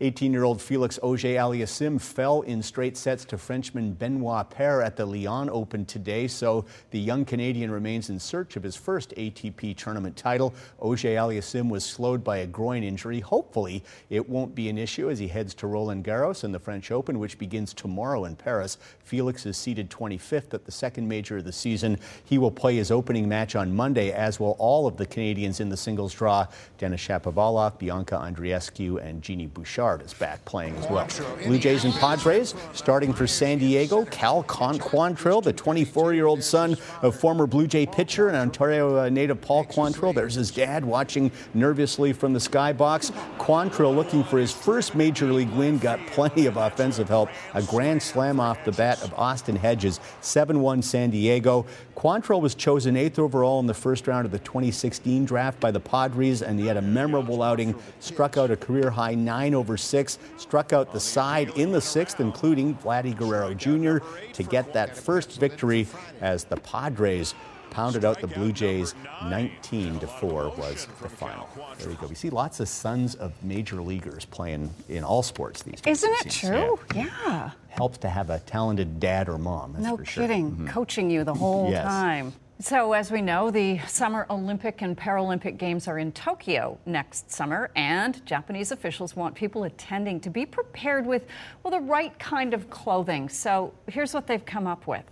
18 0.00 0.30
year 0.30 0.44
old 0.44 0.60
Felix 0.60 0.98
Auger 1.02 1.28
Aliassime 1.28 1.98
fell 1.98 2.42
in 2.42 2.62
straight 2.62 2.98
sets 2.98 3.24
to 3.24 3.38
Frenchman 3.38 3.94
Benoit 3.94 4.50
Paire 4.50 4.82
at 4.82 4.94
the 4.94 5.06
Lyon 5.06 5.48
Open 5.48 5.86
today, 5.86 6.28
so 6.28 6.66
the 6.90 6.98
young 6.98 7.24
Canadian 7.24 7.70
remains 7.70 8.10
in 8.10 8.18
search 8.18 8.56
of 8.56 8.62
his 8.62 8.76
first 8.76 9.14
ATP 9.16 9.74
tournament 9.74 10.14
title. 10.14 10.54
Auger 10.80 11.08
Aliassime 11.08 11.70
was 11.70 11.82
slowed 11.82 12.22
by 12.22 12.38
a 12.38 12.46
groin 12.46 12.82
injury. 12.82 13.20
Hopefully, 13.20 13.82
it 14.10 14.28
won't 14.28 14.54
be 14.54 14.68
an 14.68 14.76
issue 14.76 15.08
as 15.08 15.18
he 15.18 15.28
heads 15.28 15.54
to 15.54 15.66
Roland 15.66 16.04
Garros 16.04 16.44
in 16.44 16.52
the 16.52 16.60
French 16.60 16.90
Open, 16.90 17.18
which 17.18 17.38
begins 17.38 17.72
tomorrow 17.72 18.26
in 18.26 18.36
Paris. 18.36 18.76
Felix 19.02 19.46
is 19.46 19.56
seeded 19.56 19.88
25th 19.88 20.52
at 20.52 20.66
the 20.66 20.72
second 20.72 21.08
major 21.08 21.38
of 21.38 21.44
the 21.44 21.52
season. 21.52 21.98
He 22.24 22.36
will 22.36 22.50
play 22.50 22.76
his 22.76 22.90
opening 22.90 23.30
match 23.30 23.56
on 23.56 23.74
Monday, 23.74 24.12
as 24.12 24.38
will 24.38 24.56
all 24.58 24.86
of 24.86 24.98
the 24.98 25.06
Canadians 25.06 25.60
in 25.60 25.70
the 25.70 25.76
singles 25.76 26.12
draw 26.12 26.46
Denis 26.76 27.00
Shapovalov, 27.00 27.78
Bianca 27.78 28.16
Andreescu, 28.16 29.02
and 29.02 29.22
Genie 29.22 29.46
Bouchard 29.46 29.85
is 29.94 30.14
back 30.14 30.44
playing 30.44 30.74
as 30.76 30.90
well. 30.90 31.08
Blue 31.44 31.58
Jays 31.58 31.84
and 31.84 31.94
Padres 31.94 32.54
starting 32.72 33.12
for 33.12 33.26
San 33.26 33.58
Diego. 33.58 34.04
Cal 34.06 34.42
Con- 34.42 34.78
Quantrill, 34.78 35.42
the 35.42 35.52
24-year-old 35.52 36.42
son 36.42 36.76
of 37.02 37.18
former 37.18 37.46
Blue 37.46 37.66
Jay 37.66 37.86
pitcher 37.86 38.28
and 38.28 38.36
Ontario 38.36 38.98
uh, 38.98 39.08
native 39.08 39.40
Paul 39.40 39.64
Quantrill. 39.64 40.14
There's 40.14 40.34
his 40.34 40.50
dad 40.50 40.84
watching 40.84 41.30
nervously 41.54 42.12
from 42.12 42.32
the 42.32 42.38
skybox. 42.40 43.12
Quantrill 43.38 43.94
looking 43.94 44.24
for 44.24 44.38
his 44.38 44.52
first 44.52 44.94
major 44.94 45.32
league 45.32 45.50
win, 45.50 45.78
got 45.78 46.04
plenty 46.08 46.46
of 46.46 46.56
offensive 46.56 47.08
help. 47.08 47.28
A 47.54 47.62
grand 47.62 48.02
slam 48.02 48.40
off 48.40 48.64
the 48.64 48.72
bat 48.72 49.00
of 49.02 49.14
Austin 49.14 49.56
Hedges, 49.56 50.00
7-1 50.20 50.82
San 50.82 51.10
Diego. 51.10 51.64
Quantrill 51.96 52.40
was 52.40 52.54
chosen 52.54 52.96
eighth 52.96 53.18
overall 53.18 53.60
in 53.60 53.66
the 53.66 53.74
first 53.74 54.06
round 54.06 54.26
of 54.26 54.32
the 54.32 54.38
2016 54.40 55.24
draft 55.24 55.58
by 55.60 55.70
the 55.70 55.80
Padres, 55.80 56.42
and 56.42 56.58
he 56.58 56.66
had 56.66 56.76
a 56.76 56.82
memorable 56.82 57.42
outing. 57.42 57.74
Struck 58.00 58.36
out 58.36 58.50
a 58.50 58.56
career 58.56 58.90
high 58.90 59.14
nine 59.14 59.54
over 59.54 59.75
six, 59.76 60.18
struck 60.36 60.72
out 60.72 60.92
the 60.92 61.00
side 61.00 61.50
in 61.56 61.72
the 61.72 61.80
sixth, 61.80 62.20
including 62.20 62.74
Vladdy 62.76 63.16
Guerrero 63.16 63.54
Jr., 63.54 63.98
to 64.32 64.42
get 64.42 64.72
that 64.72 64.96
first 64.96 65.38
victory 65.40 65.86
as 66.20 66.44
the 66.44 66.56
Padres 66.56 67.34
pounded 67.70 68.04
out 68.06 68.20
the 68.20 68.26
Blue 68.26 68.52
Jays 68.52 68.94
19 69.24 69.98
to 69.98 70.06
4 70.06 70.48
was 70.56 70.86
the 71.02 71.08
final. 71.10 71.46
There 71.78 71.90
you 71.90 71.96
go. 71.96 72.06
We 72.06 72.14
see 72.14 72.30
lots 72.30 72.58
of 72.60 72.68
sons 72.68 73.14
of 73.16 73.32
major 73.42 73.82
leaguers 73.82 74.24
playing 74.24 74.70
in 74.88 75.04
all 75.04 75.22
sports 75.22 75.62
these 75.62 75.80
days. 75.82 76.02
Isn't 76.02 76.26
it 76.26 76.30
true? 76.30 76.78
Yeah. 76.94 77.06
Yeah. 77.26 77.50
Helps 77.68 77.98
to 77.98 78.08
have 78.08 78.30
a 78.30 78.38
talented 78.40 78.98
dad 78.98 79.28
or 79.28 79.36
mom. 79.36 79.72
That's 79.74 79.84
no 79.84 79.96
for 79.98 80.04
sure. 80.06 80.22
kidding. 80.26 80.52
Mhm. 80.52 80.68
Coaching 80.68 81.10
you 81.10 81.24
the 81.24 81.34
whole 81.34 81.68
Yes. 81.70 81.84
time. 81.84 82.32
So, 82.58 82.94
as 82.94 83.10
we 83.10 83.20
know, 83.20 83.50
the 83.50 83.80
Summer 83.80 84.26
Olympic 84.30 84.80
and 84.80 84.96
Paralympic 84.96 85.58
Games 85.58 85.86
are 85.86 85.98
in 85.98 86.10
Tokyo 86.12 86.78
next 86.86 87.30
summer, 87.30 87.70
and 87.76 88.24
Japanese 88.24 88.72
officials 88.72 89.14
want 89.14 89.34
people 89.34 89.64
attending 89.64 90.20
to 90.20 90.30
be 90.30 90.46
prepared 90.46 91.04
with, 91.04 91.26
well, 91.62 91.70
the 91.70 91.86
right 91.86 92.18
kind 92.18 92.54
of 92.54 92.70
clothing. 92.70 93.28
So, 93.28 93.74
here's 93.88 94.14
what 94.14 94.26
they've 94.26 94.44
come 94.44 94.66
up 94.66 94.86
with. 94.86 95.04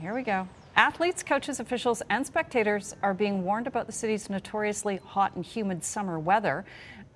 Here 0.00 0.12
we 0.12 0.22
go. 0.22 0.48
Athletes, 0.74 1.22
coaches, 1.22 1.60
officials, 1.60 2.02
and 2.10 2.26
spectators 2.26 2.96
are 3.00 3.14
being 3.14 3.44
warned 3.44 3.68
about 3.68 3.86
the 3.86 3.92
city's 3.92 4.28
notoriously 4.28 4.96
hot 5.04 5.36
and 5.36 5.46
humid 5.46 5.84
summer 5.84 6.18
weather. 6.18 6.64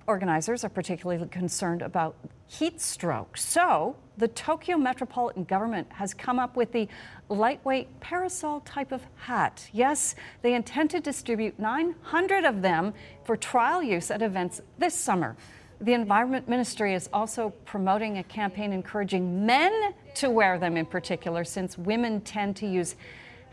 Organizers 0.07 0.63
are 0.63 0.69
particularly 0.69 1.27
concerned 1.27 1.81
about 1.81 2.15
heat 2.47 2.79
stroke. 2.79 3.35
So, 3.35 3.97
the 4.19 4.27
Tokyo 4.27 4.77
Metropolitan 4.77 5.45
Government 5.45 5.87
has 5.93 6.13
come 6.13 6.39
up 6.39 6.57
with 6.57 6.73
the 6.73 6.89
lightweight 7.29 7.99
parasol 8.01 8.59
type 8.61 8.91
of 8.91 9.01
hat. 9.15 9.69
Yes, 9.71 10.15
they 10.41 10.53
intend 10.53 10.89
to 10.91 10.99
distribute 10.99 11.57
900 11.57 12.43
of 12.43 12.61
them 12.61 12.93
for 13.23 13.37
trial 13.37 13.81
use 13.81 14.11
at 14.11 14.21
events 14.21 14.61
this 14.77 14.93
summer. 14.93 15.37
The 15.79 15.93
Environment 15.93 16.49
Ministry 16.49 16.93
is 16.93 17.09
also 17.13 17.51
promoting 17.63 18.17
a 18.17 18.23
campaign 18.23 18.73
encouraging 18.73 19.45
men 19.45 19.93
to 20.15 20.29
wear 20.29 20.59
them 20.59 20.75
in 20.75 20.85
particular, 20.85 21.45
since 21.45 21.77
women 21.77 22.19
tend 22.19 22.57
to 22.57 22.67
use 22.67 22.97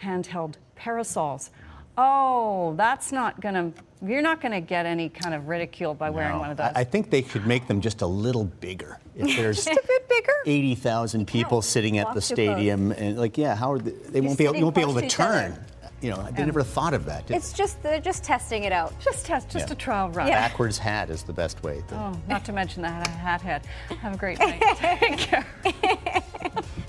handheld 0.03 0.55
parasols. 0.75 1.51
Oh, 1.97 2.75
that's 2.77 3.13
not 3.13 3.41
gonna, 3.41 3.73
you're 4.05 4.23
not 4.23 4.41
gonna 4.41 4.61
get 4.61 4.87
any 4.87 5.09
kind 5.09 5.35
of 5.35 5.49
ridicule 5.49 5.95
by 5.95 6.11
wearing 6.11 6.33
No, 6.35 6.39
one 6.41 6.51
of 6.51 6.57
those. 6.57 6.73
I, 6.75 6.81
I 6.81 6.85
think 6.85 7.11
they 7.11 7.23
could 7.23 7.47
make 7.47 7.67
them 7.69 7.81
just 7.81 8.03
a 8.03 8.07
little 8.07 8.45
bigger. 8.45 8.99
If 9.15 9.37
there's 9.37 9.57
Just 9.65 9.69
a 9.69 9.87
bit 9.87 10.09
bigger? 10.09 10.33
80,000 10.47 11.27
people 11.27 11.63
sitting 11.63 11.99
at 11.99 12.13
the 12.15 12.21
stadium, 12.21 12.93
and 12.93 13.19
like, 13.19 13.39
yeah, 13.39 13.55
how 13.55 13.73
are 13.73 13.79
they, 13.79 13.91
they 14.11 14.21
won't 14.21 14.37
be 14.39 14.45
able, 14.45 14.57
you 14.57 14.65
won't 14.65 14.75
be 14.77 14.83
able 14.83 14.95
to 14.95 15.09
to 15.09 15.23
other. 15.23 15.49
turn. 15.51 15.65
You 16.03 16.11
know, 16.11 16.29
they 16.31 16.45
never 16.45 16.63
thought 16.63 16.93
of 16.93 17.07
that. 17.07 17.27
did 17.27 17.37
It's 17.39 17.55
just 17.55 17.83
they're 17.83 17.99
just 18.01 18.23
testing 18.23 18.65
it 18.65 18.73
out. 18.73 18.93
Just 19.01 19.25
test, 19.25 19.49
just 19.49 19.69
Yeah. 19.69 19.73
a 19.73 19.77
trial 19.77 20.11
run. 20.11 20.27
Yeah. 20.29 20.47
Backwards 20.47 20.77
hat 20.77 21.09
is 21.09 21.23
the 21.23 21.33
best 21.33 21.63
way. 21.63 21.83
to- 21.89 21.95
Oh, 21.97 22.13
not 22.29 22.45
to 22.45 22.53
mention 22.53 22.83
the 22.83 22.91
hat 22.91 23.07
hat 23.07 23.41
head. 23.41 23.63
Have 24.03 24.15
a 24.15 24.19
great 24.19 24.39
night. 24.41 24.61
Take 24.77 25.17
care. 25.17 25.47